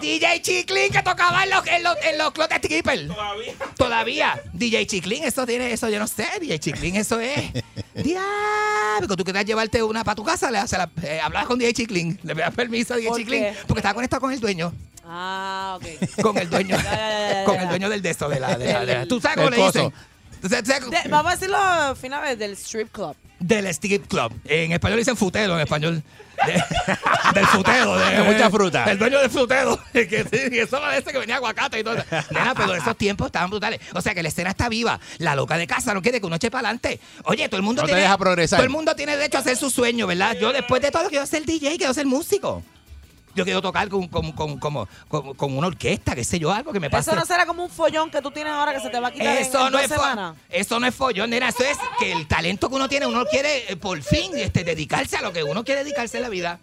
[0.00, 3.08] Chiclin que tocaba en los, en los, en los stripper.
[3.08, 3.52] Todavía.
[3.76, 4.42] Todavía.
[4.52, 6.26] DJ Chiclin, eso tiene, eso yo no sé.
[6.40, 7.40] DJ Chiclin, eso es.
[7.94, 11.72] Diablo, tú querías llevarte una para tu casa, le se la, eh, hablabas con DJ
[11.74, 13.54] Chiclin, le das permiso a DJ ¿Por Chiclin, qué?
[13.66, 14.72] porque estaba conectado con el dueño.
[15.06, 16.22] Ah, ok.
[16.22, 16.76] Con el dueño.
[17.44, 19.50] Con el dueño del de esto, de la, de la- de la- Tú sabes cómo
[19.50, 19.92] le dicen.
[20.48, 23.16] De- vamos a decirlo finales del strip club.
[23.38, 24.32] del strip club.
[24.44, 26.02] En español dicen futelo, en español.
[26.46, 26.52] de-
[27.34, 27.96] del futelo.
[27.96, 28.84] De, De mucha fruta.
[28.90, 29.78] El dueño del futelo.
[29.92, 31.96] Que, sí, que eso era ese que venía aguacate y todo.
[32.30, 33.80] Nena, pero esos tiempos estaban brutales.
[33.94, 35.00] O sea que la escena está viva.
[35.18, 37.00] La loca de casa no quiere que uno eche para adelante.
[37.24, 38.02] Oye, todo el mundo No te tiene.
[38.02, 38.58] deja progresar.
[38.58, 40.36] Todo el mundo tiene derecho a hacer su sueño, ¿verdad?
[40.40, 42.62] Yo después de todo quiero ser DJ, quiero ser músico.
[43.34, 44.86] Yo quiero tocar con, con, con, con-
[45.34, 47.10] con una orquesta, qué sé yo, algo que me pase.
[47.10, 49.12] Eso no será como un follón que tú tienes ahora que se te va a
[49.12, 50.36] quitar Eso en no, dos es semanas.
[50.48, 51.48] eso no es follón, nena.
[51.48, 55.16] Eso es que el talento que uno tiene, uno quiere eh, por fin este, dedicarse
[55.16, 56.58] a lo que uno quiere dedicarse en la vida.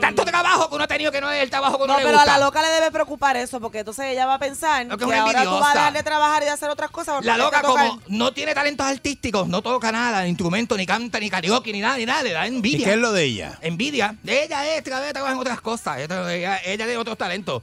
[0.00, 2.04] Tanto trabajo que uno ha tenido que no es el trabajo que uno No, le
[2.06, 2.38] pero a gusta.
[2.38, 5.44] la loca le debe preocupar eso, porque entonces ella va a pensar que, que ahora
[5.44, 7.22] tú vas a dejar de trabajar y de hacer otras cosas.
[7.24, 11.28] La loca como no tiene talentos artísticos, no toca nada, ni instrumento, ni canta, ni
[11.28, 12.86] karaoke, ni nada, ni nada, le da ¿Y envidia.
[12.86, 13.58] qué es lo de ella?
[13.60, 14.16] Envidia.
[14.26, 15.98] Ella es, trabaja trabaja en otras cosas.
[15.98, 17.62] Ella, tiene otros talentos.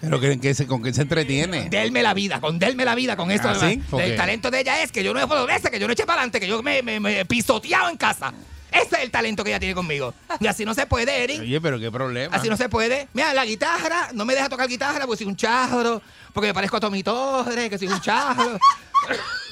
[0.00, 1.68] Pero que, que se- ¿con qué se entretiene?
[1.70, 3.48] Delme la vida, con delme la vida, con eso.
[3.48, 3.70] ¿Ah,
[4.00, 5.26] El talento de ella es que yo no he
[5.70, 8.32] que yo no eche para adelante, que yo me, me, me he pisoteado en casa.
[8.70, 10.14] Ese es el talento que ella tiene conmigo.
[10.40, 11.40] Y así no se puede, Eric.
[11.40, 12.36] Oye, pero qué problema.
[12.36, 13.08] Así no se puede.
[13.14, 16.02] Mira, la guitarra, no me deja tocar guitarra porque soy un charro,
[16.32, 18.58] porque me parezco a Tommy Torres, que soy un charro.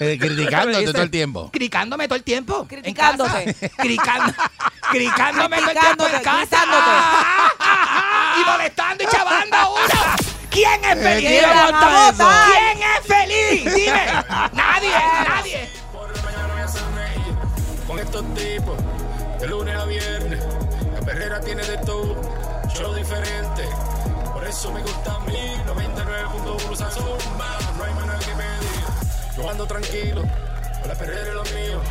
[0.01, 1.51] Eh, criticándote Dice, todo el tiempo.
[1.53, 2.67] Criticándome todo el tiempo.
[2.69, 3.55] Criticándote.
[3.79, 4.35] Cricando-
[4.91, 6.65] criticándome todo el tiempo en casa.
[8.41, 10.27] y molestando y chavando a uno.
[10.51, 11.29] ¿Quién es feliz?
[11.29, 12.53] ¿quién Dime, aguanta Monta, eso?
[12.53, 13.75] ¿Quién es feliz?
[13.75, 14.07] Dime.
[14.53, 14.91] Nadie,
[15.29, 15.71] nadie.
[18.07, 18.77] Estos tipos.
[19.41, 20.41] De lunes a viernes,
[20.95, 22.17] la perrera tiene de todo.
[22.75, 23.65] Yo diferente,
[24.33, 25.55] por eso me gusta a mí.
[25.67, 29.37] 99.1 Sazón, más, no hay nada que pedir.
[29.37, 30.23] Yo ando tranquilo,
[30.81, 31.83] con la perrera y los míos.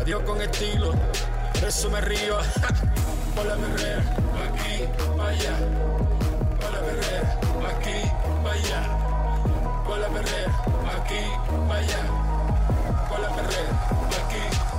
[0.00, 0.92] Adiós con estilo,
[1.54, 2.38] por eso me río.
[3.34, 4.02] Por la perrera,
[4.34, 4.84] pa' aquí,
[5.16, 5.56] pa' allá.
[6.60, 7.98] Por la perrera, pa' aquí,
[8.44, 8.82] pa' allá.
[9.86, 10.52] Por la perrera,
[10.84, 11.22] pa' aquí,
[11.66, 12.02] pa' allá.
[13.08, 13.72] Por la perrera,
[14.10, 14.71] pa' aquí, pa'.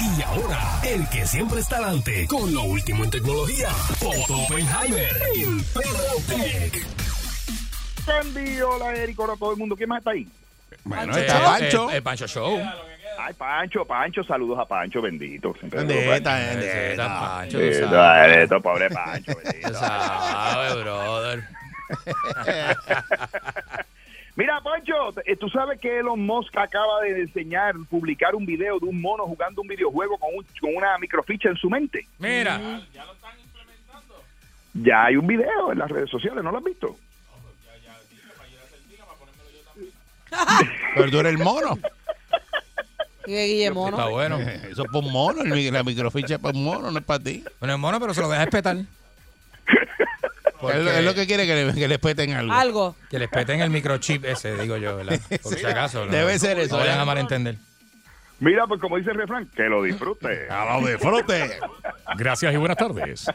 [0.00, 3.68] Y ahora, el que siempre está adelante con lo último en tecnología,
[4.00, 6.86] Otto Oppenheimer en Perrotec.
[8.06, 9.74] Candy, hola Eric, hola a todo el mundo.
[9.76, 10.28] ¿Quién más está ahí?
[10.84, 11.90] Bueno, Eh, está Pancho.
[11.90, 12.60] El, el Pancho Show.
[13.18, 15.54] Ay, Pancho, Pancho, saludos a Pancho, bendito.
[15.62, 16.90] Bendita, bendita.
[16.90, 19.72] está Pancho, Bendito, pobre Pancho, bendito.
[19.74, 21.44] sabes, brother.
[24.36, 28.86] Mira, Pancho, eh, tú sabes que Elon Musk acaba de enseñar, publicar un video de
[28.86, 32.06] un mono jugando un videojuego con, un- con una microficha en su mente.
[32.18, 32.60] Mira,
[34.72, 36.96] Ya hay un video en las redes sociales, ¿no lo has visto?
[40.96, 41.78] Pero tú eres el mono.
[43.26, 44.10] Guillermo, está ¿no?
[44.10, 44.38] bueno.
[44.40, 45.44] Eso es para un mono.
[45.44, 47.44] La microficha es para un mono, no es para ti.
[47.60, 48.76] Bueno, es mono, pero se lo deja espetar.
[50.64, 52.52] Porque- Es lo, es lo que quiere que le, que le peten algo.
[52.52, 52.96] Algo.
[53.10, 55.20] Que les peten el microchip ese, digo yo, ¿verdad?
[55.42, 56.04] Por si acaso.
[56.06, 56.12] ¿no?
[56.12, 57.02] Debe ser eso, No vayan ¿verdad?
[57.02, 57.56] a malentender.
[58.40, 60.46] Mira, pues como dice el refrán, que lo disfrute.
[60.50, 61.58] A lo disfrute.
[62.18, 63.26] Gracias y buenas tardes.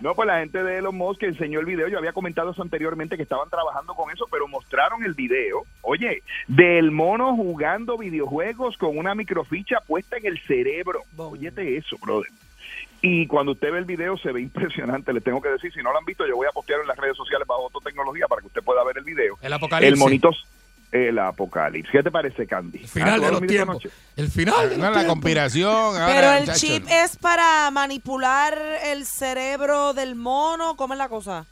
[0.00, 1.86] No, pues la gente de Elon Musk enseñó el video.
[1.88, 6.22] Yo había comentado eso anteriormente que estaban trabajando con eso, pero mostraron el video, oye,
[6.48, 11.02] del mono jugando videojuegos con una microficha puesta en el cerebro.
[11.18, 12.30] Óyete eso, brother.
[13.02, 15.90] Y cuando usted ve el video se ve impresionante, les tengo que decir, si no
[15.92, 18.48] lo han visto, yo voy a postear en las redes sociales bajo Tecnología para que
[18.48, 19.38] usted pueda ver el video.
[19.40, 19.92] El apocalipsis.
[19.94, 20.30] El monito,
[20.92, 21.90] el apocalipsis.
[21.92, 22.78] ¿Qué te parece, Candy?
[22.80, 23.88] El final Ah, ¿tú de los tiempos.
[24.16, 25.70] El final de los la conspiración.
[25.72, 26.58] ahora, Pero el muchacho.
[26.58, 30.76] chip es para manipular el cerebro del mono.
[30.76, 31.46] ¿Cómo es la cosa?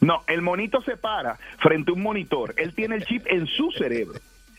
[0.00, 2.54] No, el monito se para frente a un monitor.
[2.56, 4.18] Él tiene el chip en su cerebro.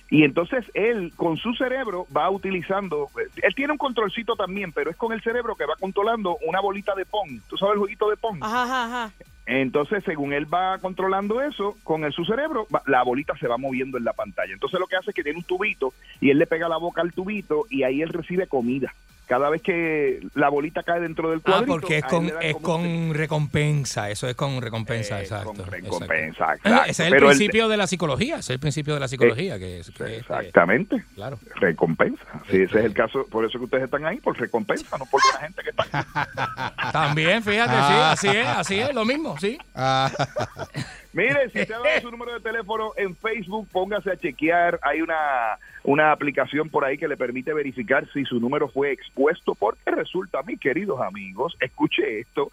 [0.10, 3.10] Y entonces él, con su cerebro, va utilizando.
[3.42, 6.94] Él tiene un controlcito también, pero es con el cerebro que va controlando una bolita
[6.96, 7.42] de Pong.
[7.48, 8.38] ¿Tú sabes el jueguito de Pong?
[8.42, 9.12] Ajá, ajá, ajá.
[9.48, 13.58] Entonces, según él va controlando eso, con el, su cerebro, va- la bolita se va
[13.58, 14.54] moviendo en la pantalla.
[14.54, 17.02] Entonces, lo que hace es que tiene un tubito y él le pega la boca
[17.02, 18.94] al tubito y ahí él recibe comida.
[19.28, 23.14] Cada vez que la bolita cae dentro del Ah, cuadrito, porque es con, es con
[23.14, 24.10] recompensa.
[24.10, 25.54] Eso es con recompensa, Eh, exacto.
[25.54, 26.28] con recompensa, Eh,
[26.62, 26.70] exacto.
[26.84, 28.36] Ese es el Pero principio de la psicología.
[28.36, 29.58] Ese es el principio de la psicología.
[29.58, 31.04] que es, que este, Exactamente.
[31.16, 31.40] claro.
[31.56, 32.24] Recompensa.
[32.50, 33.26] Sí, ese es el caso.
[33.30, 36.92] Por eso que ustedes están ahí, por recompensa, no por la gente que está ahí.
[36.94, 39.58] También, fíjate, sí, así es, así es, lo mismo, sí.
[41.16, 44.78] Mire, si usted dado su número de teléfono en Facebook, póngase a chequear.
[44.82, 49.56] Hay una, una aplicación por ahí que le permite verificar si su número fue expuesto.
[49.56, 52.52] Porque resulta, mis queridos amigos, escuche esto,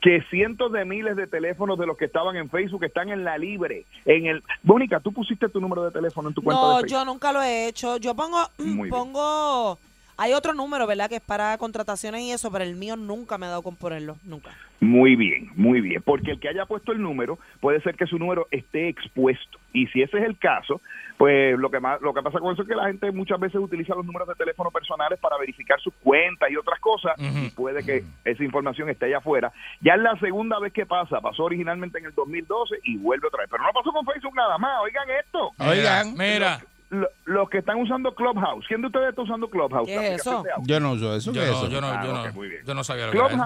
[0.00, 3.36] que cientos de miles de teléfonos de los que estaban en Facebook están en la
[3.36, 3.84] libre.
[4.06, 6.90] En el Mónica, ¿tú pusiste tu número de teléfono en tu cuenta de No, Facebook?
[6.90, 7.98] yo nunca lo he hecho.
[7.98, 9.78] Yo pongo, Muy pongo,
[10.16, 11.10] hay otro número, ¿verdad?
[11.10, 14.16] Que es para contrataciones y eso, pero el mío nunca me ha dado con ponerlo,
[14.24, 14.50] nunca.
[14.80, 18.16] Muy bien, muy bien, porque el que haya puesto el número puede ser que su
[18.18, 20.80] número esté expuesto y si ese es el caso,
[21.16, 23.60] pues lo que más lo que pasa con eso es que la gente muchas veces
[23.60, 27.84] utiliza los números de teléfono personales para verificar sus cuentas y otras cosas y puede
[27.84, 29.52] que esa información esté allá afuera.
[29.80, 33.40] Ya es la segunda vez que pasa, pasó originalmente en el 2012 y vuelve otra
[33.40, 34.80] vez, pero no pasó con Facebook nada más.
[34.84, 35.50] Oigan esto.
[35.58, 36.14] Oigan.
[36.16, 36.60] Mira,
[36.90, 39.88] Lo- Los que están usando Clubhouse, ¿quién de ustedes está usando Clubhouse?
[39.88, 40.44] ¿Qué es eso?
[40.62, 41.32] yo no uso eso.
[41.32, 41.68] yo ¿qué es no, eso?
[41.68, 42.62] yo no, Ah, yo ok, no, muy bien.
[42.64, 43.36] yo no sabía lo que era eso.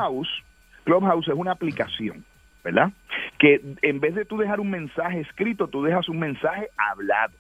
[0.85, 2.24] Clubhouse, es una aplicación,
[2.64, 2.91] ¿verdad?
[3.39, 7.33] Que en vez de tú dejar un mensaje escrito, tú dejas un mensaje hablado.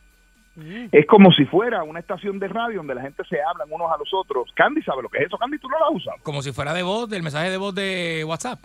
[0.92, 3.96] Es como si fuera una estación de radio donde la gente se hablan unos a
[3.96, 4.50] los otros.
[4.54, 5.38] Candy sabe lo que es eso.
[5.38, 6.16] Candy, tú no lo has usado.
[6.22, 8.58] Como si fuera de voz, del mensaje de voz de WhatsApp.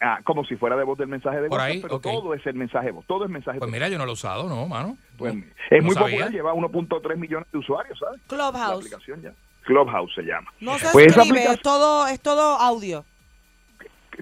[0.00, 2.46] Ah, como si fuera de voz del mensaje de Por WhatsApp, ahí, pero todo es
[2.46, 3.04] el mensaje de voz.
[3.06, 4.96] Todo es mensaje Pues de mira, yo no lo he usado, ¿no, mano?
[5.16, 5.40] Pues, No,
[5.70, 6.08] es no muy sabía.
[6.26, 8.20] popular, lleva 1.3 millones de usuarios, ¿sabes?
[8.30, 8.76] La Clubhouse.
[8.86, 9.32] aplicación ya.
[9.62, 10.52] Clubhouse se llama.
[10.60, 13.04] No se Pues escribe, es todo, es todo audio.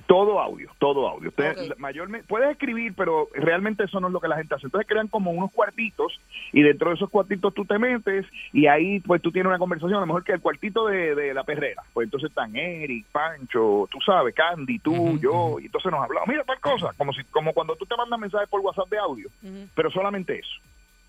[0.06, 1.30] Todo audio, todo audio.
[1.30, 1.68] Usted Ok.
[1.68, 4.66] la- mayormente puedes escribir, pero realmente eso no es lo que la gente hace.
[4.66, 6.20] Entonces crean como unos cuartitos
[6.52, 9.96] y dentro de esos cuartitos tú te metes y ahí pues tú tienes una conversación,
[9.96, 11.82] a lo mejor que el cuartito de, de la perrera.
[11.94, 16.28] Pues entonces están Eric, Pancho, tú sabes, Candy, tú, yo, y entonces nos hablamos.
[16.28, 19.28] Mira tal cosa, como si como cuando tú te mandas mensajes por WhatsApp de audio,
[19.74, 20.60] pero solamente eso.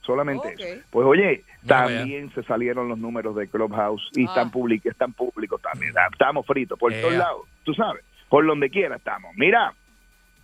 [0.01, 0.81] Solamente eso.
[0.89, 4.29] Pues oye, también se salieron los números de Clubhouse y Ah.
[4.29, 5.93] están públicos, están públicos también.
[6.13, 9.36] Estamos fritos por todos lados, tú sabes, por donde quiera estamos.
[9.36, 9.73] Mira,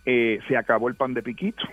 [0.04, 1.64] eh, se acabó el pan de piquito.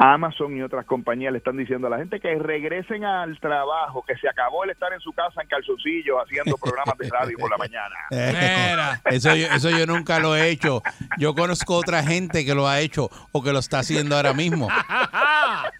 [0.00, 4.16] Amazon y otras compañías le están diciendo a la gente que regresen al trabajo, que
[4.16, 7.56] se acabó el estar en su casa en calzoncillos haciendo programas de radio por la
[7.56, 7.96] mañana.
[8.10, 9.00] Mira.
[9.06, 10.82] Eso yo, eso yo nunca lo he hecho.
[11.18, 14.68] Yo conozco otra gente que lo ha hecho o que lo está haciendo ahora mismo.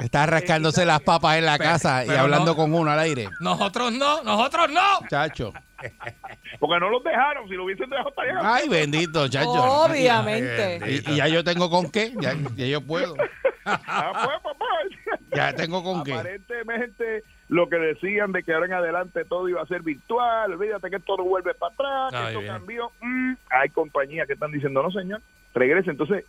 [0.00, 3.28] Está rascándose las papas en la Pero- casa y hablando no- con uno al aire.
[3.40, 5.06] Nosotros no, nosotros no.
[5.08, 5.52] Chacho.
[6.58, 9.50] Porque no los dejaron, si lo hubiesen dejado estarían Ay, bendito, chacho.
[9.50, 10.80] Obviamente.
[10.86, 12.12] Y, y ya yo tengo con qué.
[12.20, 13.14] Ya, ya yo puedo.
[13.66, 14.64] Ah, pues, papá.
[15.36, 16.14] Ya tengo con qué.
[16.14, 20.88] Aparentemente lo que decían de que ahora en adelante todo iba a ser virtual, olvídate
[20.88, 22.52] que esto no vuelve para atrás, que esto bien.
[22.52, 22.92] cambió.
[23.02, 25.20] Mm, hay compañías que están diciendo, no señor,
[25.52, 25.90] regrese.
[25.90, 26.24] Entonces,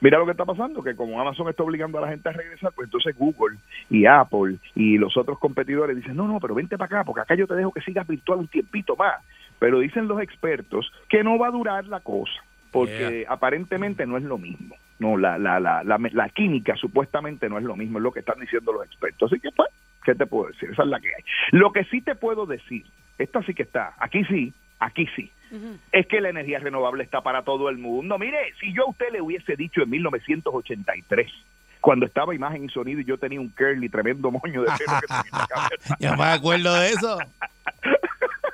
[0.00, 2.72] mira lo que está pasando, que como Amazon está obligando a la gente a regresar,
[2.74, 3.58] pues entonces Google
[3.90, 7.34] y Apple y los otros competidores dicen, no, no, pero vente para acá, porque acá
[7.34, 9.22] yo te dejo que sigas virtual un tiempito más.
[9.58, 12.32] Pero dicen los expertos que no va a durar la cosa,
[12.70, 14.74] porque aparentemente no es lo mismo.
[14.98, 18.20] No, la, la, la, la, la química supuestamente no es lo mismo, es lo que
[18.20, 19.30] están diciendo los expertos.
[19.30, 19.68] Así que, pues,
[20.04, 20.70] ¿qué te puedo decir?
[20.70, 21.22] Esa es la que hay.
[21.50, 22.84] Lo que sí te puedo decir,
[23.18, 25.30] esta sí que está, aquí sí, aquí sí,
[25.92, 28.18] es que la energía renovable está para todo el mundo.
[28.18, 31.30] Mire, si yo a usted le hubiese dicho en 1983,
[31.80, 35.06] cuando estaba imagen y sonido y yo tenía un curly tremendo moño de pelo que
[35.06, 35.96] tenía en la cabeza.
[36.00, 37.18] Ya me acuerdo de eso.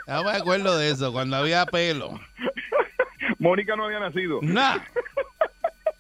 [0.07, 2.19] Ya me acuerdo de eso, cuando había pelo.
[3.39, 4.41] Mónica no había nacido.
[4.43, 4.79] Nah.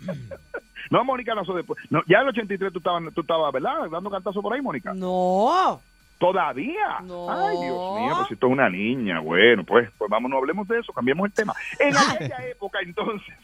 [0.90, 1.78] No, Mónica nació después.
[1.90, 3.88] No, ya en el 83 tú estabas, tú estabas, ¿verdad?
[3.90, 4.92] Dando cantazo por ahí, Mónica.
[4.94, 5.80] No.
[6.18, 6.98] ¿Todavía?
[7.04, 7.30] No.
[7.30, 9.20] Ay, Dios mío, pues esto es una niña.
[9.20, 11.54] Bueno, pues, pues vamos, no hablemos de eso, cambiemos el tema.
[11.78, 13.34] En aquella época, entonces,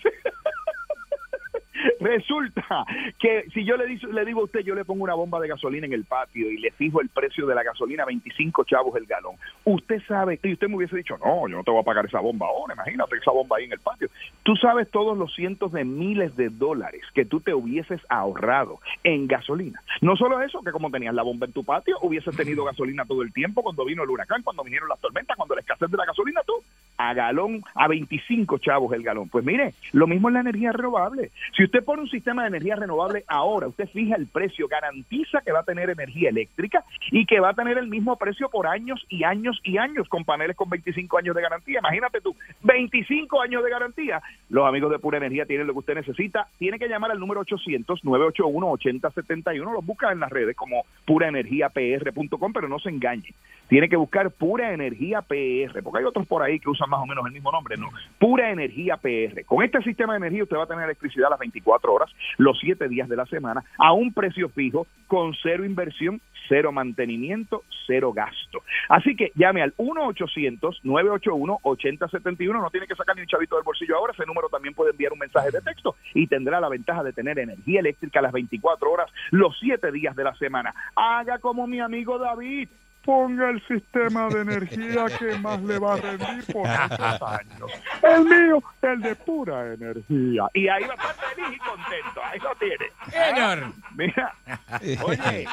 [2.01, 2.85] resulta
[3.19, 3.87] que si yo le,
[4.25, 6.71] digo, a usted, yo le pongo una bomba de gasolina en el patio y le
[6.73, 10.69] fijo el precio de la gasolina a 25 chavos el galón, usted sabe, y usted
[10.69, 13.31] me hubiese dicho, no, yo no te voy a pagar esa bomba ahora, imagínate esa
[13.31, 14.09] bomba ahí en el patio.
[14.43, 19.27] Tú sabes todos los cientos de miles de dólares que tú te hubieses ahorrado en
[19.27, 19.83] gasolina.
[20.01, 23.23] No solo eso, que como tenías la bomba en tu patio, hubieses tenido gasolina todo
[23.23, 26.07] el tiempo cuando vino el huracán, cuando vinieron las tormentas, cuando la escasez de la
[26.07, 26.55] gasolina, tú
[26.97, 29.29] a galón, a 25 chavos el galón.
[29.29, 31.31] Pues mire, lo mismo en la energía renovable.
[31.57, 35.53] Si usted pone un sistema de energía renovable ahora, usted fija el precio, garantiza que
[35.53, 39.05] va a tener energía eléctrica y que va a tener el mismo precio por años
[39.09, 41.81] y años y años con paneles con 25 años de garantía.
[41.81, 44.23] Imagínate tú, 25 años de garantía.
[44.49, 46.49] Los amigos de Pura Energía tienen lo que usted necesita.
[46.59, 49.73] Tiene que llamar al número 800-981-8071.
[49.73, 53.35] Los busca en las redes como puraenergiapr.com, pero no se engañe.
[53.69, 57.07] Tiene que buscar Pura Energía PR, porque hay otros por ahí que usan más o
[57.07, 57.77] menos el mismo nombre.
[57.77, 59.45] No, Pura Energía PR.
[59.45, 62.89] Con este sistema de energía usted va a tener electricidad las 24 horas, los 7
[62.89, 68.63] días de la semana, a un precio fijo, con cero inversión, cero mantenimiento, cero gasto.
[68.89, 72.61] Así que llame al 1-800-981-8071.
[72.61, 74.13] No tiene que sacar ni un chavito del bolsillo ahora.
[74.13, 77.39] Ese número también puede enviar un mensaje de texto y tendrá la ventaja de tener
[77.39, 80.75] energía eléctrica las 24 horas, los 7 días de la semana.
[80.97, 82.69] Haga como mi amigo David.
[83.05, 87.71] Ponga el sistema de energía que más le va a rendir por muchos años.
[88.03, 90.49] El mío, el de pura energía.
[90.55, 92.21] Y ahí va a estar feliz y contento.
[92.25, 92.87] Ahí lo tiene.
[93.11, 93.73] Señor.
[93.95, 94.35] Mira,
[95.05, 95.47] oye,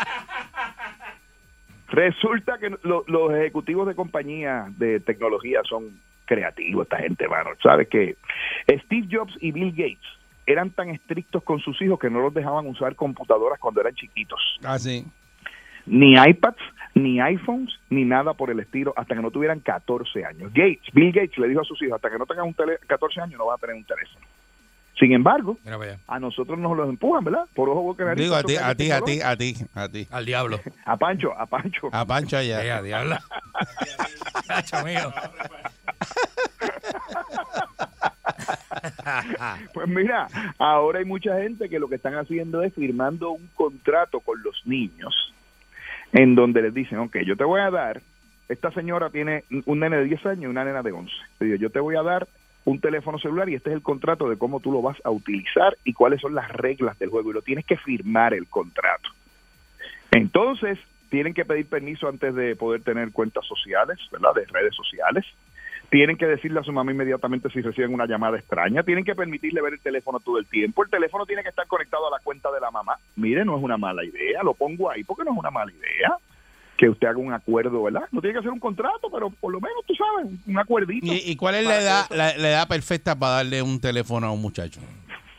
[1.89, 7.49] resulta que lo- los ejecutivos de compañías de tecnología son creativos, esta gente, mano.
[7.62, 8.16] Sabes que
[8.86, 9.99] Steve Jobs y Bill Gates
[10.45, 14.39] eran tan estrictos con sus hijos que no los dejaban usar computadoras cuando eran chiquitos.
[14.64, 15.06] Ah, sí.
[15.86, 16.62] Ni iPads,
[16.94, 20.52] ni iPhones, ni nada por el estilo, hasta que no tuvieran 14 años.
[20.54, 23.22] Gates, Bill Gates le dijo a sus hijos, hasta que no tengan un tele 14
[23.22, 24.26] años no van a tener un teléfono.
[25.00, 25.58] Sin embargo,
[26.08, 27.46] a nosotros nos los empujan, ¿verdad?
[27.56, 30.08] Por ojo, boca, nariz, Digo a ti, a ti, a ti, a ti, a ti.
[30.12, 30.60] Al diablo.
[30.86, 31.89] A Pancho, a Pancho.
[31.92, 32.64] A Pancho allá.
[32.64, 33.16] Eh, a diablo.
[34.48, 35.12] Cacho mío.
[39.74, 40.28] Pues mira,
[40.58, 44.66] ahora hay mucha gente que lo que están haciendo es firmando un contrato con los
[44.66, 45.34] niños
[46.14, 48.01] en donde les dicen, ok, yo te voy a dar,
[48.49, 51.14] esta señora tiene un nene de 10 años y una nena de 11.
[51.39, 52.28] Le digo, yo te voy a dar
[52.66, 55.78] un teléfono celular y este es el contrato de cómo tú lo vas a utilizar
[55.84, 59.09] y cuáles son las reglas del juego y lo tienes que firmar el contrato.
[60.12, 60.78] Entonces,
[61.09, 64.34] tienen que pedir permiso antes de poder tener cuentas sociales, ¿verdad?
[64.36, 65.26] De redes sociales.
[65.92, 68.82] Tienen que decirle a su mamá inmediatamente si reciben una llamada extraña.
[68.82, 70.84] Tienen que permitirle ver el teléfono todo el tiempo.
[70.84, 72.96] El teléfono tiene que estar conectado a la cuenta de la mamá.
[73.18, 74.42] Mire, no es una mala idea.
[74.42, 76.16] Lo pongo ahí porque no es una mala idea.
[76.78, 78.08] Que usted haga un acuerdo, ¿verdad?
[78.14, 81.06] No tiene que hacer un contrato, pero por lo menos, tú sabes, un acuerdito.
[81.06, 84.32] ¿Y, y cuál es la edad, la, la edad perfecta para darle un teléfono a
[84.32, 84.80] un muchacho?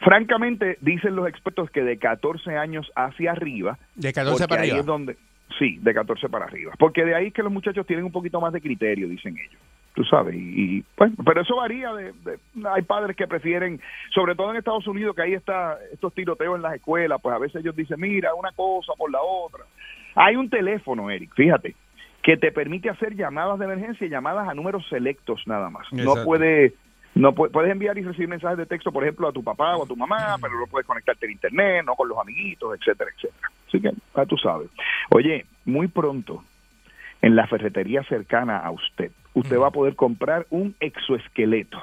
[0.01, 3.79] Francamente, dicen los expertos que de 14 años hacia arriba.
[3.95, 4.81] De 14 porque para ahí arriba.
[4.81, 5.17] es donde,
[5.59, 6.75] sí, de 14 para arriba.
[6.79, 9.61] Porque de ahí es que los muchachos tienen un poquito más de criterio, dicen ellos.
[9.95, 12.39] Tú sabes, y, y, pues, pero eso varía, de, de-
[12.71, 13.81] hay padres que prefieren,
[14.15, 17.39] sobre todo en Estados Unidos, que ahí está estos tiroteos en las escuelas, pues a
[17.39, 19.65] veces ellos dicen, mira, una cosa por la otra.
[20.15, 21.75] Hay un teléfono, Eric, fíjate,
[22.23, 25.87] que te permite hacer llamadas de emergencia y llamadas a números selectos nada más.
[25.93, 26.75] No puede,
[27.15, 29.85] no pu- puedes enviar y recibir mensajes de texto, por ejemplo, a tu papá o
[29.85, 33.49] a tu mamá, pero no puedes conectarte al internet, no con los amiguitos, etcétera, etcétera.
[33.69, 34.69] Así que, ya tú sabes.
[35.11, 36.45] Oye, muy pronto,
[37.21, 41.79] en la ferretería cercana a usted, usted va a poder comprar un exoesqueleto.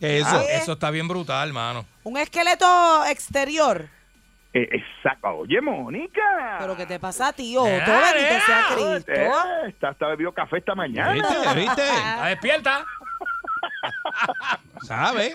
[0.00, 0.40] ¿Qué es eso?
[0.46, 0.56] ¿Qué?
[0.56, 1.84] Eso está bien brutal, mano.
[2.04, 2.66] Un esqueleto
[3.06, 3.88] exterior.
[4.54, 5.28] Eh, exacto.
[5.28, 6.56] Oye, Mónica.
[6.60, 7.66] ¿Pero qué te pasa, tío?
[7.66, 9.12] Eh, Todo bendito sea eh, Cristo.
[9.12, 11.12] Eh, está, está bebido café esta mañana.
[11.12, 11.54] ¿Viste?
[11.54, 11.82] ¿Viste?
[12.16, 12.84] ¿La despierta?
[14.82, 15.32] ¿Sabe?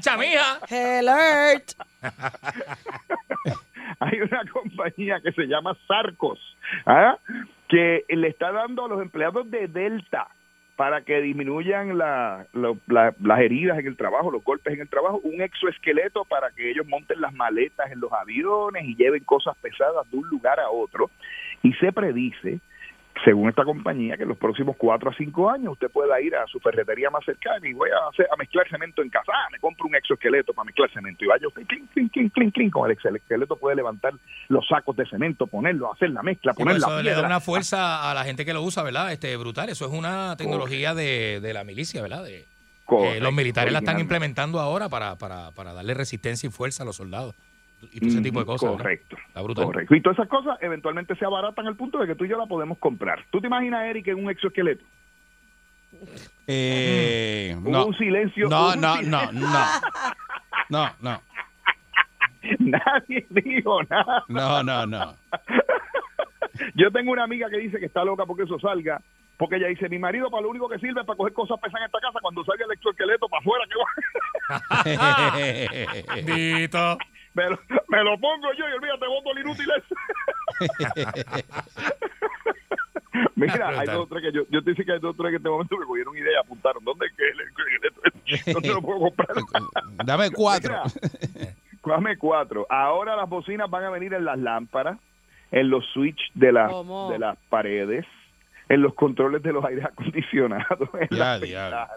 [0.00, 0.58] ¡Chamija!
[0.68, 1.72] Alert.
[4.00, 6.38] hay una compañía que se llama Sarcos,
[6.86, 7.16] ¿ah?
[7.68, 10.28] que le está dando a los empleados de Delta
[10.76, 15.20] para que disminuyan la- la- las heridas en el trabajo, los golpes en el trabajo,
[15.22, 20.10] un exoesqueleto para que ellos monten las maletas en los aviones y lleven cosas pesadas
[20.10, 21.10] de un lugar a otro.
[21.62, 22.58] Y se predice,
[23.22, 26.46] según esta compañía, que en los próximos cuatro a cinco años usted pueda ir a
[26.46, 29.30] su ferretería más cercana y voy a, hacer, a mezclar cemento en casa.
[29.32, 32.54] Ah, me compro un exoesqueleto para mezclar cemento y vaya usted, clink, clink, clink, clink,
[32.54, 34.14] clink, con el exoesqueleto puede levantar
[34.48, 37.24] los sacos de cemento, ponerlo, hacer la mezcla, Sí, poner pues la eso le da
[37.24, 39.12] una fuerza a la gente que lo usa, ¿verdad?
[39.12, 39.68] Este, brutal.
[39.68, 42.24] Eso es una tecnología de, de la milicia, ¿verdad?
[42.24, 42.46] De,
[42.84, 46.82] Correcto, eh, los militares la están implementando ahora para, para, para darle resistencia y fuerza
[46.82, 47.34] a los soldados.
[47.92, 48.70] Y todo ese tipo de cosas.
[48.70, 49.16] Correcto.
[49.28, 49.64] Está brutal.
[49.66, 49.94] Correcto.
[49.94, 52.46] Y todas esas cosas eventualmente se abaratan al punto de que tú y yo la
[52.46, 53.24] podemos comprar.
[53.30, 54.84] ¿Tú te imaginas, Eric, en un exoesqueleto?
[56.46, 57.86] Eh, Hubo no.
[57.86, 58.48] un silencio.
[58.48, 59.32] No, hubo un no, silencio.
[59.32, 59.50] no, no.
[60.70, 61.20] No, no.
[62.58, 64.24] Nadie dijo nada.
[64.28, 65.14] No, no, no.
[66.74, 69.00] Yo tengo una amiga que dice que está loca porque eso salga.
[69.36, 71.80] Porque ella dice, mi marido para lo único que sirve es para coger cosas pesadas
[71.82, 73.86] en esta casa, cuando salga el exoesqueleto para afuera, que va.
[76.36, 76.98] Dito.
[77.34, 77.58] Me, lo,
[77.88, 79.94] me lo pongo yo y olvídate, voto el inútil ese.
[83.36, 85.30] Mira, hay dos o tres que yo, yo te dije que hay dos o tres
[85.30, 86.84] que en este momento me cogieron idea, apuntaron.
[86.84, 88.00] ¿Dónde es que el exoesqueleto?
[88.52, 89.28] ¿Dónde lo puedo comprar?
[90.04, 90.82] Dame cuatro.
[91.34, 91.54] Mira,
[91.84, 92.66] Dame cuatro.
[92.70, 94.98] Ahora las bocinas van a venir en las lámparas,
[95.50, 96.72] en los switch de, las
[97.10, 98.06] de las paredes,
[98.68, 100.88] en los controles de los aires acondicionados.
[100.94, 101.90] En Ya, las.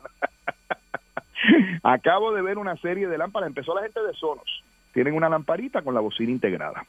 [1.84, 3.48] Acabo de ver una serie de lámparas.
[3.48, 4.64] Empezó la gente de Sonos.
[4.98, 6.84] Tienen una lamparita con la bocina integrada.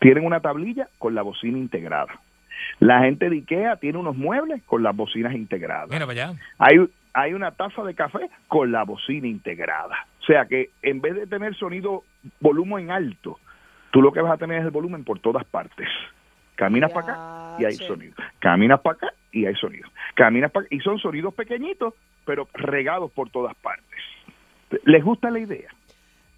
[0.00, 2.20] Tienen una tablilla con la bocina integrada.
[2.78, 5.88] La gente de Ikea tiene unos muebles con las bocinas integradas.
[5.88, 6.38] Mira para allá.
[6.58, 6.76] Hay,
[7.14, 9.96] hay una taza de café con la bocina integrada.
[10.20, 12.04] O sea que en vez de tener sonido
[12.38, 13.38] volumen alto,
[13.92, 15.88] tú lo que vas a tener es el volumen por todas partes.
[16.54, 18.14] Caminas para acá y hay sonido.
[18.40, 19.88] Caminas para acá y hay sonido.
[20.16, 21.94] Caminas para y son sonidos pequeñitos,
[22.26, 24.02] pero regados por todas partes.
[24.84, 25.70] ¿Les gusta la idea?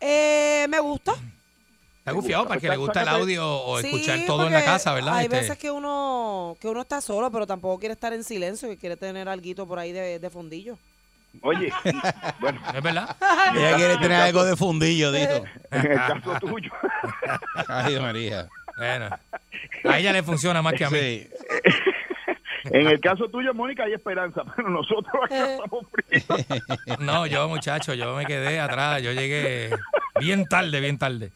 [0.00, 1.14] Eh, me gusta.
[1.98, 4.70] Está gufiado para que le gusta el audio o Sí, escuchar todo en la porque
[4.72, 5.16] casa, ¿verdad?
[5.16, 8.68] Hay Este, veces que uno que uno está solo, pero tampoco quiere estar en silencio,
[8.68, 10.78] que quiere tener algo por ahí de, de fondillo.
[11.42, 11.90] Oye, y,
[12.40, 13.16] bueno, ¿Es verdad?
[13.54, 15.44] Ella quiere tener algo de fundillo, dijo.
[15.70, 16.72] en el caso tuyo,
[17.68, 18.48] Ay, María.
[18.76, 19.10] Bueno.
[19.84, 20.98] A ella le funciona más que a mí.
[20.98, 21.28] Sí.
[22.64, 26.98] en el caso tuyo, Mónica, hay esperanza, pero nosotros acá estamos fríos.
[27.00, 29.02] No, yo, muchacho, yo me quedé atrás.
[29.02, 29.70] Yo llegué
[30.20, 31.30] bien tarde, bien tarde.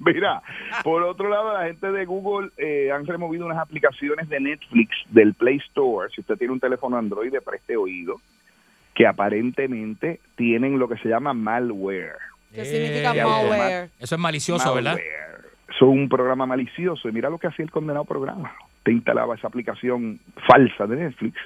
[0.00, 0.42] Mira,
[0.84, 5.34] por otro lado, la gente de Google eh, han removido unas aplicaciones de Netflix del
[5.34, 6.08] Play Store.
[6.14, 8.16] Si usted tiene un teléfono Android, preste oído,
[8.94, 12.16] que aparentemente tienen lo que se llama malware.
[12.54, 13.90] ¿Qué Eh, significa que malware?
[13.98, 14.92] Eso es malicioso, ¿verdad?
[14.92, 15.38] Malware.
[15.68, 17.08] Eso es un programa malicioso.
[17.08, 18.52] Y mira lo que hacía el condenado programa.
[18.92, 21.38] Instalaba esa aplicación falsa de Netflix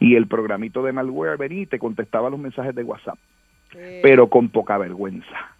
[0.00, 3.18] y el programito de malware venía y te contestaba los mensajes de WhatsApp,
[3.74, 5.50] Eh, pero con poca vergüenza.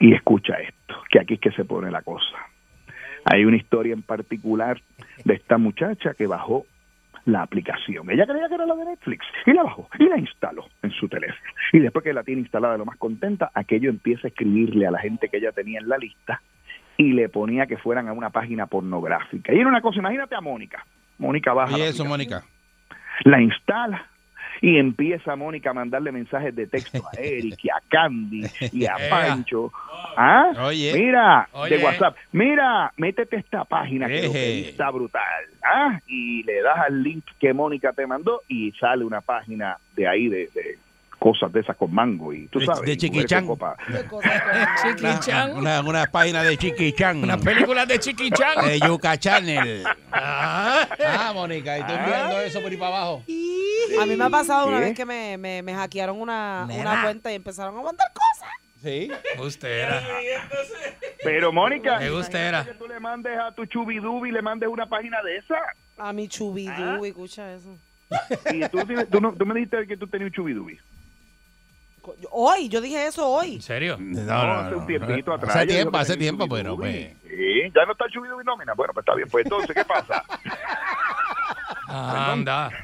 [0.00, 2.36] Y escucha esto, que aquí es que se pone la cosa.
[3.24, 4.80] Hay una historia en particular
[5.24, 6.66] de esta muchacha que bajó
[7.24, 8.10] la aplicación.
[8.10, 11.08] Ella creía que era la de Netflix y la bajó y la instaló en su
[11.08, 11.52] teléfono.
[11.72, 15.00] Y después que la tiene instalada lo más contenta, aquello empieza a escribirle a la
[15.00, 16.40] gente que ella tenía en la lista
[16.98, 19.54] y le ponía que fueran a una página pornográfica.
[19.54, 20.84] Y era una cosa, imagínate a Mónica.
[21.16, 22.44] Mónica baja la eso, Mónica.
[23.24, 24.06] la instala
[24.60, 28.96] y empieza Mónica a mandarle mensajes de texto a Eric y a Candy y a.
[29.10, 29.72] Pancho.
[30.16, 30.50] ¿Ah?
[30.66, 30.92] Oye.
[30.94, 31.78] Mira, Oye.
[31.78, 32.16] de WhatsApp.
[32.32, 35.22] Mira, métete a esta página que lo que está brutal.
[35.62, 36.00] ¿Ah?
[36.08, 40.28] Y le das al link que Mónica te mandó y sale una página de ahí
[40.28, 40.78] de, de
[41.18, 42.82] cosas de esas con mango y tú De- sabes.
[42.82, 43.46] de chiquichán.
[43.46, 43.76] copa.
[44.82, 45.56] Chiquichan.
[45.56, 47.22] Una, una página de Chiquichan.
[47.22, 48.64] Unas películas de Chiquichan.
[48.66, 49.84] De Yuca Channel.
[50.12, 50.86] Ah.
[51.06, 53.22] Ah, Mónica, y tú enviando eso por ahí para abajo.
[54.00, 56.92] A mí me ha pasado una vez que me, me, me hackearon una, Nena.
[56.92, 58.48] una cuenta y empezaron a mandar cosas.
[58.82, 59.10] Sí.
[59.44, 60.02] Ustera.
[61.24, 62.64] Pero Mónica, Me gustera.
[62.64, 65.56] que tú le mandes a tu chubidubi y le mandes una página de esa.
[65.98, 67.76] A mi chubidú, escucha eso.
[68.54, 70.78] Y tú, tienes- tú, no- tú me dijiste que tú tenías un chubidubi.
[72.30, 73.54] Hoy, yo dije eso hoy.
[73.56, 73.96] ¿En serio?
[73.98, 75.56] No, No, no, hace un tiempito atrás.
[75.56, 77.12] Hace tiempo, hace tiempo, pero pues.
[77.28, 78.74] Sí, ya no está el chubidubi nómina.
[78.74, 79.28] Bueno, pues está bien.
[79.30, 80.22] Pues entonces, ¿qué pasa?
[81.88, 82.70] Anda.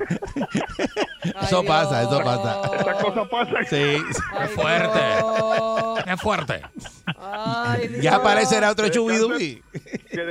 [1.42, 2.60] Eso Ay, pasa, eso pasa.
[2.76, 3.66] Estas cosas pasan.
[3.66, 3.76] Sí.
[3.76, 4.02] Ay,
[4.40, 5.00] Qué fuerte.
[5.16, 5.98] Dios.
[6.06, 6.62] Es fuerte.
[7.18, 7.96] Ay.
[8.02, 9.62] Ya aparecerá otro chubidubi.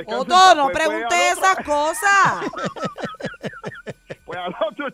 [0.06, 2.50] Otto, no Pues- pregunte al otro- esas cosas.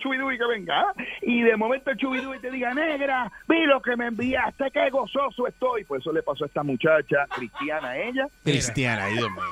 [0.00, 0.92] Chubidubi que venga.
[1.22, 5.46] Y de momento el chubidubi te diga, negra, vi lo que me enviaste, qué gozoso
[5.46, 5.84] estoy.
[5.84, 8.26] Pues eso le pasó a esta muchacha cristiana, ella.
[8.44, 9.42] Cristiana, ay, Dios mío.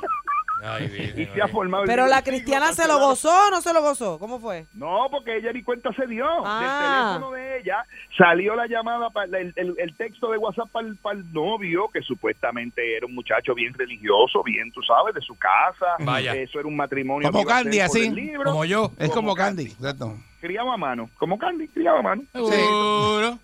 [0.61, 3.72] Ay, Y se ha formado el Pero la cristiana se lo gozó o no se
[3.72, 4.18] lo gozó.
[4.18, 4.66] ¿Cómo fue?
[4.74, 6.26] No, porque ella ni cuenta se dio.
[6.44, 6.59] Ah.
[6.61, 7.84] Del teléfono de ella
[8.16, 11.88] salió la llamada, para el, el- el texto de WhatsApp para el, para el novio,
[11.92, 15.94] que supuestamente era un muchacho bien religioso, bien, tú sabes, de su casa.
[16.01, 16.34] Vaya.
[16.34, 17.30] Eso era un matrimonio.
[17.30, 18.12] Como Candy, así.
[18.44, 18.90] Como yo.
[18.99, 19.66] Es como Como Candy.
[19.66, 20.16] Exacto.
[20.41, 21.11] Criado a mano.
[21.18, 22.22] Como Candy, criado a mano.
[22.32, 23.39] Seguro.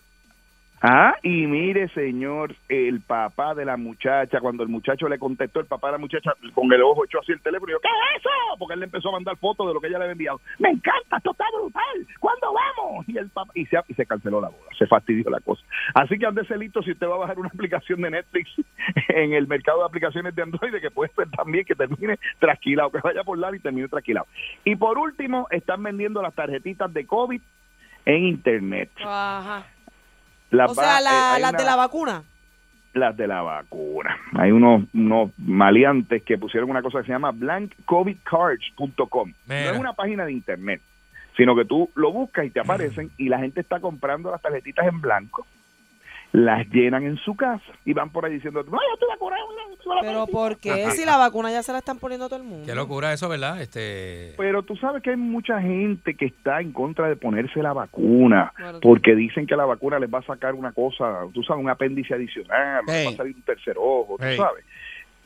[0.86, 5.66] Ah, y mire, señor, el papá de la muchacha, cuando el muchacho le contestó, el
[5.66, 8.20] papá de la muchacha con el ojo echó así el teléfono y yo, ¿qué es
[8.20, 8.28] eso?
[8.58, 10.42] Porque él le empezó a mandar fotos de lo que ella le había enviado.
[10.58, 12.06] Me encanta, esto está brutal.
[12.20, 13.08] ¿Cuándo vamos?
[13.08, 15.62] Y el papá, y se, y se canceló la boda, se fastidió la cosa.
[15.94, 18.50] Así que ande celito si usted va a bajar una aplicación de Netflix
[19.08, 22.98] en el mercado de aplicaciones de Android, que puede ser también que termine trasquilado, que
[23.02, 24.26] vaya por lado y termine trasquilado.
[24.64, 27.40] Y por último, están vendiendo las tarjetitas de COVID
[28.04, 28.90] en Internet.
[29.02, 29.64] Ajá.
[30.54, 32.22] Las O sea, eh, la- hay las una- de la vacuna.
[32.94, 34.16] las de la vacuna.
[34.34, 39.32] Hay unos, unos maleantes que pusieron una cosa que se llama blankcovidcards.com.
[39.46, 40.80] No es una página de internet,
[41.36, 44.86] sino que tú lo buscas y te aparecen y la gente está comprando las tarjetitas
[44.86, 45.46] en blanco,
[46.34, 49.42] las llenan en su casa y van por ahí diciendo, no, yo estoy vacunado.
[49.68, 50.26] yo estoy Pero vacunado".
[50.26, 50.90] ¿por qué?
[50.90, 52.66] Si la vacuna ya se la están poniendo a todo el mundo.
[52.66, 53.62] Qué locura eso, ¿verdad?
[53.62, 54.34] Este.
[54.36, 58.52] Pero tú sabes que hay mucha gente que está en contra de ponerse la vacuna
[58.56, 58.80] Claro.
[58.82, 62.14] porque dicen que la vacuna les va a sacar una cosa, tú sabes, un apéndice
[62.14, 63.14] adicional, les va Hey.
[63.14, 64.36] a salir un tercer ojo, tú Hey.
[64.36, 64.64] sabes.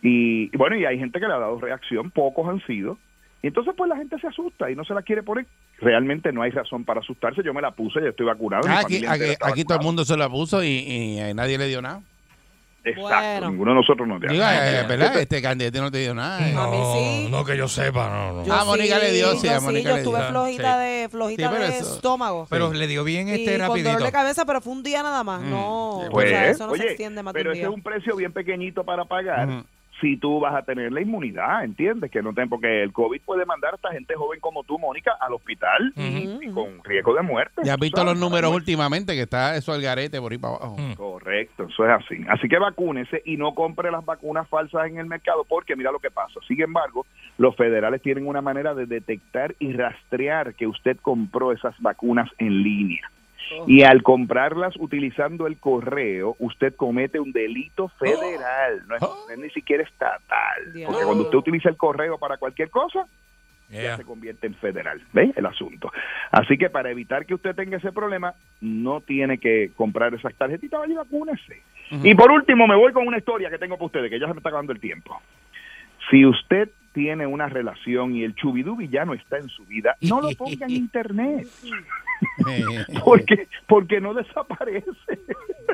[0.03, 2.99] Y, y bueno, y hay gente que le ha dado reacción, pocos han sido.
[3.43, 5.47] Y entonces pues la gente se asusta y no se la quiere poner.
[5.79, 7.43] Realmente no hay razón para asustarse.
[7.45, 8.65] Yo me la puse, yo estoy vacunado.
[8.69, 12.03] Ah, aquí, todo el mundo se la puso y, y a nadie le dio nada.
[12.85, 13.51] Exacto, Bueno.
[13.51, 14.31] ninguno de nosotros nos dio.
[14.31, 15.17] Digo, eh, no, ¿verdad?
[15.21, 16.49] Este candidato no te dio nada.
[16.49, 16.55] eh.
[16.57, 17.29] A mí sí.
[17.31, 18.47] No, que yo sepa, no, no.
[18.47, 20.11] Yo Ah, Mónica le dio, yo sí, a Mónica yo le dio.
[20.17, 22.47] estuve flojita de, flojita Sí, de eso- estómago.
[22.49, 24.05] Pero le dio bien y este con dolor rapidito.
[24.05, 25.43] de cabeza, pero fue un día nada más.
[25.43, 25.51] Mm.
[25.51, 27.69] No, Sí, o Pues, sea, eso no oye, se extiende más pero un ese es
[27.73, 29.65] un precio bien pequeñito para pagar.
[30.01, 32.11] Si tú vas a tener la inmunidad, ¿entiendes?
[32.11, 35.13] Que no ten, porque el COVID puede mandar a esta gente joven como tú, Mónica,
[35.21, 37.63] al hospital y con riesgo de muerte.
[37.65, 38.13] Ya has visto sabes.
[38.13, 40.77] los números últimamente, que está eso al garete por ahí para abajo.
[40.79, 40.95] Mm.
[40.95, 42.25] Correcto, eso es así.
[42.29, 45.99] Así que vacúnese y no compre las vacunas falsas en el mercado porque mira lo
[45.99, 46.41] que pasa.
[46.47, 51.75] Sin embargo, los federales tienen una manera de detectar y rastrear que usted compró esas
[51.81, 53.11] vacunas en línea.
[53.67, 59.39] Y al comprarlas utilizando el correo, usted comete un delito federal, no es, no es
[59.39, 60.73] ni siquiera estatal.
[60.75, 60.91] Dios.
[60.91, 63.07] Porque cuando usted utiliza el correo para cualquier cosa,
[63.71, 65.01] ya se convierte en federal.
[65.13, 65.93] ¿Ve el asunto?
[66.31, 70.81] Así que para evitar que usted tenga ese problema, no tiene que comprar esas tarjetitas,
[70.81, 71.63] vaya y vacúnese.
[71.91, 74.33] Y por último, me voy con una historia que tengo para ustedes, que ya se
[74.33, 75.21] me está acabando el tiempo.
[76.11, 80.21] Si usted tiene una relación y el chubidubi ya no está en su vida, no
[80.21, 81.47] lo ponga en internet,
[83.05, 84.91] porque, porque no desaparece.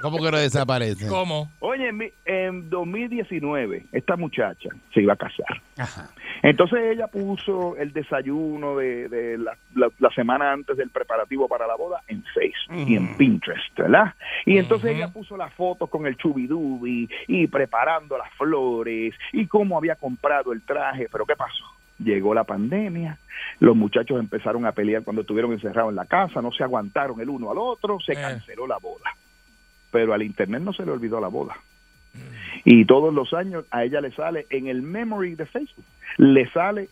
[0.02, 1.06] ¿Cómo que no desaparece?
[1.08, 1.50] ¿Cómo?
[1.60, 5.62] Oye, en, mi- en 2019, esta muchacha se iba a casar.
[5.78, 6.10] Ajá.
[6.42, 11.66] Entonces ella puso el desayuno de, de la, la- la semana antes del preparativo para
[11.66, 13.16] la boda en Facebook y en.
[13.16, 14.14] Pinterest, ¿verdad?
[14.44, 19.78] Y entonces ella puso las fotos con el chubidubi y preparando las flores y cómo
[19.78, 21.08] había comprado el traje.
[21.10, 21.64] Pero ¿qué pasó?
[21.98, 23.18] Llegó la pandemia,
[23.60, 27.28] los muchachos empezaron a pelear cuando estuvieron encerrados en la casa, no se aguantaron el
[27.28, 28.16] uno al otro, se Eh.
[28.16, 29.10] canceló la boda.
[29.92, 31.56] Pero al internet no se le olvidó la boda.
[32.64, 35.84] Y todos los años a ella le sale en el memory de Facebook,
[36.16, 36.88] le sale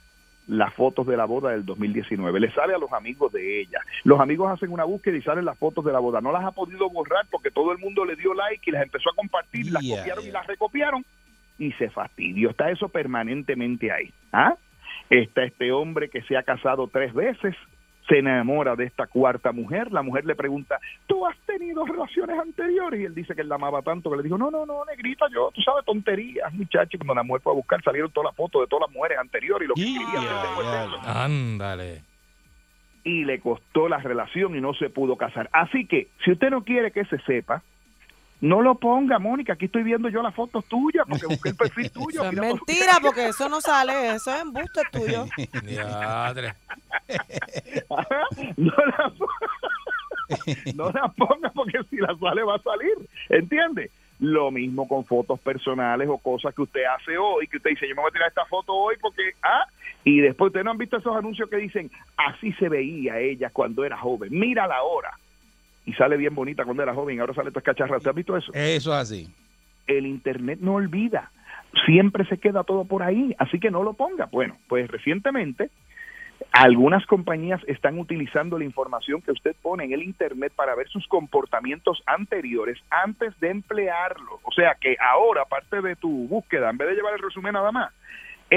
[0.48, 3.80] las fotos de la boda del 2019, le sale a los amigos de ella.
[4.04, 6.20] Los amigos hacen una búsqueda y salen las fotos de la boda.
[6.20, 9.10] No las ha podido borrar porque todo el mundo le dio like y las empezó
[9.10, 11.04] a compartir, las copiaron y las recopiaron
[11.58, 12.50] y se fastidió.
[12.50, 14.12] Está eso permanentemente ahí.
[14.32, 14.54] ¿Ah?
[15.20, 17.54] Está este hombre que se ha casado tres veces
[18.08, 19.92] se enamora de esta cuarta mujer.
[19.92, 23.00] La mujer le pregunta, ¿tú has tenido relaciones anteriores?
[23.00, 25.26] Y él dice que él la amaba tanto que le dijo, no, no, no, negrita,
[25.32, 26.98] yo, tú sabes, tonterías, muchacho.
[26.98, 29.66] Cuando la mujer fue a buscar, salieron todas las fotos de todas las mujeres anteriores
[29.66, 31.00] y lo que Y- quería hacer después de eso.
[31.06, 32.02] Ándale.
[33.04, 35.48] y le costó la relación y no se pudo casar.
[35.52, 37.62] Así que, si usted no quiere que se sepa,
[38.42, 39.52] no lo ponga, Mónica.
[39.52, 42.22] Aquí estoy viendo yo las fotos tuyas porque busqué el perfil tuyo.
[42.22, 45.26] Eso es mentira, porque eso no sale, eso es embuste tuyo.
[45.64, 46.54] Diadre.
[48.56, 49.12] no, la,
[50.74, 52.94] no la ponga porque si la sale va a salir,
[53.28, 53.90] ¿entiende?
[54.18, 57.94] Lo mismo con fotos personales o cosas que usted hace hoy, que usted dice, yo
[57.94, 59.66] me voy a tirar esta foto hoy porque, ah,
[60.02, 63.84] y después ustedes no han visto esos anuncios que dicen, así se veía ella cuando
[63.84, 65.16] era joven, mírala ahora.
[65.84, 67.96] Y sale bien bonita cuando era joven, ahora sale toda cacharra.
[67.96, 68.52] ¿Usted ha visto eso?
[68.54, 69.28] Eso es así.
[69.86, 71.30] el internet no olvida.
[71.86, 74.26] Siempre se queda todo por ahí, así que no lo ponga.
[74.26, 75.70] Bueno, pues recientemente
[76.50, 81.06] algunas compañías están utilizando la información que usted pone en el internet para ver sus
[81.06, 84.40] comportamientos anteriores antes de emplearlo.
[84.42, 87.72] O sea que ahora, aparte de tu búsqueda, en vez de llevar el resumen nada
[87.72, 87.92] más,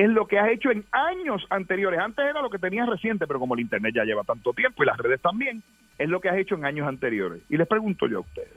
[0.03, 1.99] es lo que has hecho en años anteriores.
[2.01, 4.87] Antes era lo que tenías reciente, pero como el internet ya lleva tanto tiempo y
[4.87, 5.63] las redes también,
[5.97, 7.41] es lo que has hecho en años anteriores.
[7.49, 8.51] Y les pregunto yo a ustedes,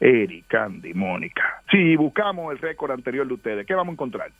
[0.00, 4.30] Eric, Candy, Mónica, si buscamos el récord anterior de ustedes, ¿qué vamos a encontrar?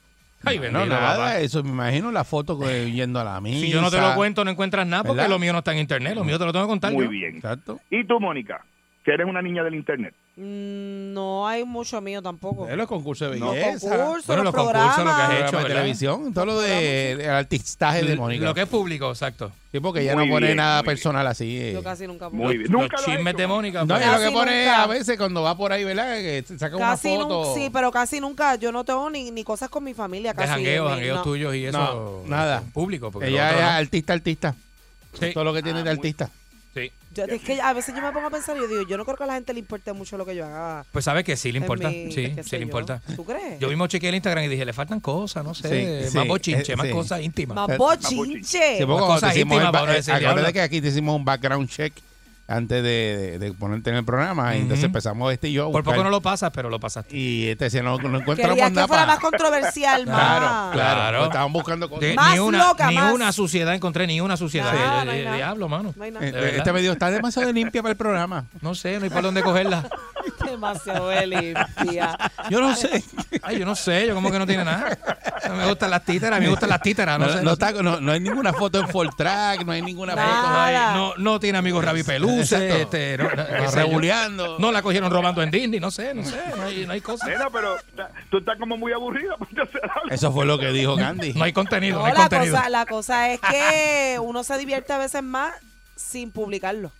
[0.44, 1.38] Ay, No, nada, papá.
[1.40, 3.60] eso me imagino la foto que- yendo a la misa.
[3.60, 5.30] Si yo no te lo cuento, no encuentras nada porque ¿Verdad?
[5.30, 6.14] lo mío no está en internet.
[6.14, 7.10] Lo mío te lo tengo que contar Muy yo.
[7.10, 7.36] bien.
[7.36, 7.80] Exacto.
[7.90, 8.62] ¿Y tú, Mónica?
[9.02, 10.14] Que eres una niña del internet.
[10.38, 12.68] Mm, No hay mucho mío tampoco.
[12.68, 13.88] Es los concursos de Los belleza.
[13.88, 15.30] concursos, Bueno, los los concursos, lo que has programas.
[15.32, 15.80] hecho, Programas de ¿verdad?
[15.80, 18.44] televisión, todo lo de el artistaje de Mónica.
[18.44, 19.50] Lo que es público, exacto.
[19.72, 20.90] Sí, porque ella Muy no pone bien, nada muy bien.
[20.96, 21.56] personal así.
[21.58, 21.72] eh.
[21.72, 22.44] Yo casi nunca pongo.
[22.44, 22.70] Muy bien.
[22.70, 23.36] Los Nunca lo has chismes hecho.
[23.38, 23.80] de Mónica.
[23.80, 24.00] No, pues.
[24.02, 24.82] y lo que Casi pone nunca.
[24.82, 26.14] a veces cuando va por ahí, ¿verdad?
[26.16, 27.54] Que saca Casi una foto.
[27.54, 28.56] sí, pero casi nunca.
[28.56, 30.32] Yo no tengo ni, ni cosas con mi familia.
[30.32, 31.22] de Casi jangueos, jangueos no.
[31.22, 31.78] tuyos y eso.
[31.78, 32.62] No, nada.
[32.74, 33.10] Público.
[33.10, 33.66] porque Ella es no.
[33.68, 34.54] artista, artista.
[35.18, 35.32] Sí.
[35.32, 36.30] Todo lo que tiene Ah, de muy- artista.
[36.76, 36.92] Sí.
[37.14, 39.06] Yo- es que a veces yo me pongo a pensar y yo digo, yo no
[39.06, 40.84] creo que a la gente le importe mucho lo que yo haga.
[40.92, 41.88] Pues sabe que sí le importa.
[41.88, 42.62] mi- sí, qué sí le yo.
[42.64, 43.00] importa.
[43.16, 43.58] ¿Tú crees?
[43.58, 46.28] Yo mismo chequeé el Instagram y dije, le faltan cosas, no sé, Sí, sí, más
[46.28, 46.92] bochinche, eh, más sí.
[46.92, 47.54] cosas íntimas.
[47.56, 48.78] Más Eh, bochinche.
[48.78, 51.66] Sí, Más cosas íntimas ba- para no eh, acuérdate que aquí te hicimos un background
[51.70, 51.94] check
[52.48, 54.54] antes de, de- de ponerte en el programa.
[54.56, 55.70] y entonces empezamos este y yo.
[55.72, 57.16] Por poco no lo pasas, pero lo pasaste.
[57.16, 58.86] Y te decía, no, no encontramos Quería que nada.
[58.88, 60.72] fuera más controversial, Claro, más.
[60.72, 60.96] claro.
[61.00, 61.18] Claro.
[61.18, 62.00] pues Estaban buscando cosas.
[62.02, 63.12] De- Más ni una, loca, ni más.
[63.14, 64.72] una suciedad encontré, ni una suciedad.
[64.72, 65.36] Nada, Eh, no eh, nada.
[65.36, 65.92] Diablo, mano.
[65.96, 66.26] No nada.
[66.26, 68.44] Eh, este me dijo, está demasiado limpia para el programa.
[68.60, 69.88] No sé, no hay por dónde cogerla.
[70.46, 72.16] Demasiado de limpia.
[72.50, 73.02] Yo no sé.
[73.42, 74.96] Ay, yo no sé, yo como que no tiene nada.
[75.48, 77.42] No me gustan las títeras, me gustan las títeras, no, No, sé.
[77.42, 80.92] no está- no- no hay ninguna foto en full track, no hay ninguna Nada.
[80.94, 82.76] foto no, no tiene amigos Rabi Peluce, Exacto.
[82.76, 83.18] este,
[84.58, 87.26] no, la cogieron robando en Disney, no sé, no sé, no hay, no hay cosa.
[87.26, 87.76] Nena, pero
[88.30, 89.36] tú estás como muy aburrida.
[90.10, 91.32] Eso fue lo que dijo Candy.
[91.34, 92.56] No hay contenido, no, No, hay la contenido.
[92.56, 95.52] cosa, la cosa es que uno se divierte a veces más
[95.94, 96.90] sin publicarlo.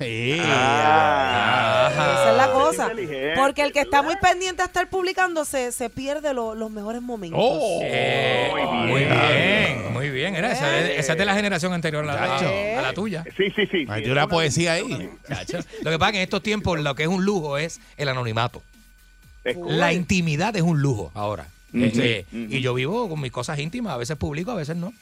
[0.00, 0.40] Sí.
[0.42, 1.88] Ah.
[1.92, 2.90] Esa es la cosa.
[3.36, 7.02] Porque el que está muy pendiente a estar publicando se, se pierde lo- los mejores
[7.02, 7.38] momentos.
[7.42, 7.80] Oh.
[7.82, 9.92] Eh, Muy muy bien.
[9.92, 10.34] muy bien.
[10.36, 13.24] Era esa, es- esa es de la generación anterior a la, a la tuya.
[13.36, 13.86] Sí, sí, sí.
[13.88, 15.10] Hay sí, una es poesía ahí.
[15.82, 18.08] Lo que pasa es que en estos tiempos lo que es un lujo es el
[18.08, 18.62] anonimato.
[19.66, 21.46] La intimidad es un lujo ahora.
[21.74, 22.26] Este.
[22.32, 24.92] Y yo vivo con mis cosas íntimas, a veces publico, a veces no.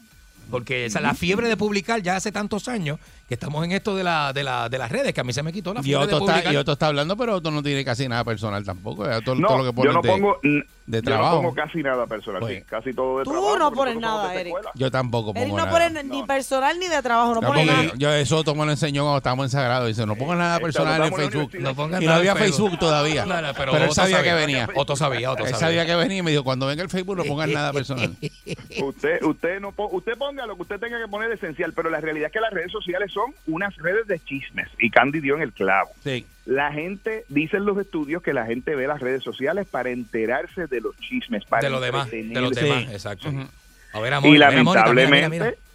[0.50, 2.98] Porque esa, la fiebre de publicar ya hace tantos años
[3.28, 5.42] que estamos en esto de, la, de, la, de las redes, que a mí se
[5.42, 6.52] me quitó la Y fiebre de otro, está, publicar.
[6.54, 9.06] y otro está hablando, pero otro no tiene casi nada personal tampoco.
[9.06, 11.36] No, todo lo que pone yo no de- pongo de yo trabajo.
[11.36, 13.58] no pongo casi nada personal, sí, casi todo de Tú trabajo.
[13.58, 14.54] no porque pones nada, Eric.
[14.74, 15.70] Yo tampoco pongo Él no nada.
[15.70, 17.92] pone ni personal ni de trabajo, no, No, pone nada.
[17.98, 19.84] yo eso Tomo lo enseñó cuando estábamos en Sagrado.
[19.86, 21.50] Dice, no pongas nada personal en Facebook.
[21.60, 22.78] No pongas y no había Facebook.
[22.78, 23.26] Todavía.
[23.26, 24.34] No, no, pero él Otto sabía que sabía.
[24.46, 24.68] venía.
[24.74, 25.66] Otto sabía, Otto Él sabía.
[25.66, 28.16] sabía que venía y me dijo, cuando venga el Facebook no pongas nada personal.
[28.82, 32.00] Usted, usted no usted ponga lo que usted tenga que poner de esencial, pero la
[32.00, 35.42] realidad es que las redes sociales son unas redes de chismes y Candy dio en
[35.42, 35.90] el clavo.
[36.02, 36.26] Sí.
[36.46, 40.80] La gente, dicen los estudios que la gente ve las redes sociales para enterarse de
[40.80, 43.28] los chismes, para de los demás, de los demás, exacto.
[43.92, 45.67] A ver, Y mira, lamentablemente, mira, mira.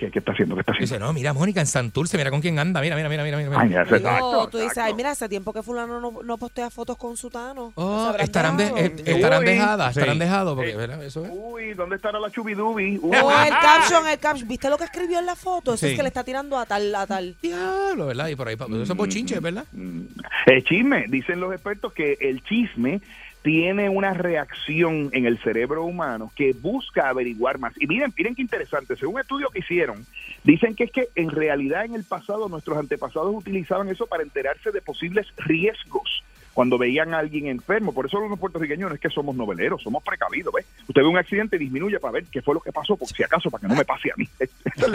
[0.00, 0.54] ¿Qué, qué está haciendo?
[0.54, 0.94] ¿Qué está haciendo?
[0.94, 3.36] Dice, no, mira, Mónica en Santurce, mira con quién anda, mira, mira, mira, mira.
[3.38, 3.60] mira.
[3.60, 6.38] Ay, ya se- Digo, exacto, tú dices, ay, mira, hace tiempo que fulano no, no
[6.38, 7.72] postea fotos con su tano.
[7.74, 10.20] Oh, ¿Se habrán estarán, de- eh, estarán dejadas, estarán Sí.
[10.20, 10.76] dejados, porque, Eh.
[10.76, 11.04] ¿verdad?
[11.04, 11.30] Eso es.
[11.34, 12.98] Uy, ¿dónde estará la chubidubi?
[13.02, 13.16] Uy.
[13.22, 14.48] O el caption, el caption.
[14.48, 15.74] ¿Viste lo que escribió en la foto?
[15.74, 15.92] Eso Sí.
[15.92, 17.36] es que le está tirando a tal, a tal.
[17.42, 18.28] Diablo, ¿verdad?
[18.28, 19.64] Y por ahí, eso es bochinches, ¿verdad?
[20.46, 23.00] El chisme, dicen los expertos que el chisme
[23.42, 27.72] tiene una reacción en el cerebro humano que busca averiguar más.
[27.80, 30.04] Y miren, miren qué interesante, según un estudio que hicieron,
[30.44, 34.70] dicen que es que en realidad en el pasado nuestros antepasados utilizaban eso para enterarse
[34.70, 36.22] de posibles riesgos.
[36.60, 37.94] Cuando veían a alguien enfermo.
[37.94, 40.66] Por eso los puertorriqueños no es que somos noveleros, somos precavidos, ¿ves?
[40.86, 43.22] Usted ve un accidente y disminuye para ver qué fue lo que pasó, por si
[43.22, 44.28] acaso, para que no me pase a mí.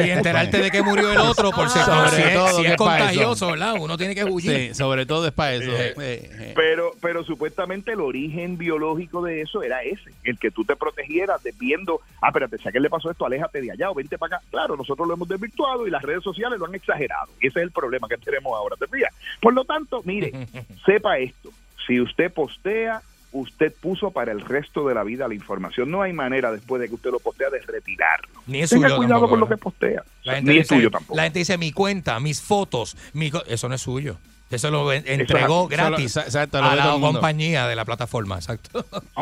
[0.05, 2.67] Y enterarte de que murió el otro, por si, Sobre si es, todo si que
[2.69, 3.75] es contagioso, ¿verdad?
[3.79, 4.69] Uno tiene que huir.
[4.69, 5.71] Sí, sobre todo es para eso.
[5.71, 6.53] Eh, Eh, eh.
[6.55, 11.41] Pero, pero supuestamente el origen biológico de eso era ese, el que tú te protegieras
[11.43, 14.17] de viendo, ah, espérate, si a aquel le pasó esto, aléjate de allá o vente
[14.17, 14.45] para acá.
[14.51, 17.31] Claro, nosotros lo hemos desvirtuado y las redes sociales lo han exagerado.
[17.39, 19.13] Y ese es el problema que tenemos ahora, ¿te fijas?
[19.41, 20.31] Por lo tanto, mire,
[20.85, 21.49] sepa esto,
[21.87, 25.91] si usted postea, usted puso para el resto de la vida la información.
[25.91, 28.29] No hay manera después de que usted lo postea de retirarlo.
[28.47, 29.49] Ni es Tenga suyo cuidado tampoco, con lo ¿no?
[29.49, 30.03] que postea.
[30.23, 31.15] La gente Ni es dice- tuyo tampoco.
[31.17, 34.17] La gente dice mi cuenta, mis fotos, mi co- eso no es suyo.
[34.49, 38.85] Eso lo en- entregó Eso gratis exacto, lo a la compañía de la plataforma, exacto.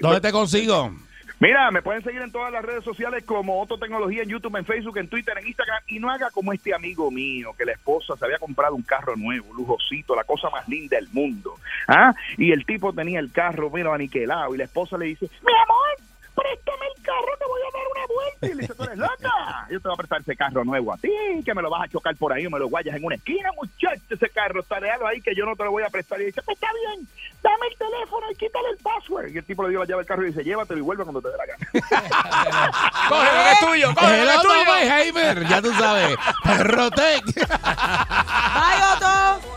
[0.00, 0.94] ¿dónde te consigo?
[1.42, 4.64] Mira, me pueden seguir en todas las redes sociales como Otto Tecnología, en YouTube, en
[4.64, 5.82] Facebook, en Twitter, en Instagram.
[5.88, 9.16] Y no haga como este amigo mío, que la esposa se había comprado un carro
[9.16, 11.54] nuevo, lujosito, la cosa más linda del mundo.
[11.88, 12.14] ¿Ah?
[12.38, 14.54] Y el tipo tenía el carro, mira, aniquilado.
[14.54, 18.06] Y la esposa le dice, mi amor, préstame el carro, te voy a dar una
[18.14, 18.46] vuelta.
[18.46, 19.66] Y le dice, tú eres loca.
[19.70, 21.10] Yo te voy a prestar ese carro nuevo a ti,
[21.44, 23.50] que me lo vas a chocar por ahí o me lo guayas en una esquina,
[23.56, 24.02] muchacho.
[24.10, 26.20] Ese carro está déjalo ahí que yo no te lo voy a prestar.
[26.20, 27.06] Y dice, pues está bien,
[27.42, 29.30] dame el teléfono y quítale el password.
[29.32, 31.22] Y el tipo le dio la llave del carro y dice, llévatelo y vuelve cuando
[31.22, 31.66] te dé la gana.
[33.08, 33.94] ¡Coge lo que es tuyo!
[33.94, 34.62] ¡Coge El lo que es tuyo!
[34.62, 36.16] Oppenheimer, ya tú sabes.
[36.44, 37.24] Perrotec.
[37.34, 39.52] Bye, Otto.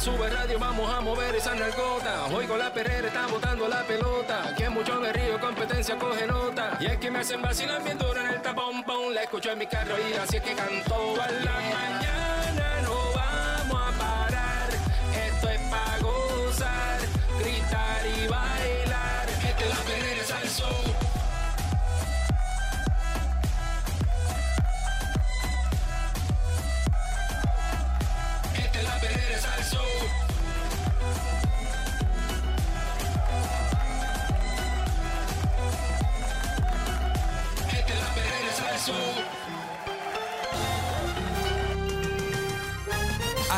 [0.00, 2.24] Sube radio, vamos a mover esa nalgota.
[2.32, 6.78] Hoy con la perrera está botando la pelota, que mucho me río, competencia coge nota.
[6.80, 9.58] Y es que me hacen vacilar bien duro en el tapón, pon, la escucho en
[9.58, 11.20] mi carro y así es que canto.
[11.20, 12.39] A la mañana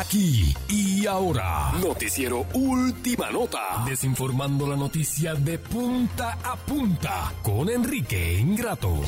[0.03, 1.71] Aquí y ahora.
[1.81, 3.85] Noticiero Última Nota.
[3.87, 9.01] Desinformando la noticia de punta a punta con Enrique Ingrato.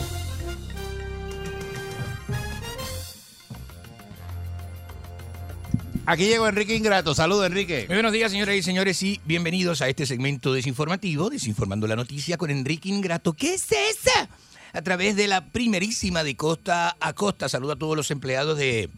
[6.06, 7.14] Aquí llegó Enrique Ingrato.
[7.14, 7.86] Saludos, Enrique.
[7.90, 12.38] Muy buenos días, señoras y señores, y bienvenidos a este segmento desinformativo, Desinformando la Noticia
[12.38, 13.34] con Enrique Ingrato.
[13.34, 14.30] ¿Qué es esa?
[14.72, 17.50] A través de la primerísima de costa a costa.
[17.50, 18.90] Saludo a todos los empleados de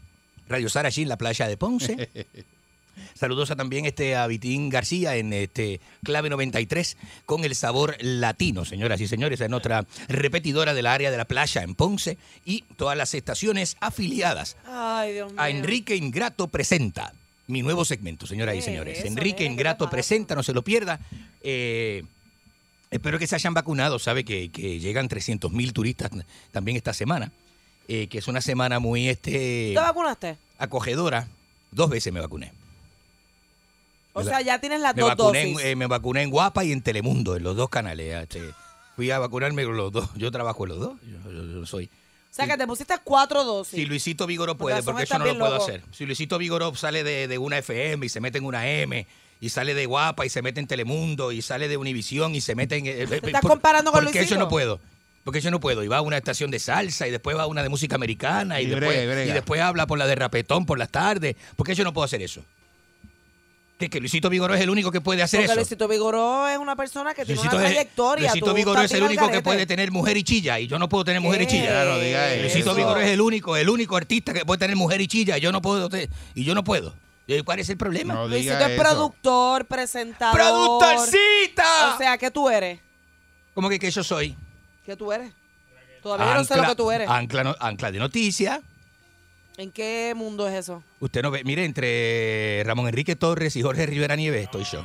[0.48, 2.08] Radio Sara allí en la playa de Ponce.
[3.14, 6.96] Saludos a también este, a Vitín García en este clave 93
[7.26, 11.62] con el sabor latino, señoras y señores, en otra repetidora del área de la playa
[11.62, 15.40] en Ponce y todas las estaciones afiliadas Ay, Dios mío.
[15.40, 17.12] a Enrique Ingrato presenta
[17.46, 18.98] mi nuevo segmento, señoras y ¿Qué señores.
[18.98, 19.48] es eso, Enrique nene?
[19.48, 21.00] ¿Qué Ingrato presenta, no se lo pierda.
[21.42, 22.04] Eh,
[22.90, 26.10] espero que se hayan vacunado, sabe que, que llegan 300 mil turistas
[26.52, 27.32] también esta semana,
[27.88, 30.36] eh, que es una semana muy este, ¿Te vacunaste?
[30.58, 31.26] acogedora.
[31.72, 32.52] Dos veces me vacuné.
[34.12, 35.66] O sea, ya tienes las Me dos vacuné, en, dosis.
[35.68, 38.14] eh, me vacuné en Guapa y en Telemundo, en los dos canales.
[38.22, 38.42] este.
[38.96, 40.08] fui a vacunarme con los dos.
[40.16, 40.92] Yo trabajo en los dos.
[41.24, 41.84] Yo, yo- yo soy.
[41.86, 43.78] o sea, que te pusiste cuatro dosis.
[43.78, 45.62] Si Luisito Vigoró puede, porque eso no lo puedo loco.
[45.64, 45.82] hacer.
[45.92, 49.06] Si Luisito Vigoró sale de, de una FM y se mete en una M,
[49.40, 52.56] y sale de Guapa y se mete en Telemundo, y sale de Univisión y se
[52.56, 52.86] mete en...
[52.86, 54.40] eh, eh, estás por- comparando con Porque eso Luisito?
[54.40, 54.80] no puedo.
[55.28, 55.84] Porque yo no puedo.
[55.84, 58.62] Y va a una estación de salsa, y después va a una de música americana,
[58.62, 59.30] y, Y después, brega, brega.
[59.30, 61.36] y después habla por la de rapetón por las tardes.
[61.54, 62.42] Porque yo no puedo hacer eso.
[63.78, 65.60] Que, que Luisito Vigoró es el único que puede hacer Porque eso.
[65.60, 68.30] Luisito Vigoró es una persona que tiene una es- trayectoria.
[68.30, 71.04] Luisito Vigoró es el único que puede tener mujer y chilla y yo no puedo
[71.04, 71.66] tener mujer y chilla.
[71.66, 72.42] Claro, diga eso.
[72.44, 75.42] Luisito Vigoró es el único, el único artista que puede tener mujer y chilla y
[75.42, 75.90] yo no puedo
[76.34, 76.94] y yo no puedo.
[77.26, 78.14] ¿Y ¿Cuál es el problema?
[78.14, 78.82] No Luisito es eso.
[78.82, 80.34] productor, presentador.
[80.40, 81.94] ¡Productorcita!
[81.94, 82.80] O sea, ¿qué tú eres?
[83.52, 84.34] ¿Cómo que, que yo soy?
[84.88, 85.30] ¿Qué tú eres?
[86.02, 87.06] Todavía no sé lo que tú eres.
[87.10, 88.60] Ancla, no- ancla de noticias.
[89.58, 90.82] ¿En qué mundo es eso?
[90.98, 94.82] Usted no ve, mire, entre Ramón Enrique Torres y Jorge Rivera Nieves estoy yo.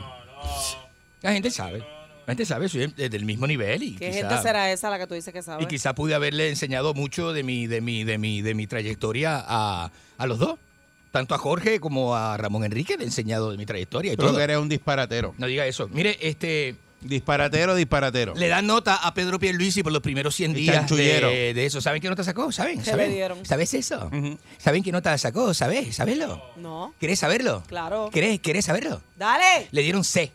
[1.22, 1.80] La gente sabe.
[2.26, 4.99] La gente sabe, soy de- del mismo nivel y ¿Qué quizá- gente será esa la
[4.99, 5.64] que tú dices que sabe?
[5.64, 9.41] Y quizá pude haberle enseñado mucho de mi, de mi, de mi, de mi trayectoria
[9.47, 10.60] a, a los dos.
[11.12, 14.30] Tanto a Jorge como a Ramón Enrique le he enseñado de mi trayectoria y Creo
[14.30, 14.38] todo.
[14.38, 15.34] que eres un disparatero.
[15.38, 15.88] No diga eso.
[15.88, 18.34] Mire, este Disparatero, disparatero.
[18.36, 21.82] le dan nota a Pedro Pierluisi por los primeros 100 El días de, de eso.
[21.82, 22.51] ¿Saben qué nota sacó?
[22.51, 22.80] ¿Saben?
[22.80, 23.10] ¿Qué ¿Saben?
[23.10, 23.45] le dieron?
[23.45, 24.10] ¿Sabes eso?
[24.58, 25.54] ¿Saben qué nota sacó?
[25.54, 25.95] ¿Sabes?
[25.95, 26.41] ¿Sabeslo?
[26.58, 27.63] No, ¿Querés saberlo?
[27.67, 28.09] claro.
[28.12, 29.01] ¿Querés, ¿Querés saberlo?
[29.17, 29.67] Dale.
[29.71, 30.32] Le dieron C.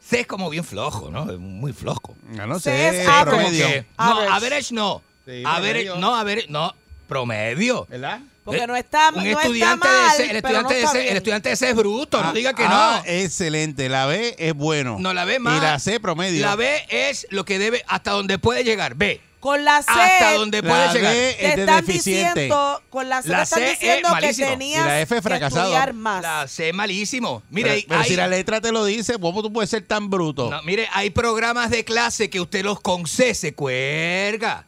[0.00, 1.24] C es como bien flojo, ¿no?
[1.38, 2.16] Muy flojo.
[2.38, 3.24] Ah, no Se sé, es average.
[3.36, 3.66] promedio.
[3.66, 4.74] Que- no, Average.
[4.74, 5.02] no.
[5.24, 6.72] Sí, average, no, average, no.
[7.08, 7.86] Promedio.
[7.90, 8.20] ¿Verdad?
[8.46, 10.74] Porque Eh, no está, Un no está estudiante de mal, ese, el pero no estudiante
[10.74, 11.10] de está ese, bien.
[11.10, 13.10] el estudiante de ese es bruto, no Ah, diga que ah, no.
[13.12, 13.88] excelente.
[13.90, 14.96] La B es bueno.
[14.98, 15.58] No, la B más.
[15.58, 16.40] Y la C promedio.
[16.40, 18.94] La B es lo que debe, hasta donde puede llegar.
[18.94, 19.20] B.
[19.40, 21.14] Con la C Hasta donde La puede B llegar.
[21.14, 22.40] es te de están deficiente.
[22.40, 24.48] diciendo, con la C La te están C es diciendo que malísimo.
[24.48, 25.62] tenías Y la F que fracasado.
[25.64, 26.22] estudiar más.
[26.22, 27.42] La C malísimo.
[27.50, 30.08] Mire, pero, pero hay- si la letra te lo dice, ¿cómo tú puedes ser tan
[30.08, 30.50] bruto?
[30.50, 34.66] no, mire, hay programas de clase que usted los con C se cuerga.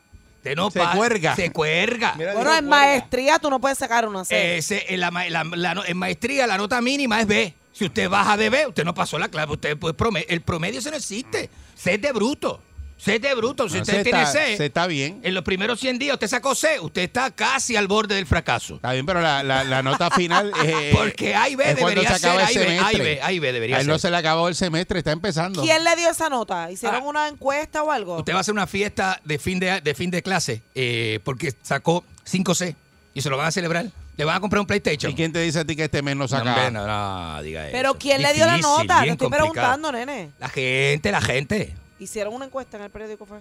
[0.48, 1.36] Usted no Se pa- cuerga.
[1.36, 2.14] Se cuerga.
[2.16, 4.58] Mira, bueno, en maestría tú no puedes sacar una C.
[4.58, 7.54] Ese, en, la, la- la no- en maestría la nota mínima es B.
[7.72, 9.52] Si usted baja de B, usted no pasó la clase.
[9.52, 11.48] Usted, pues, prome- el promedio ese no existe.
[11.76, 12.60] C es de bruto.
[12.98, 13.68] C es de bruto.
[13.68, 15.20] Si No, usted se tiene está, C, se está bien.
[15.22, 18.74] en los primeros 100 días usted sacó C, usted está casi al borde del fracaso.
[18.76, 20.94] Está bien, pero la, la- la nota final es.
[20.96, 22.62] Porque A y B es cuando debería se acaba ser.
[22.68, 23.02] el A y B, A y semestre.
[23.14, 23.92] B, A y B debería A él ser.
[23.92, 25.62] no se le acabó el semestre, está empezando.
[25.62, 26.70] ¿Quién le dio esa nota?
[26.70, 27.06] ¿Hicieron Ah.
[27.06, 28.16] una encuesta o algo?
[28.18, 31.54] Usted va a hacer una fiesta de fin de, de fin de clase eh, porque
[31.62, 32.74] sacó 5C
[33.14, 33.86] y se lo van a celebrar.
[34.16, 35.12] Le van a comprar un PlayStation.
[35.12, 36.68] ¿Y quién te dice a ti que este mes no saca?
[36.72, 37.98] no, no, diga Pero eso.
[38.00, 39.02] ¿quién le dio la nota?
[39.02, 39.52] Te estoy complicado.
[39.52, 40.30] preguntando, nene.
[40.40, 41.76] La gente, la gente.
[41.98, 43.26] ¿Hicieron una encuesta en el periódico?
[43.26, 43.38] Fue?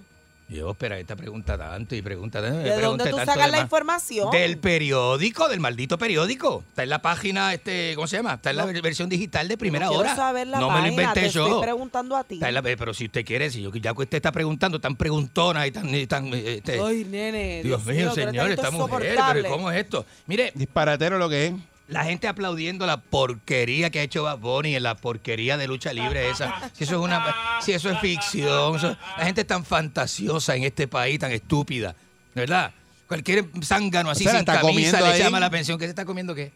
[0.50, 2.58] Yo, espera, esta pregunta tanto y pregunta tanto.
[2.60, 4.30] ¿De dónde tú sacas la información?
[4.30, 6.64] Del periódico, del maldito periódico.
[6.70, 8.32] Está en la página, este, ¿cómo se llama?
[8.34, 8.80] Está en la No.
[8.80, 10.16] versión digital de primera no hora.
[10.16, 11.46] Saber la no me lo página, inventé te yo.
[11.48, 12.34] estoy preguntando a ti.
[12.36, 14.96] Está en la- pero si usted quiere, si yo, ya que usted está preguntando, tan
[14.96, 15.94] preguntona y tan.
[15.94, 17.60] y tan, este, Ay, nene.
[17.62, 20.06] Dios, mío, tú eres señor, esta mujer, pero ¿cómo es esto?
[20.26, 21.52] Mire, Disparatero lo que es.
[21.88, 25.92] La gente aplaudiendo la porquería que ha hecho Bad Bunny en la porquería de lucha
[25.92, 26.70] libre esa.
[26.74, 30.64] Si eso es una si eso es ficción, eso- la gente es tan fantasiosa en
[30.64, 31.94] este país, tan estúpida,
[32.34, 32.72] ¿verdad?
[33.06, 35.18] Cualquier zángano así O sea, sin está camisa comiendo le ahí.
[35.22, 35.78] llama la pensión.
[35.78, 36.52] ¿Qué se está comiendo qué?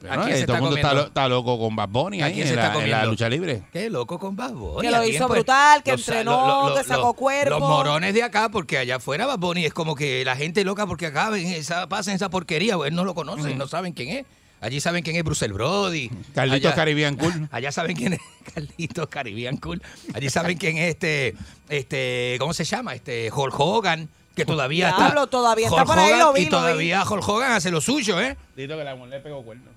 [0.00, 1.02] Bueno, ¿A quién se todo está el mundo está, comiendo?
[1.02, 2.56] lo- está loco con Bad Bunny ¿A ahí quién en
[2.90, 3.62] la, en lucha libre.
[3.72, 4.82] Qué loco con Bad Bunny.
[4.86, 5.38] Que lo ¿A quién, hizo pues?
[5.38, 7.50] brutal, que Los- entrenó, lo- lo- que sacó lo- cuerpo.
[7.58, 10.86] Los morones de acá, porque allá afuera Bad Bunny es como que la gente loca
[10.86, 14.26] porque acá ven esa, pasan esa porquería, pues, no lo conocen, no saben quién es.
[14.60, 16.10] Allí saben quién es Bruce Brody.
[16.34, 17.48] Carlitos Allá- Caribbean Cool.
[17.52, 18.20] Allá saben quién es
[18.54, 19.80] Carlitos Caribbean Cool.
[20.14, 21.34] Allí saben quién es este,
[21.68, 22.94] este, ¿cómo se llama?
[22.94, 25.26] Este Hulk Hogan, que todavía Diablo, está.
[25.30, 27.80] todavía está Hulk por ahí, Hogan, lo vi, Y lo todavía Hulk Hogan hace lo
[27.80, 28.36] suyo, ¿eh?
[28.56, 29.70] Dito que la mujer le pegó cuerno.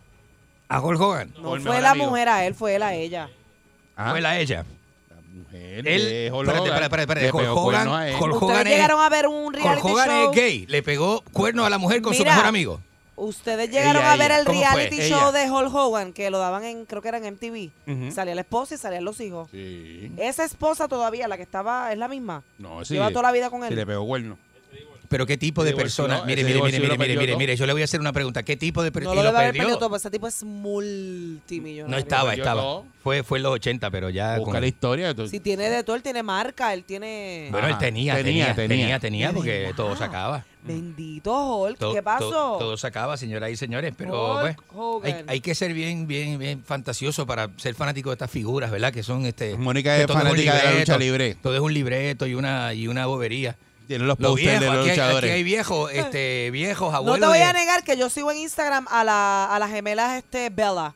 [0.67, 1.33] A Hulk Hogan.
[1.41, 2.09] No fue la amigo.
[2.09, 3.29] mujer a él, fue él a ella.
[3.95, 4.65] Ah, Fue la ella.
[5.33, 8.15] mujer Él, de Hulk espérate, Hogan, espérate, espérate, Hulk Hogan, a él.
[8.19, 10.31] Hulk Hogan es- llegaron a ver un Hulk reality Hogan show.
[10.31, 10.65] es gay.
[10.67, 12.81] Le pegó cuerno a la mujer con su mejor amigo.
[13.23, 14.39] Ustedes llegaron Ella, a ver ella.
[14.39, 15.07] el reality Ella.
[15.19, 18.11] show de Hulk Hogan, que lo daban en, creo que era en MTV.
[18.11, 19.47] Salía la esposa y salían los hijos.
[19.51, 20.11] Sí.
[20.17, 22.43] Esa esposa todavía, la que estaba, es la misma.
[22.57, 22.95] No, sí.
[22.95, 23.75] Lleva toda la vida con él.
[23.75, 24.39] le pegó cuerno.
[25.11, 26.23] Pero qué tipo de persona.
[26.25, 27.55] Mire, mire, mire, mire, lo mire, mire, mire.
[27.57, 28.41] Yo le voy a hacer una pregunta.
[28.43, 29.15] ¿Qué tipo de No persona?
[29.15, 29.61] lo y lo debe haber perdió.
[29.63, 31.87] perdido todo, ese tipo es multimillonario.
[31.91, 32.83] No estaba, estaba.
[33.03, 34.37] Fue, fue en los 80, pero ya.
[34.37, 35.13] Busca con- la historia.
[35.13, 37.49] tú- Si tiene de todo, él tiene marca, él tiene...
[37.51, 37.79] Bueno, él Ajá.
[37.79, 38.99] tenía, Tenía, tenía, tenía, tenía.
[38.99, 40.45] tenía, porque todo se acaba.
[40.63, 42.29] Bendito Hulk, Todo, ¿qué pasó?
[42.29, 43.93] Todo, todo se acaba, señoras y señores.
[43.97, 45.13] Pero Hulk pues, Hogan.
[45.13, 48.93] hay, hay que ser bien, bien, bien fantasioso para ser fanático de estas figuras, ¿verdad?
[48.93, 49.57] Que son este.
[49.57, 51.35] Mónica es fanática de la lucha libre.
[51.41, 53.57] Todo es un libreto y una, y una bobería.
[53.91, 55.31] Tiene los Los posters viejos, de los aquí, hay, aquí luchadores.
[55.31, 57.19] hay viejos, este, viejos, No abuelos.
[57.19, 60.49] te voy a negar que yo sigo en Instagram a, la, a las gemelas este
[60.49, 60.93] Bella.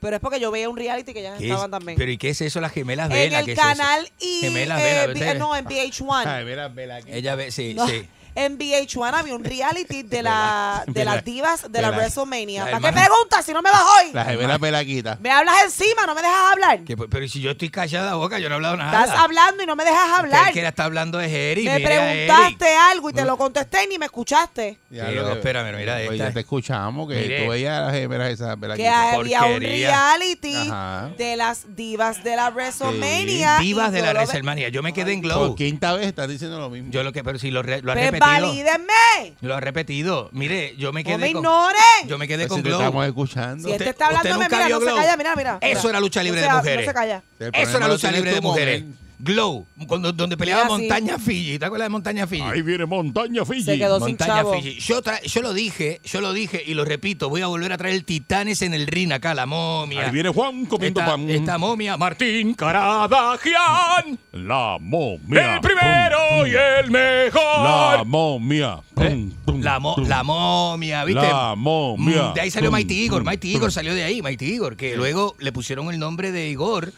[0.00, 1.50] Pero es porque yo veía un reality que ellas ¿Qué es?
[1.50, 1.96] estaban también.
[1.98, 3.38] Pero ¿y qué es eso, las gemelas en Vela?
[3.40, 5.34] el ¿Qué es canal y Gemelas eh, Vela, ¿viste?
[5.36, 6.22] no, en VH1.
[6.26, 7.12] Ay, mira, vela aquí.
[7.12, 8.08] Ella ve, sí, No, sí.
[8.34, 11.90] En VH1 había un reality de, la, de las divas de la.
[11.90, 12.64] WrestleMania.
[12.64, 14.12] La ¿Para qué preguntas si no me vas hoy?
[14.12, 15.18] La gemela pelaquita.
[15.20, 16.80] Me hablas encima, no me dejas hablar.
[16.84, 19.04] Que, pero si yo estoy callada la boca, yo no he hablado nada.
[19.04, 20.52] Estás hablando y no me dejas hablar.
[20.52, 21.64] Que la está hablando es Eri.
[21.64, 24.78] Me preguntaste algo y te lo contesté y ni me escuchaste.
[24.90, 26.28] Ya Sí, lo que- espérame, mira Pues esta.
[26.28, 27.44] ya te escuchamos que Mire.
[27.44, 31.10] tú veías las gemelas esas Que había un reality Ajá.
[31.16, 33.58] de las divas de la WrestleMania.
[33.58, 34.68] Divas y de la WrestleMania.
[34.70, 35.54] Yo me quedé en Por Glow.
[35.54, 36.90] quinta vez estás diciendo lo mismo.
[36.90, 38.21] Yo lo que, pero si lo, lo ha Pues repetido.
[38.26, 39.34] Valídenme.
[39.40, 40.28] Lo ha repetido.
[40.32, 41.42] Mire, yo me No quedé me con.
[41.42, 42.08] ignoren.
[42.08, 42.80] Yo me quedé Pues con si Glow.
[42.80, 43.68] estamos escuchando.
[43.68, 45.58] Si este Usted- está hablando, mira, no se calla, mira, mira.
[45.60, 46.86] Eso era lucha libre No de mujeres.
[46.86, 47.22] No se calla.
[47.40, 48.84] El Eso era lucha libre de mujeres.
[49.24, 50.68] Glow, cuando, donde peleaba sí.
[50.68, 51.56] Montaña Fiji.
[51.56, 52.42] ¿Te acuerdas de Montaña Fiji?
[52.42, 53.62] Ahí viene Montaña Fiji.
[53.62, 54.54] Se quedó sin Montaña chavo.
[54.54, 54.80] Fiji.
[54.80, 57.28] Yo, yo lo dije, yo lo dije y lo repito.
[57.28, 60.06] Voy a volver a traer el Titanes en el ring acá, la momia.
[60.06, 61.30] Ahí viene Juan comiendo esta, pan.
[61.30, 64.18] esta momia, Martín Caradagian.
[64.32, 65.54] La momia.
[65.54, 67.62] El primero y el mejor.
[67.98, 68.78] La momia.
[68.94, 70.08] Pum, pum, La, mo- pum.
[70.08, 71.22] la momia, ¿viste?
[71.22, 72.30] La momia.
[72.30, 73.20] Mm, De ahí salió Pum, Mighty Igor.
[73.22, 73.56] pum, Mighty pum.
[73.56, 76.92] Igor salió de ahí, Mighty Igor, que luego le pusieron el nombre de Igor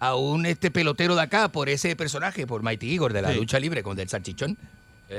[0.00, 3.36] a un este pelotero de acá por ese personaje, por Mighty Igor de la Sí.
[3.38, 4.56] lucha libre con del salchichón.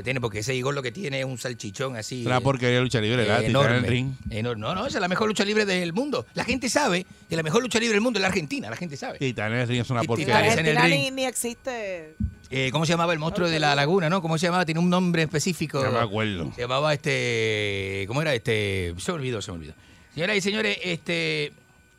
[0.03, 2.23] Tiene, porque ese Igor lo que tiene es un salchichón así.
[2.23, 3.43] Una eh, porquería de lucha libre, ¿verdad?
[3.43, 4.11] Titán en el ring.
[4.30, 4.61] Enorme.
[4.61, 6.27] No, no, esa es la mejor lucha libre del mundo.
[6.35, 8.95] La gente sabe que la mejor lucha libre del mundo es la Argentina, la gente
[8.97, 9.18] sabe.
[9.18, 10.35] Titán en el ring es una porquería.
[10.38, 10.91] Titanes en el ring.
[11.06, 12.15] ni, ni existe.
[12.51, 14.22] Eh, ¿Cómo se llamaba el monstruo de la laguna, no?
[14.22, 14.64] ¿Cómo se llamaba?
[14.64, 15.84] Tiene un nombre específico.
[15.84, 16.51] No me acuerdo.
[16.56, 18.06] Se llamaba este.
[18.07, 18.35] ¿Cómo era?
[18.35, 18.93] Este.
[18.99, 19.73] Se me olvidó, se me olvidó.
[20.14, 21.51] Señoras y señores, este.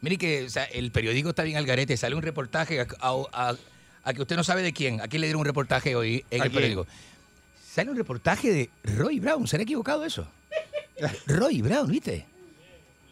[0.02, 1.97] Mire que o sea, el periódico está bien al garete.
[1.97, 3.56] Sale un reportaje a, a- a-
[4.02, 5.01] a que usted no sabe de quién.
[5.01, 6.86] ¿A quién le dieron un reportaje hoy en ¿A el periódico?
[7.72, 9.47] Sale un reportaje de Roy Brown.
[9.47, 10.27] ¿Se ha equivocado eso?
[11.27, 12.27] Roy Brown, ¿viste?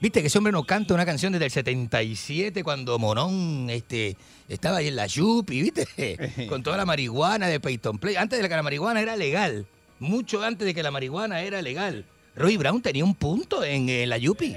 [0.00, 4.16] Viste que ese hombre no canta una canción desde el 77 cuando Monón este,
[4.48, 6.46] estaba ahí en la Yupi, ¿viste?
[6.48, 8.16] Con toda la marihuana de Peyton Play.
[8.16, 9.66] Antes de que la marihuana era legal.
[9.98, 12.04] Mucho antes de que la marihuana era legal.
[12.36, 14.54] Roy Brown tenía un punto en, eh, la Yupi.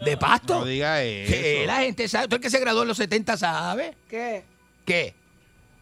[0.00, 0.58] De pasto.
[0.60, 1.66] No diga Que eso.
[1.66, 2.26] la gente sabe.
[2.28, 3.94] Todo el que se graduó en los 70 sabe.
[4.08, 4.44] ¿Qué?
[4.84, 5.14] ¿Qué?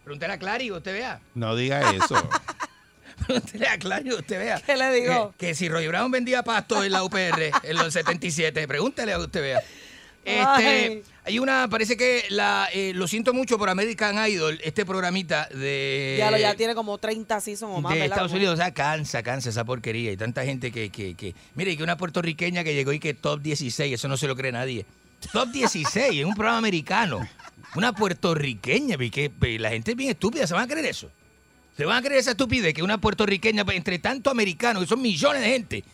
[0.05, 1.21] Pregúntale a Clary, usted vea.
[1.35, 2.15] No diga eso.
[3.27, 4.61] Pregúntale a Clary, usted vea.
[4.61, 5.35] ¿Qué le digo?
[5.39, 9.19] Que, que si Roy Brown vendía pasto en la UPR en los 77, pregúntale a
[9.19, 9.59] usted vea.
[10.25, 11.03] Este, Ay.
[11.27, 16.17] Hay una, parece que la, eh, lo siento mucho por American Idol, este programita de,
[16.19, 18.17] Ya lo ya tiene como 30 seasons o más, de ¿verdad?
[18.17, 20.13] Estados Unidos, o sea, cansa, cansa esa porquería.
[20.13, 23.41] Y tanta gente que, que, que, mire, que una puertorriqueña que llegó y que top
[23.41, 24.85] 16, eso no se lo cree nadie.
[25.33, 27.27] Top 16, en un programa americano.
[27.75, 31.11] Una puertorriqueña, que la gente es bien estúpida, ¿se van a creer eso?
[31.75, 35.01] ¿Se van a creer esa estupidez que una puertorriqueña, pues, entre tanto americanos, que son
[35.01, 35.85] millones de gente,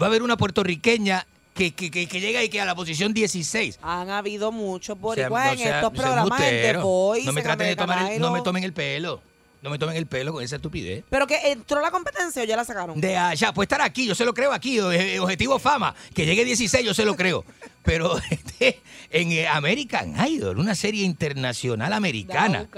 [0.00, 3.12] va a haber una puertorriqueña que, que, que, que llega y que a la posición
[3.12, 3.78] 16?
[3.82, 6.82] Han habido muchos O sea, boricuas o sea, en estos no programas, embusteros.
[6.82, 9.22] Voice, no me en traten de tomar el- no me tomen el pelo.
[9.62, 11.04] No me tomen el pelo con esa estupidez.
[11.08, 13.00] Pero que entró la competencia o ya la sacaron.
[13.00, 16.84] De allá, puede estar aquí, yo se lo creo aquí, objetivo fama, que llegue 16,
[16.84, 17.44] yo se lo creo.
[17.84, 18.80] Pero este,
[19.10, 22.68] en eh, American Idol, una serie internacional americana,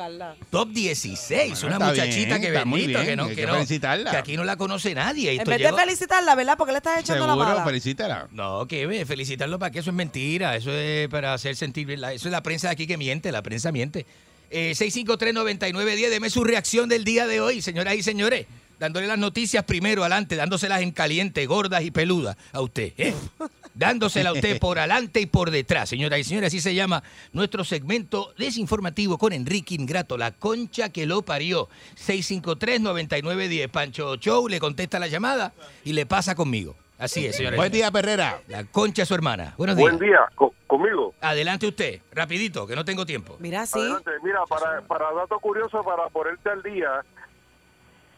[0.51, 4.17] top 16, Bueno, una muchachita bien, que bendito, bien, que no, que, que no, que
[4.17, 5.33] aquí no la conoce nadie.
[5.33, 6.57] En Esto vez llegó- de felicitarla, ¿verdad?
[6.57, 7.65] Porque le estás echando la Seguro, mala.
[7.65, 8.29] felicítala.
[8.33, 12.13] No, que ve, felicitarlo para que eso es mentira, eso es para hacer sentir, la-
[12.15, 14.07] eso es la prensa de aquí que miente, la prensa miente.
[14.51, 18.47] Eh, 653-9910, deme su reacción del día de hoy, señoras y señores.
[18.79, 22.93] Dándole las noticias primero adelante, dándoselas en caliente, gordas y peludas a usted.
[22.99, 23.15] ¿eh?
[23.75, 26.49] Dándosela a usted por adelante y por detrás, señoras y señores.
[26.49, 27.03] Así se llama
[27.33, 31.69] nuestro segmento desinformativo con Enrique Ingrato, la concha que lo parió.
[32.07, 33.69] 653-9910.
[33.71, 35.53] Pancho Show le contesta la llamada
[35.85, 36.77] y le pasa conmigo.
[36.99, 37.57] Así es, señores.
[37.57, 38.41] Buen día, Perrera.
[38.47, 39.55] La concha es su hermana.
[39.59, 39.91] Buenos días.
[39.91, 41.13] Buen día, co- conmigo.
[41.21, 43.37] Adelante usted, rapidito, que no tengo tiempo.
[43.41, 43.79] Mira, sí.
[43.81, 44.11] Adelante.
[44.23, 46.89] Mira, para, para dato curioso, para ponerte al día,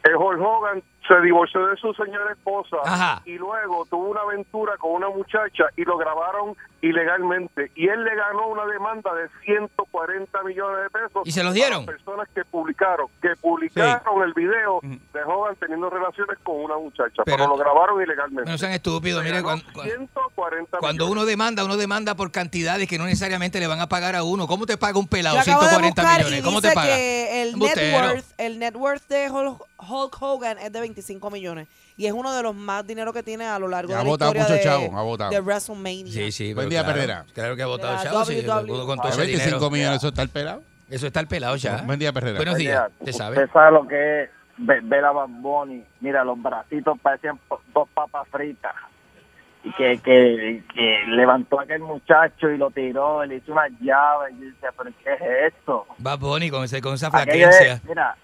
[0.07, 3.23] el Hulk Hogan se divorció de su señora esposa Ajá.
[3.25, 7.71] y luego tuvo una aventura con una muchacha y lo grabaron ilegalmente.
[7.77, 11.23] Y él le ganó una demanda de 140 millones de pesos.
[11.25, 11.87] ¿Y se los a dieron?
[11.87, 17.23] las personas que publicaron, que publicaron el video de Hogan teniendo relaciones con una muchacha,
[17.25, 18.51] pero, Pero- lo grabaron ilegalmente.
[18.51, 21.13] No sean estúpidos, mire, cuando, 140 cuando millones.
[21.23, 24.47] uno demanda, uno demanda por cantidades que no necesariamente le van a pagar a uno.
[24.47, 26.45] ¿Cómo te paga un pelado Yo acabo de 140 buscar millones?
[26.45, 26.95] ¿Cómo te paga?
[26.97, 31.69] que el net, worth, el net worth de Hulk, Hulk Hogan es de 25 millones.
[31.97, 34.05] Y es uno de los más dinero que tiene a lo largo Y ha de
[34.05, 35.31] la votado historia mucho de, chavo, ha votado.
[35.31, 36.13] de WrestleMania.
[36.13, 36.55] Sí, sí.
[36.55, 37.27] Buen día, claro, Perrera.
[37.35, 38.67] Claro que ha votado chavo, sí, WWE.
[38.79, 39.71] con- con todo A ese 25 dinero.
[39.71, 40.63] millones, eso está el pelado.
[40.89, 41.83] Eso está el pelado ya.
[41.83, 42.37] Buen día, Perrera.
[42.37, 43.05] Buenos Buen días, día.
[43.05, 43.37] ¿te sabe?
[43.39, 45.83] Usted sabe lo que es ve- ver a Bad Bunny.
[46.01, 47.39] Mira, los bracitos parecían
[47.75, 48.75] dos papas fritas.
[49.65, 53.67] Y que, que, que levantó a aquel muchacho y lo tiró, y le hizo una
[53.81, 54.31] llave.
[54.33, 55.87] Y yo decía, ¿pero qué es esto?
[56.07, 57.81] Va Bonnie con, ese, con esa flaquencia.
[57.89, 58.17] mira,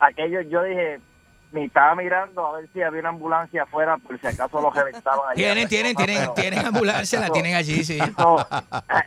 [0.00, 0.98] aquello yo dije,
[1.52, 5.20] me estaba mirando a ver si había una ambulancia afuera, por si acaso lo reventaban
[5.30, 5.34] allá.
[5.34, 7.98] Tienen, tienen, tienen, Pero- tienen ambulancia, la tienen allí, sí.
[7.98, 8.46] Eso,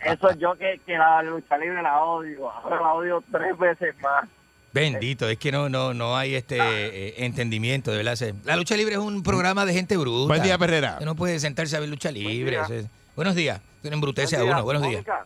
[0.06, 4.26] eso yo que, que la lucha libre la odio, ahora la odio tres veces más.
[4.74, 8.18] Bendito, es que no, no, no hay este eh, entendimiento, de verdad.
[8.44, 10.28] La lucha libre es un programa de gente bruta.
[10.28, 10.94] Buen día, Perrera.
[10.94, 12.52] Usted no puede sentarse a ver lucha libre.
[12.52, 12.64] día.
[12.64, 13.62] eso es- Buenos días.
[13.84, 14.64] Que no embrutece a Buen día, uno.
[14.64, 15.06] Buenos días.
[15.06, 15.26] Mónica,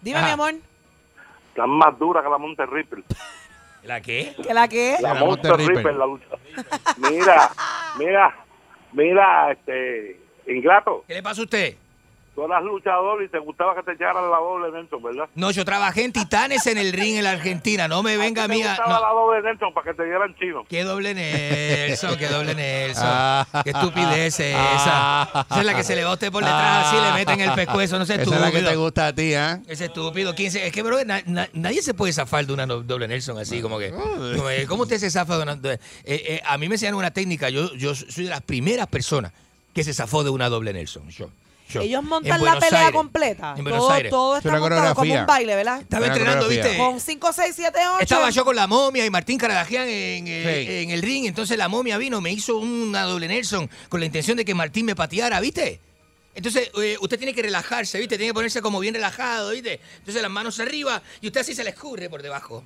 [0.00, 0.26] Dime, Ajá.
[0.26, 0.54] mi amor,
[1.48, 3.04] Están más dura que la Monte Ripple.
[3.86, 4.34] ¿La qué?
[4.42, 4.96] ¿que la que?
[5.00, 5.92] La La Monster Monster Ripple.
[5.92, 6.26] la lucha.
[6.96, 7.50] Mira,
[7.98, 8.36] mira,
[8.92, 11.74] mira, este, Ingrato, ¿Qué le pasa a usted?
[12.36, 15.28] Tú eras luchador y te gustaba que te echaran la doble Nelson, ¿verdad?
[15.34, 17.88] No, yo trabajé en Titanes en el ring en la Argentina.
[17.88, 18.68] No me venga a ¿Te mí a...
[18.68, 19.00] gustaba no.
[19.00, 20.64] la doble Nelson para que te dieran chino?
[20.68, 23.04] Qué doble Nelson, qué doble Nelson.
[23.08, 23.46] Ah.
[23.64, 25.22] Qué estupidez es esa.
[25.50, 27.52] Esa es la que se le va a usted por detrás así, le meten el
[27.54, 28.80] pescuezo, no sé Esa es la que te estúpido.
[28.82, 29.60] gusta a ti, ¿ah?
[29.66, 30.34] Ese estúpido.
[30.34, 33.38] ¿quién se- es que, bro, na- na- nadie se puede zafar de una doble Nelson
[33.38, 33.90] así, como que.
[33.90, 35.56] como que, ¿Cómo usted se zafa de una.?
[35.56, 37.48] de- eh, eh, a mí me enseñaron una técnica.
[37.48, 39.32] Yo, yo soy de las primeras personas
[39.72, 41.08] que se zafó de una doble Nelson.
[41.08, 41.30] Yo.
[41.68, 41.80] Yo.
[41.80, 42.92] Ellos montan la pelea Aires.
[42.94, 43.54] completa.
[43.56, 44.10] En todo Aires.
[44.10, 45.80] todo Es está una montado como un baile, ¿verdad?
[45.80, 46.48] Estaba entrenando.
[46.48, 46.76] ¿viste?
[46.76, 48.02] Con 5, 6, 7, 8.
[48.02, 50.74] Estaba yo con la momia y Martín Caradagian en, eh, Sí.
[50.84, 51.26] en el ring.
[51.26, 54.86] Entonces la momia vino, me hizo una doble Nelson con la intención de que Martín
[54.86, 55.80] me pateara, ¿viste?
[56.34, 58.16] Entonces eh, usted tiene que relajarse, ¿viste?
[58.18, 59.80] Tiene que ponerse como bien relajado, ¿viste?
[59.98, 62.62] Entonces las manos arriba y usted así se le escurre por debajo.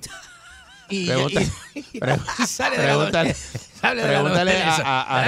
[0.89, 1.41] Y, Pregunta-
[1.73, 3.33] y- pre- y sale de la pregúntale,
[3.81, 5.19] sale de la pregúntale novela a, a, a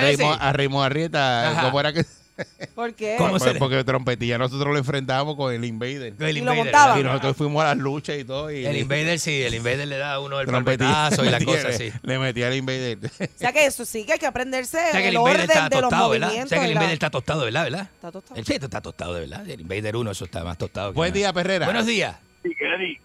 [0.86, 2.06] Arrieta cómo era que...
[2.76, 3.16] ¿Por qué?
[3.18, 6.14] ¿Cómo se Porque, le- porque trompetilla nosotros lo enfrentábamos con el Invader.
[6.20, 7.00] El Y lo Invader.
[7.00, 8.52] Y nosotros fuimos a las luchas y todo.
[8.52, 11.68] Y El Invader sí, el Invader le da a uno el trompetazo y la cosa
[11.70, 11.92] así.
[12.02, 12.98] Le metía al Invader.
[13.06, 15.42] O sea que eso sí que hay que aprenderse O sea que el el Invader
[15.42, 16.28] orden está de los tostado, ¿verdad?
[16.28, 16.50] O movimientos.
[16.50, 17.64] sea que el y la- Invader está tostado, ¿verdad?
[17.64, 17.90] ¿verdad?
[17.94, 18.40] Está tostado.
[18.40, 19.50] El sí, está tostado, de verdad.
[19.50, 20.92] El Invader 1, eso está más tostado.
[20.92, 21.18] que Buen nada.
[21.20, 21.66] día, Perrera.
[21.66, 22.16] Buenos días.
[22.44, 23.00] Sí, Eddie,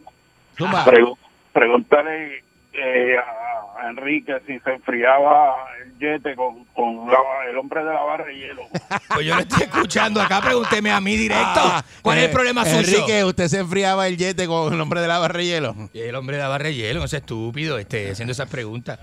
[0.56, 0.84] Zumba.
[0.86, 1.16] pregu-
[1.52, 2.42] pregúntale
[2.82, 8.02] eh, a, Enrique si se enfriaba el yete con, con la- el hombre de la
[8.02, 8.62] barra de hielo.
[9.14, 11.60] Pues yo lo estoy escuchando acá, pregúnteme a mí directo.
[11.62, 12.78] Ah, ¿Cuál es eh, el problema suyo?
[12.78, 15.74] Enrique, ¿usted se enfriaba el yete con el hombre de la barra de hielo?
[15.94, 18.98] El hombre de la barra de hielo, no sea estúpido, este, haciendo esas preguntas.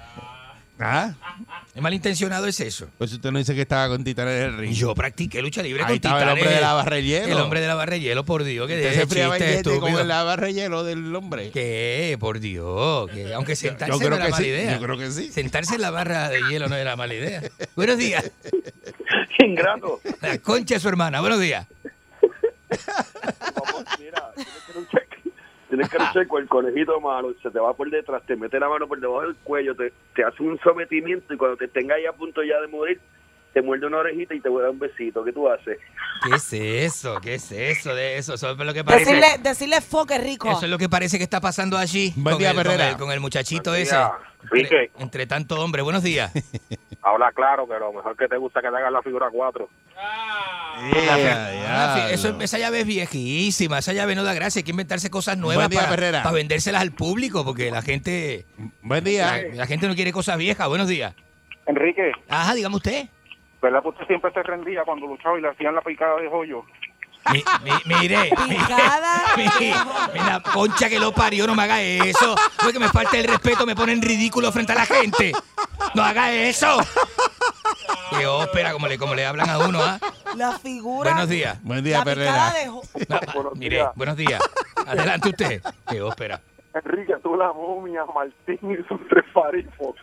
[0.79, 1.13] ¿Ah?
[1.73, 2.87] ¿Es malintencionado es eso?
[2.97, 4.73] Pues usted no dice que estaba con Titanes del Ring.
[4.73, 6.43] Yo practiqué lucha libre Ahí con estaba el titanes.
[6.43, 7.25] hombre de la barra de hielo.
[7.27, 10.07] El hombre de la barra de hielo, por Dios, que Usted se enfriaba el con
[10.07, 11.51] la barra de hielo del hombre.
[11.51, 12.17] ¿Qué?
[12.19, 13.09] Por Dios.
[13.11, 14.73] que aunque sentarse yo creo no era que mala sí, idea.
[14.73, 15.31] yo creo que sí.
[15.31, 17.41] Sentarse en la barra de hielo no era mala idea.
[17.75, 18.29] Buenos días.
[19.39, 20.01] Ingrato.
[20.21, 21.21] La concha de su hermana.
[21.21, 21.67] Buenos días.
[23.55, 24.31] Vamos, mira,
[25.75, 28.67] tienes que luchar, con el conejito malo, se te va por detrás, te mete la
[28.69, 32.05] mano por debajo del cuello, te, te hace un sometimiento y cuando te tenga ahí
[32.05, 32.99] a punto ya de morir,
[33.53, 35.23] te muerde una orejita y te voy a dar un besito.
[35.23, 35.77] ¿Qué tú haces?
[36.27, 37.21] ¿Qué es eso?
[37.21, 38.33] ¿Qué es eso de eso?
[38.33, 39.05] Eso es lo que parece.
[39.13, 40.49] Decirle, decirle foque rico.
[40.51, 42.11] Eso es lo que parece que está pasando allí.
[42.17, 43.95] Buen con día, el, con el- Con el muchachito Buen ese.
[44.51, 45.81] Entre, entre tanto hombre.
[45.81, 46.31] Buenos días.
[47.01, 49.69] Habla claro que lo mejor que te gusta que te hagan la figura 4.
[49.97, 53.79] Ah, eso- esa llave es viejísima.
[53.79, 54.59] Esa llave no da gracia.
[54.59, 58.45] Hay que inventarse cosas nuevas día, para, para vendérselas al público porque la gente,
[58.81, 59.41] Buen la, día.
[59.53, 60.67] la gente no quiere cosas viejas.
[60.67, 61.13] Buenos días.
[61.67, 63.07] Enrique, Ajá, dígame usted.
[63.61, 66.63] ¿verdad que usted siempre se rendía cuando luchaba y le hacían la picada de joyo?
[67.31, 69.23] Mi- mi- mire, mi- Picada.
[69.37, 72.35] mi- mi- la concha que lo parió, no me haga eso.
[72.61, 75.31] Porque me falta el respeto, me pone en ridículo frente a la gente.
[75.95, 76.77] No haga eso.
[78.17, 79.99] Qué ópera, como le, como le hablan a uno, ¿ah?
[80.35, 81.11] La figura.
[81.11, 81.57] Buenos días.
[81.63, 82.53] Buen día, Perrera.
[82.53, 84.41] de No, mire, buenos días.
[84.85, 85.61] Adelante usted.
[85.89, 86.39] Qué ópera.
[86.73, 89.95] Enrique, tú la momia, Martín y sus tres farifos.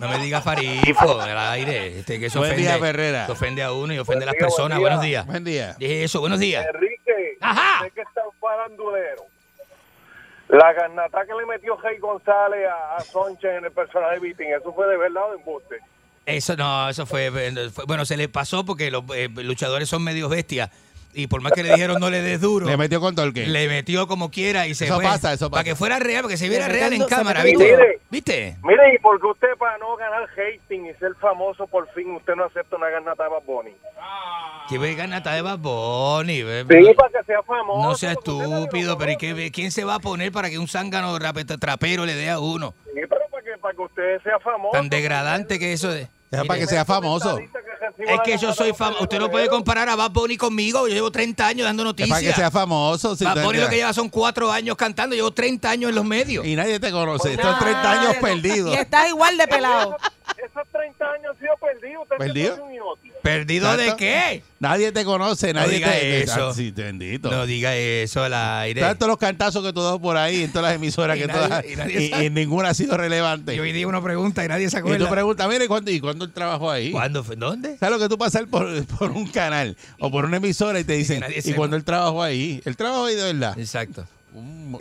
[0.00, 1.98] No me diga farifo al aire.
[2.00, 3.26] Este, que eso Buen ofende, día, Perrera.
[3.26, 4.78] que ofende a uno y ofende a las día, personas.
[4.78, 5.00] buen día.
[5.00, 5.26] Buenos días.
[5.26, 5.74] Buen día.
[5.78, 6.66] Dije eso, buenos días.
[6.66, 7.84] Enrique, Ajá.
[7.84, 9.22] sé que está un farandulero.
[10.48, 14.46] La garnata que le metió Rey González a, a Sonche en el personaje de Viting,
[14.60, 15.76] ¿eso fue de verdad o de embuste?
[16.24, 20.28] Eso no, eso fue, fue- bueno, se le pasó porque los eh, luchadores son medios
[20.30, 20.70] bestias
[21.16, 23.46] y por más que le dijeron no le des duro, Le metió con torque.
[23.46, 25.04] le metió como quiera y se Eso fue.
[25.04, 25.64] pasa, eso Para pasa.
[25.64, 27.64] que fuera real, para que se viera real en cámara, ¿viste?
[27.64, 28.00] Mire.
[28.10, 28.56] ¿Viste?
[28.62, 32.44] Mire, y porque usted para no ganar hating y ser famoso por fin, usted no
[32.44, 33.72] acepta una garnata de Bad Bunny.
[34.68, 37.88] Que ve ganata de Bad Bunny, ve- Sí, para que sea famoso.
[37.88, 41.18] No sea estúpido, pero ¿y qué- quién se va a poner para que un zángano
[41.18, 42.74] rape- trapero le dé a uno?
[42.84, 44.72] Sí, pero para que, para que usted sea famoso.
[44.72, 46.08] Tan degradante que eso de...
[46.30, 47.38] Es para que sea famoso.
[47.98, 49.02] Es que yo soy famoso.
[49.04, 50.86] Usted no puede comparar a Bad Bunny conmigo.
[50.88, 52.10] Yo llevo 30 años dando Es noticias.
[52.18, 53.16] para que sea famoso.
[53.16, 55.14] si Bad Bunny lo que lleva son cuatro años cantando.
[55.14, 56.46] Llevo 30 años en los medios.
[56.46, 57.32] Y nadie te conoce.
[57.34, 58.74] Estos 30 años perdidos.
[58.74, 59.96] Y estás igual de pelado.
[60.36, 62.02] Esos 30 años han sido perdidos.
[62.10, 63.68] Usted ¿Perdido?
[63.68, 63.96] es un inútil.
[63.96, 64.42] ¿Perdido de qué?
[64.58, 65.52] Nadie te conoce.
[65.52, 66.22] No Nadie diga te.
[66.22, 66.48] eso.
[66.48, 67.30] Ah, Sí, bendito.
[67.30, 68.80] No diga eso al aire.
[68.80, 71.48] Tantos los cantazos que tú das por ahí en todas las emisoras Y que nadie-
[71.48, 72.24] todas, y nadie y, sabe.
[72.24, 73.54] y ninguna ha sido relevante.
[73.54, 75.10] Y hoy día uno pregunta y nadie se Y tú acuerda.
[75.10, 76.90] preguntas, mire, ¿cuándo, ¿y cuándo él trabajó ahí?
[76.90, 77.36] ¿Cuándo fue?
[77.36, 77.76] ¿Dónde?
[77.78, 80.94] ¿Sabes lo que tú pasas por, por un canal o por una emisora y te
[80.94, 81.56] dicen, ¿y sepa.
[81.56, 82.62] cuándo él trabajó ahí?
[82.64, 83.58] ¿Él trabajó ahí de verdad?
[83.58, 84.06] Exacto.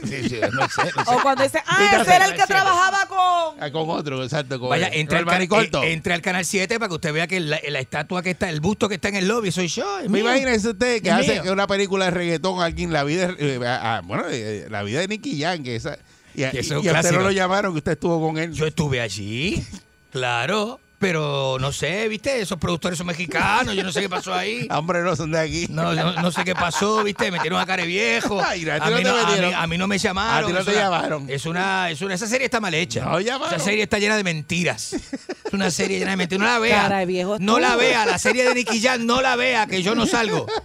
[0.04, 1.12] Sí, sí, no sé, no sé.
[1.16, 3.64] O cuando dice, ah, ese era el que trabajaba con.
[3.64, 4.60] ah, Con otro, exacto.
[4.60, 7.60] Con Vaya, con el al, can- eh, canal 7 para que usted vea que la,
[7.70, 9.86] la estatua que está, el busto que está en el lobby soy yo.
[10.10, 11.44] Me imagínese usted que Es hace mío.
[11.44, 15.08] que una película de reggaetón alguien la vida eh, ah, bueno eh, la vida de
[15.08, 15.98] Nicky Jam que esa
[16.34, 18.66] y, a- Que y- a usted no lo llamaron que usted estuvo con él Yo
[18.68, 19.64] estuve allí,
[20.12, 22.42] claro, pero no sé, ¿viste?
[22.42, 24.66] Esos productores son mexicanos, yo no sé qué pasó ahí.
[24.72, 27.26] Ah, hombre no son de aquí No, no, no sé qué pasó, ¿viste?
[27.26, 28.42] Me metieron a care viejo.
[28.44, 29.54] Ay, a ti a, no mí te no, a, mí, metieron.
[29.54, 30.44] a mí no me llamaron.
[30.46, 31.30] A ti no Es te una- llamaron.
[31.30, 33.06] Es una, es una, esa serie está mal hecha.
[33.06, 33.54] No llamaron.
[33.54, 34.94] Esa serie está llena de mentiras.
[34.94, 36.40] Es una serie llena de mentiras.
[36.44, 36.82] No la vea.
[36.82, 38.08] Cara de viejo no la vea.
[38.08, 40.48] La serie de Nicky Jam, no la vea, que yo no salgo.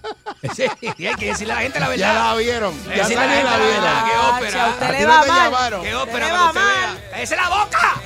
[0.57, 0.65] Sí,
[0.97, 2.15] y hay que decirle a la gente la verdad.
[2.15, 4.05] ya la vieron ya la salió gente la la verdad.
[4.07, 4.65] vieron Qué ópera.
[4.65, 5.39] a usted A le ti va no te mal.
[5.53, 5.83] llamaron.
[5.83, 6.97] Qué ópera le para va que usted mal.
[6.97, 7.11] vea.
[7.11, 8.01] ¡Cállese la boca!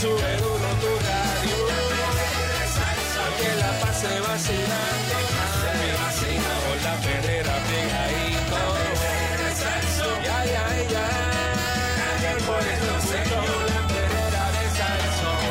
[0.00, 1.58] Sube duro tu radio.
[3.38, 5.16] Que la pase vacilando.
[6.84, 8.60] La perrera pegadito.
[10.24, 11.08] Ya ya ya.
[12.46, 12.64] Por
[13.74, 15.48] la perrera de salsón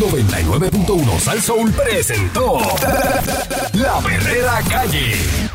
[0.00, 2.46] 99.1 Sal Soul presentó
[3.72, 5.45] La Verdadera Calle.